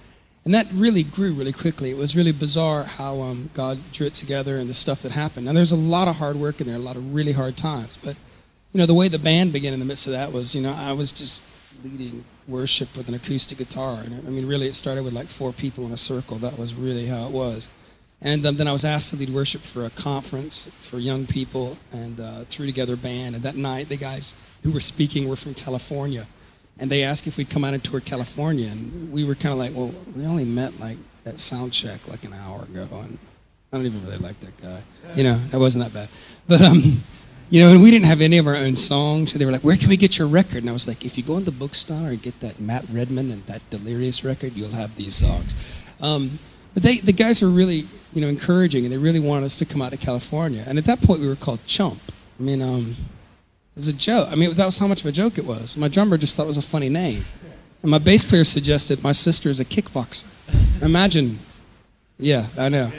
and 0.46 0.54
that 0.54 0.68
really 0.74 1.04
grew 1.04 1.34
really 1.34 1.52
quickly. 1.52 1.92
It 1.92 1.98
was 1.98 2.16
really 2.16 2.32
bizarre 2.32 2.84
how 2.84 3.22
um, 3.22 3.50
God 3.54 3.78
drew 3.92 4.08
it 4.08 4.14
together 4.14 4.58
and 4.58 4.70
the 4.70 4.74
stuff 4.74 5.02
that 5.04 5.12
happened. 5.12 5.46
Now, 5.46 5.54
there's 5.54 5.72
a 5.72 5.76
lot 5.76 6.08
of 6.08 6.16
hard 6.16 6.38
work 6.38 6.62
in 6.62 6.68
there, 6.68 6.78
a 6.78 6.80
lot 6.80 6.96
of 6.96 7.14
really 7.14 7.34
hard 7.34 7.58
times. 7.58 7.98
But, 7.98 8.16
you 8.74 8.80
know, 8.80 8.86
the 8.86 8.94
way 8.94 9.10
the 9.10 9.20
band 9.20 9.54
began 9.54 9.74
in 9.74 9.80
the 9.80 9.86
midst 9.86 10.08
of 10.08 10.14
that 10.14 10.32
was, 10.32 10.56
you 10.56 10.62
know, 10.62 10.74
I 10.74 10.94
was 10.94 11.12
just 11.12 11.44
leading 11.84 12.24
worship 12.48 12.96
with 12.98 13.08
an 13.08 13.14
acoustic 13.14 13.58
guitar. 13.58 14.02
And 14.04 14.28
I 14.28 14.32
mean, 14.32 14.48
really, 14.48 14.68
it 14.68 14.76
started 14.76 15.04
with 15.04 15.14
like 15.14 15.28
four 15.28 15.54
people 15.54 15.86
in 15.86 15.92
a 15.92 15.98
circle. 15.98 16.38
That 16.38 16.58
was 16.58 16.74
really 16.74 17.06
how 17.06 17.26
it 17.26 17.32
was. 17.32 17.68
And 18.22 18.46
um, 18.46 18.56
then 18.56 18.68
I 18.68 18.72
was 18.72 18.84
asked 18.84 19.12
to 19.12 19.16
lead 19.16 19.30
worship 19.30 19.62
for 19.62 19.86
a 19.86 19.90
conference 19.90 20.70
for 20.82 21.00
young 21.00 21.26
people 21.26 21.78
and 21.92 22.20
uh, 22.20 22.42
threw 22.50 22.66
together 22.66 22.96
a 22.96 22.98
band. 22.98 23.36
And 23.36 23.44
that 23.46 23.56
night, 23.56 23.88
the 23.88 23.96
guys 23.96 24.34
who 24.64 24.72
were 24.72 24.82
speaking 24.82 25.30
were 25.30 25.38
from 25.38 25.54
California. 25.54 26.28
And 26.78 26.90
they 26.90 27.04
asked 27.04 27.28
if 27.28 27.38
we'd 27.38 27.50
come 27.50 27.64
out 27.64 27.74
and 27.74 27.84
tour 27.84 28.02
California. 28.02 28.68
And 28.68 29.12
we 29.12 29.24
were 29.24 29.36
kind 29.36 29.54
of 29.54 29.60
like, 29.60 29.74
well, 29.74 29.94
we 30.16 30.26
only 30.26 30.46
met 30.46 30.80
like 30.80 30.98
at 31.26 31.40
sound 31.40 31.72
check 31.72 32.08
like 32.10 32.26
an 32.26 32.34
hour 32.34 32.64
ago. 32.64 32.88
And 32.92 33.18
I 33.72 33.78
don't 33.78 33.86
even 33.86 34.04
really 34.06 34.18
like 34.18 34.40
that 34.42 34.58
guy. 34.62 34.82
You 35.16 35.24
know, 35.24 35.36
that 35.36 35.60
wasn't 35.60 35.86
that 35.86 35.94
bad. 35.94 36.10
But, 36.48 36.62
um, 36.62 37.02
you 37.50 37.64
know, 37.64 37.72
and 37.72 37.82
we 37.82 37.90
didn't 37.90 38.06
have 38.06 38.20
any 38.20 38.38
of 38.38 38.48
our 38.48 38.56
own 38.56 38.76
songs. 38.76 39.32
So 39.32 39.38
they 39.38 39.46
were 39.46 39.52
like, 39.52 39.64
where 39.64 39.78
can 39.78 39.88
we 39.88 39.98
get 39.98 40.18
your 40.18 40.28
record? 40.28 40.58
And 40.58 40.70
I 40.70 40.74
was 40.74 40.88
like, 40.88 41.06
if 41.06 41.18
you 41.18 41.24
go 41.24 41.38
in 41.38 41.46
the 41.46 41.52
bookstore 41.52 42.10
and 42.10 42.22
get 42.22 42.40
that 42.42 42.60
Matt 42.60 42.86
Redman 42.92 43.32
and 43.32 43.44
that 43.46 43.68
Delirious 43.70 44.26
record, 44.26 44.54
you'll 44.54 44.72
have 44.72 44.96
these 44.98 45.16
songs. 45.16 45.56
Um, 46.02 46.40
but 46.74 46.84
they, 46.84 46.98
the 46.98 47.14
guys 47.14 47.42
were 47.42 47.50
really, 47.50 47.86
you 48.14 48.22
know, 48.22 48.28
encouraging, 48.28 48.84
and 48.86 48.94
they 48.94 48.98
really 48.98 49.20
wanted 49.20 49.46
us 49.46 49.56
to 49.58 49.66
come 49.66 49.82
out 49.82 49.92
to 49.92 49.98
California. 49.98 50.64
And 50.68 50.78
at 50.78 50.86
that 50.86 51.02
point, 51.02 51.20
we 51.22 51.28
were 51.28 51.36
called 51.36 51.66
Chump. 51.66 52.00
I 52.40 52.44
mean, 52.44 52.62
um, 52.62 52.96
it 53.76 53.76
was 53.76 53.88
a 53.88 53.94
joke. 53.94 54.30
I 54.32 54.36
mean, 54.36 54.54
that 54.54 54.66
was 54.66 54.78
how 54.78 54.88
much 54.88 55.02
of 55.02 55.08
a 55.08 55.12
joke 55.12 55.38
it 55.38 55.46
was. 55.46 55.78
My 55.78 55.88
drummer 55.88 56.18
just 56.18 56.36
thought 56.36 56.44
it 56.44 56.48
was 56.48 56.58
a 56.58 56.62
funny 56.62 56.90
name. 56.90 57.26
And 57.82 57.92
my 57.92 57.98
bass 57.98 58.26
player 58.26 58.44
suggested 58.44 59.04
my 59.04 59.14
sister 59.14 59.50
is 59.50 59.60
a 59.60 59.66
kickboxer. 59.66 60.26
Imagine. 60.82 61.40
Yeah, 62.18 62.48
I 62.58 62.68
know. 62.68 62.92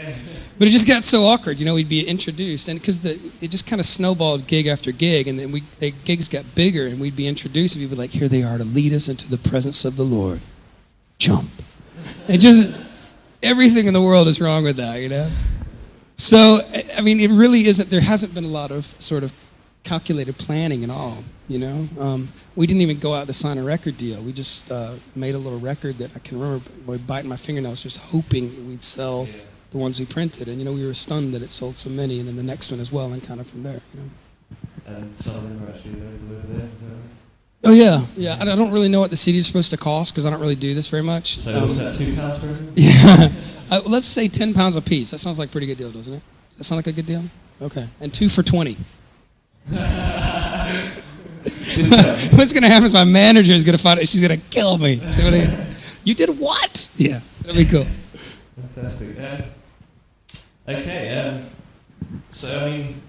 But 0.59 0.68
it 0.68 0.70
just 0.70 0.87
got 0.87 1.02
so 1.02 1.24
awkward, 1.24 1.59
you 1.59 1.64
know. 1.64 1.74
We'd 1.74 1.88
be 1.88 2.06
introduced, 2.06 2.68
and 2.68 2.78
because 2.78 3.04
it 3.04 3.48
just 3.50 3.66
kind 3.66 3.80
of 3.80 3.87
snowballed 3.87 4.46
gig 4.46 4.66
after 4.66 4.92
gig, 4.92 5.28
and 5.28 5.38
then 5.38 5.52
we 5.52 5.62
the 5.78 5.92
gigs 6.04 6.28
got 6.28 6.44
bigger, 6.54 6.87
and 6.87 7.00
we'd 7.00 7.16
be 7.16 7.26
introduced, 7.26 7.76
and 7.76 7.85
people 7.85 7.98
like, 7.98 8.11
"Here 8.11 8.28
they 8.28 8.42
are 8.42 8.59
to 8.59 8.64
lead 8.64 8.92
us 8.92 9.09
into 9.09 9.28
the 9.28 9.38
presence 9.38 9.85
of 9.85 9.96
the 9.96 10.02
Lord." 10.02 10.40
Jump. 11.18 11.50
It 12.28 12.38
just 12.38 12.74
everything 13.42 13.87
in 13.87 13.94
the 13.94 14.03
world 14.03 14.29
is 14.29 14.40
wrong 14.40 14.64
with 14.64 14.76
that, 14.76 14.96
you 15.00 15.09
know. 15.09 15.31
So 16.16 16.61
I 16.96 17.00
mean, 17.00 17.20
it 17.20 17.31
really 17.31 17.66
isn't. 17.66 17.88
There 17.90 18.00
hasn't 18.00 18.35
been 18.35 18.44
a 18.44 18.48
lot 18.48 18.70
of 18.70 18.85
sort 19.00 19.22
of 19.22 19.33
calculated 19.85 20.37
planning 20.37 20.85
at 20.85 20.90
all. 20.90 21.24
You 21.48 21.59
know, 21.59 21.88
um, 21.98 22.29
we 22.55 22.66
didn't 22.66 22.83
even 22.83 22.98
go 22.98 23.14
out 23.14 23.26
to 23.26 23.33
sign 23.33 23.59
a 23.59 23.62
record 23.64 23.96
deal. 23.96 24.22
We 24.22 24.33
just 24.33 24.70
uh, 24.70 24.92
made 25.16 25.35
a 25.35 25.38
little 25.38 25.59
record 25.59 25.96
that 25.98 26.14
I 26.14 26.18
can 26.20 26.38
remember 26.38 26.64
by 26.87 26.96
biting 26.98 27.29
my 27.31 27.37
fingernails, 27.37 27.83
just 27.83 27.96
hoping 27.98 28.68
we'd 28.68 28.85
sell 28.85 29.26
Yeah. 29.26 29.40
the 29.72 29.79
ones 29.79 29.98
we 29.98 30.07
printed. 30.07 30.46
And 30.48 30.59
you 30.59 30.64
know, 30.64 30.72
we 30.72 30.87
were 30.87 30.94
stunned 30.94 31.33
that 31.35 31.42
it 31.42 31.50
sold 31.50 31.76
so 31.76 31.90
many, 31.90 32.18
and 32.20 32.29
then 32.29 32.37
the 32.37 32.42
next 32.42 32.70
one 32.70 32.81
as 32.81 32.92
well, 32.92 33.12
and 33.12 33.22
kind 33.24 33.40
of 33.40 33.46
from 33.48 33.62
there. 33.62 33.81
You 33.94 34.00
know. 34.00 34.96
And 34.96 35.16
some 35.22 35.37
of 35.37 35.42
them 35.42 35.64
are 35.66 35.70
actually 35.72 35.92
over 36.03 36.46
there. 36.59 36.68
Is 37.62 37.62
that 37.62 37.68
right? 37.68 37.70
Oh 37.70 37.73
yeah, 37.73 38.07
yeah. 38.37 38.38
I 38.40 38.44
don't 38.57 38.70
really 38.73 38.88
know 38.88 39.01
what 39.01 39.11
the 39.11 39.16
CD 39.16 39.38
is 39.38 39.46
supposed 39.46 39.70
to 39.70 39.77
cost 39.77 40.12
because 40.14 40.25
I 40.27 40.31
don't 40.31 40.40
really 40.40 40.55
do 40.55 40.75
this 40.75 40.88
very 40.88 41.03
much. 41.03 41.37
So 41.38 41.55
Um, 41.55 41.61
what's 41.62 41.77
that, 41.79 41.94
two 41.96 42.14
pounds 42.16 42.38
for 42.38 42.46
everyone? 42.46 42.73
Yeah. 42.77 43.29
Uh, 43.70 43.81
let's 43.87 44.07
say 44.07 44.29
10 44.29 44.53
pounds 44.55 44.77
a 44.77 44.83
piece. 44.83 45.11
That 45.12 45.18
sounds 45.18 45.38
like 45.38 45.49
a 45.49 45.53
pretty 45.53 45.66
good 45.68 45.79
deal, 45.79 45.90
doesn't 45.90 46.12
it? 46.12 46.23
Does 46.51 46.57
that 46.59 46.64
sound 46.64 46.79
like 46.79 46.87
a 46.88 46.92
good 46.92 47.07
deal? 47.07 47.23
Okay. 47.62 47.87
And 48.01 48.12
two 48.12 48.29
for 48.29 48.42
20. 48.42 48.77
What's 49.70 49.79
going 52.53 52.62
to 52.62 52.68
happen 52.68 52.85
is 52.85 52.94
my 52.94 53.05
manager 53.05 53.53
is 53.53 53.62
going 53.64 53.77
to 53.77 53.83
find 53.83 54.01
out 54.01 54.09
she's 54.09 54.27
going 54.27 54.40
to 54.40 54.46
kill 54.49 54.79
me. 54.79 54.94
You 54.94 55.01
know 55.03 55.25
what 55.25 55.35
I 55.35 55.44
mean? 55.44 55.51
You 56.05 56.14
did 56.14 56.38
what? 56.38 56.88
Yeah. 56.96 57.20
That'd 57.42 57.57
be 57.57 57.64
cool. 57.70 57.87
Fantastic. 58.75 59.09
Okay, 60.68 61.18
um, 61.18 61.42
so 62.33 62.59
I 62.61 62.70
mean, 62.70 63.01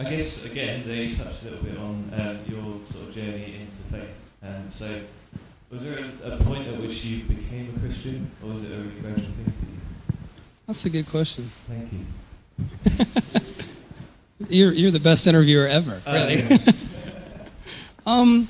I 0.00 0.04
guess 0.04 0.44
again 0.44 0.82
they 0.86 1.12
touched 1.14 1.42
a 1.42 1.44
little 1.46 1.64
bit 1.64 1.76
on 1.78 2.10
um, 2.16 2.38
your 2.46 2.62
sort 2.92 3.08
of 3.08 3.14
journey 3.14 3.54
into 3.60 3.82
faith. 3.98 4.14
Um, 4.42 4.70
so, 4.72 5.00
was 5.70 5.82
there 5.82 5.98
a, 6.24 6.34
a 6.34 6.36
point 6.38 6.66
at 6.68 6.80
which 6.80 7.04
you 7.04 7.24
became 7.24 7.74
a 7.76 7.80
Christian, 7.80 8.30
or 8.42 8.52
was 8.54 8.62
it 8.62 8.70
a 8.72 8.80
gradual 9.00 9.24
thing 9.24 9.44
for 9.44 9.66
you? 9.66 10.18
That's 10.66 10.84
a 10.84 10.90
good 10.90 11.06
question. 11.08 11.44
Thank 11.66 11.92
you. 11.92 13.06
You're, 14.50 14.72
you're 14.72 14.90
the 14.92 15.00
best 15.00 15.26
interviewer 15.26 15.66
ever. 15.66 16.00
Uh, 16.06 16.12
Really. 16.12 16.36
yeah. 16.36 16.56
Um, 18.06 18.48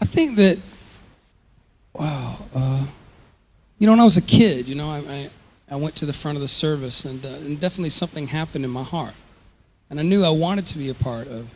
I 0.00 0.06
think 0.06 0.36
that, 0.36 0.58
wow, 1.92 2.38
uh, 2.54 2.86
you 3.78 3.86
know, 3.86 3.92
when 3.92 4.00
I 4.00 4.04
was 4.04 4.16
a 4.16 4.22
kid, 4.22 4.66
you 4.66 4.74
know, 4.74 4.88
I, 4.90 4.98
I, 5.00 5.30
I 5.72 5.76
went 5.76 5.94
to 5.96 6.06
the 6.06 6.14
front 6.14 6.36
of 6.36 6.42
the 6.42 6.48
service, 6.48 7.04
and, 7.04 7.22
uh, 7.26 7.28
and 7.28 7.60
definitely 7.60 7.90
something 7.90 8.28
happened 8.28 8.64
in 8.64 8.70
my 8.70 8.84
heart. 8.84 9.12
And 9.90 9.98
I 9.98 10.02
knew 10.02 10.24
I 10.24 10.30
wanted 10.30 10.66
to 10.66 10.78
be 10.78 10.90
a 10.90 10.94
part 10.94 11.28
of 11.28 11.48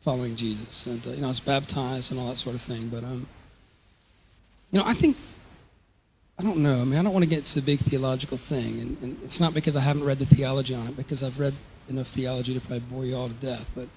following 0.00 0.36
Jesus. 0.36 0.86
And, 0.86 1.04
uh, 1.06 1.10
you 1.10 1.18
know, 1.18 1.26
I 1.26 1.28
was 1.28 1.40
baptized 1.40 2.10
and 2.10 2.20
all 2.20 2.28
that 2.28 2.36
sort 2.36 2.54
of 2.54 2.60
thing. 2.60 2.88
But, 2.88 3.04
um, 3.04 3.26
you 4.70 4.78
know, 4.78 4.84
I 4.86 4.94
think, 4.94 5.16
I 6.38 6.42
don't 6.42 6.58
know. 6.58 6.80
I 6.80 6.84
mean, 6.84 6.98
I 6.98 7.02
don't 7.02 7.12
want 7.12 7.24
to 7.24 7.30
get 7.30 7.40
into 7.40 7.58
a 7.58 7.62
big 7.62 7.80
theological 7.80 8.36
thing. 8.36 8.80
And, 8.80 8.96
and 9.02 9.16
it's 9.24 9.40
not 9.40 9.52
because 9.52 9.76
I 9.76 9.80
haven't 9.80 10.04
read 10.04 10.18
the 10.18 10.26
theology 10.26 10.74
on 10.74 10.86
it, 10.86 10.96
because 10.96 11.22
I've 11.22 11.38
read 11.38 11.54
enough 11.88 12.06
theology 12.06 12.54
to 12.54 12.60
probably 12.60 12.80
bore 12.80 13.04
you 13.04 13.16
all 13.16 13.28
to 13.28 13.34
death. 13.34 13.68
But 13.74 13.88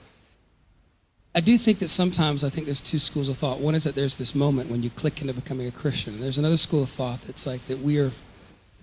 I 1.36 1.40
do 1.40 1.58
think 1.58 1.80
that 1.80 1.88
sometimes 1.88 2.44
I 2.44 2.50
think 2.50 2.66
there's 2.66 2.82
two 2.82 3.00
schools 3.00 3.30
of 3.30 3.38
thought. 3.38 3.60
One 3.60 3.76
is 3.76 3.84
that 3.86 3.96
there's 3.96 4.18
this 4.18 4.36
moment 4.36 4.70
when 4.70 4.84
you 4.84 4.90
click 4.90 5.22
into 5.22 5.34
becoming 5.34 5.68
a 5.68 5.72
Christian. 5.72 6.14
And 6.14 6.22
There's 6.22 6.38
another 6.38 6.58
school 6.58 6.84
of 6.84 6.90
thought 6.90 7.22
that's 7.22 7.48
like 7.48 7.66
that 7.68 7.80
we 7.80 8.00
are 8.00 8.12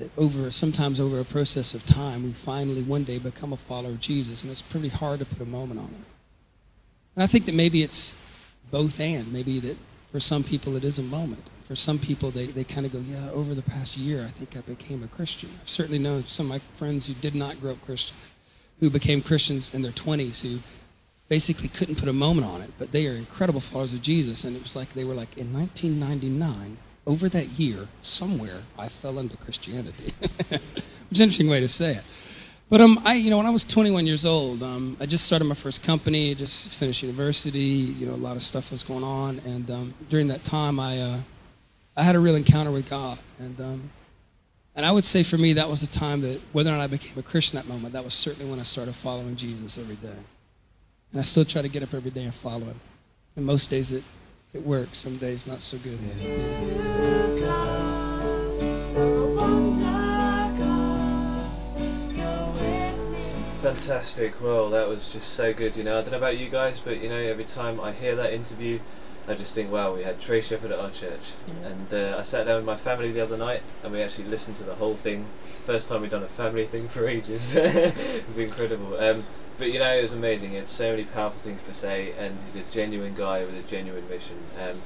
that 0.00 0.10
over 0.18 0.50
sometimes 0.50 0.98
over 0.98 1.20
a 1.20 1.24
process 1.24 1.74
of 1.74 1.86
time 1.86 2.24
we 2.24 2.32
finally 2.32 2.82
one 2.82 3.04
day 3.04 3.18
become 3.18 3.52
a 3.52 3.56
follower 3.56 3.92
of 3.92 4.00
Jesus, 4.00 4.42
and 4.42 4.50
it's 4.50 4.62
pretty 4.62 4.88
hard 4.88 5.20
to 5.20 5.24
put 5.24 5.40
a 5.40 5.48
moment 5.48 5.78
on 5.78 5.86
it. 5.86 6.04
And 7.14 7.22
I 7.22 7.26
think 7.26 7.44
that 7.44 7.54
maybe 7.54 7.82
it's 7.82 8.16
both 8.70 9.00
and. 9.00 9.32
Maybe 9.32 9.58
that 9.60 9.76
for 10.10 10.18
some 10.18 10.42
people 10.42 10.74
it 10.76 10.84
is 10.84 10.98
a 10.98 11.02
moment. 11.02 11.48
For 11.68 11.76
some 11.76 11.98
people 11.98 12.30
they, 12.30 12.46
they 12.46 12.64
kind 12.64 12.86
of 12.86 12.92
go, 12.92 12.98
yeah, 13.06 13.30
over 13.30 13.54
the 13.54 13.62
past 13.62 13.96
year 13.96 14.24
I 14.24 14.28
think 14.28 14.56
I 14.56 14.60
became 14.60 15.02
a 15.02 15.08
Christian. 15.08 15.50
I've 15.60 15.68
certainly 15.68 15.98
known 15.98 16.24
some 16.24 16.46
of 16.46 16.50
my 16.50 16.58
friends 16.76 17.06
who 17.06 17.14
did 17.14 17.34
not 17.34 17.60
grow 17.60 17.72
up 17.72 17.84
Christian, 17.84 18.16
who 18.80 18.90
became 18.90 19.22
Christians 19.22 19.74
in 19.74 19.82
their 19.82 19.92
20s, 19.92 20.40
who 20.40 20.58
basically 21.28 21.68
couldn't 21.68 21.96
put 21.96 22.08
a 22.08 22.12
moment 22.12 22.46
on 22.46 22.62
it, 22.62 22.72
but 22.78 22.90
they 22.90 23.06
are 23.06 23.12
incredible 23.12 23.60
followers 23.60 23.92
of 23.92 24.02
Jesus. 24.02 24.44
And 24.44 24.56
it 24.56 24.62
was 24.62 24.74
like 24.74 24.92
they 24.94 25.04
were 25.04 25.14
like, 25.14 25.36
in 25.38 25.52
1999, 25.52 26.76
over 27.06 27.28
that 27.28 27.46
year, 27.58 27.88
somewhere, 28.02 28.62
I 28.78 28.88
fell 28.88 29.18
into 29.18 29.36
Christianity. 29.38 30.12
Which 30.20 30.60
is 31.12 31.20
an 31.20 31.24
interesting 31.24 31.48
way 31.48 31.60
to 31.60 31.68
say 31.68 31.92
it. 31.92 32.04
But 32.68 32.80
um, 32.80 33.00
I, 33.04 33.14
you 33.14 33.30
know, 33.30 33.36
when 33.38 33.46
I 33.46 33.50
was 33.50 33.64
21 33.64 34.06
years 34.06 34.24
old, 34.24 34.62
um, 34.62 34.96
I 35.00 35.06
just 35.06 35.24
started 35.26 35.44
my 35.44 35.56
first 35.56 35.82
company, 35.82 36.34
just 36.36 36.68
finished 36.68 37.02
university. 37.02 37.58
You 37.58 38.06
know, 38.06 38.14
a 38.14 38.16
lot 38.16 38.36
of 38.36 38.42
stuff 38.42 38.70
was 38.70 38.84
going 38.84 39.02
on, 39.02 39.40
and 39.44 39.68
um, 39.70 39.94
during 40.08 40.28
that 40.28 40.44
time, 40.44 40.78
I, 40.78 41.00
uh, 41.00 41.18
I 41.96 42.04
had 42.04 42.14
a 42.14 42.20
real 42.20 42.36
encounter 42.36 42.70
with 42.70 42.88
God, 42.88 43.18
and 43.40 43.60
um, 43.60 43.90
and 44.76 44.86
I 44.86 44.92
would 44.92 45.04
say 45.04 45.22
for 45.22 45.36
me, 45.36 45.54
that 45.54 45.68
was 45.68 45.80
the 45.80 45.98
time 45.98 46.20
that 46.20 46.40
whether 46.52 46.70
or 46.70 46.74
not 46.74 46.82
I 46.82 46.86
became 46.86 47.18
a 47.18 47.22
Christian 47.22 47.56
that 47.56 47.68
moment, 47.68 47.92
that 47.92 48.04
was 48.04 48.14
certainly 48.14 48.48
when 48.50 48.60
I 48.60 48.62
started 48.62 48.94
following 48.94 49.36
Jesus 49.36 49.76
every 49.76 49.96
day. 49.96 50.16
And 51.10 51.18
I 51.18 51.22
still 51.22 51.44
try 51.44 51.60
to 51.60 51.68
get 51.68 51.82
up 51.82 51.92
every 51.92 52.10
day 52.10 52.22
and 52.22 52.32
follow 52.32 52.60
him. 52.60 52.80
And 53.36 53.44
most 53.44 53.68
days 53.68 53.90
it, 53.90 54.04
it 54.52 54.64
works, 54.64 54.98
some 54.98 55.16
days 55.16 55.46
not 55.46 55.62
so 55.62 55.78
good. 55.78 55.98
Fantastic. 63.62 64.40
Well, 64.42 64.70
that 64.70 64.88
was 64.88 65.12
just 65.12 65.34
so 65.34 65.52
good. 65.52 65.76
You 65.76 65.84
know, 65.84 65.98
I 65.98 66.02
don't 66.02 66.12
know 66.12 66.18
about 66.18 66.38
you 66.38 66.48
guys, 66.48 66.80
but 66.80 67.02
you 67.02 67.08
know, 67.08 67.16
every 67.16 67.44
time 67.44 67.80
I 67.80 67.92
hear 67.92 68.16
that 68.16 68.32
interview, 68.32 68.80
I 69.28 69.34
just 69.34 69.54
think, 69.54 69.70
wow, 69.70 69.94
we 69.94 70.02
had 70.02 70.20
Trey 70.20 70.40
Shepherd 70.40 70.72
at 70.72 70.78
our 70.80 70.90
church. 70.90 71.32
And 71.62 71.92
uh, 71.92 72.16
I 72.18 72.22
sat 72.22 72.46
down 72.46 72.56
with 72.56 72.64
my 72.64 72.76
family 72.76 73.12
the 73.12 73.20
other 73.20 73.36
night, 73.36 73.62
and 73.84 73.92
we 73.92 74.00
actually 74.02 74.24
listened 74.24 74.56
to 74.56 74.64
the 74.64 74.74
whole 74.74 74.94
thing. 74.94 75.26
First 75.64 75.88
time 75.88 76.02
we'd 76.02 76.10
done 76.10 76.22
a 76.22 76.26
family 76.26 76.64
thing 76.66 76.88
for 76.88 77.06
ages. 77.06 77.54
it 77.54 78.26
was 78.26 78.38
incredible. 78.38 78.98
Um, 78.98 79.24
but 79.60 79.70
you 79.70 79.78
know, 79.78 79.94
it 79.94 80.02
was 80.02 80.14
amazing. 80.14 80.50
He 80.50 80.56
had 80.56 80.66
so 80.66 80.90
many 80.90 81.04
powerful 81.04 81.38
things 81.38 81.62
to 81.64 81.74
say, 81.74 82.12
and 82.18 82.38
he's 82.46 82.56
a 82.56 82.64
genuine 82.72 83.14
guy 83.14 83.44
with 83.44 83.56
a 83.56 83.62
genuine 83.68 84.08
mission. 84.08 84.38
Um, 84.58 84.82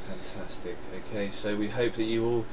Fantastic. 0.09 0.77
Okay, 0.95 1.29
so 1.29 1.55
we 1.55 1.67
hope 1.69 1.93
that 1.93 2.03
you 2.03 2.25
all 2.25 2.45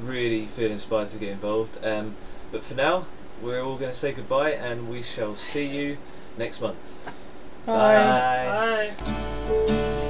really 0.00 0.46
feel 0.46 0.70
inspired 0.70 1.10
to 1.10 1.18
get 1.18 1.30
involved. 1.30 1.78
Um, 1.84 2.16
but 2.50 2.64
for 2.64 2.74
now, 2.74 3.04
we're 3.42 3.60
all 3.60 3.76
going 3.76 3.90
to 3.90 3.96
say 3.96 4.12
goodbye, 4.12 4.52
and 4.52 4.88
we 4.88 5.02
shall 5.02 5.36
see 5.36 5.66
you 5.66 5.98
next 6.38 6.60
month. 6.60 7.04
Bye. 7.66 8.92
Bye. 8.94 8.94
Bye. 8.98 10.08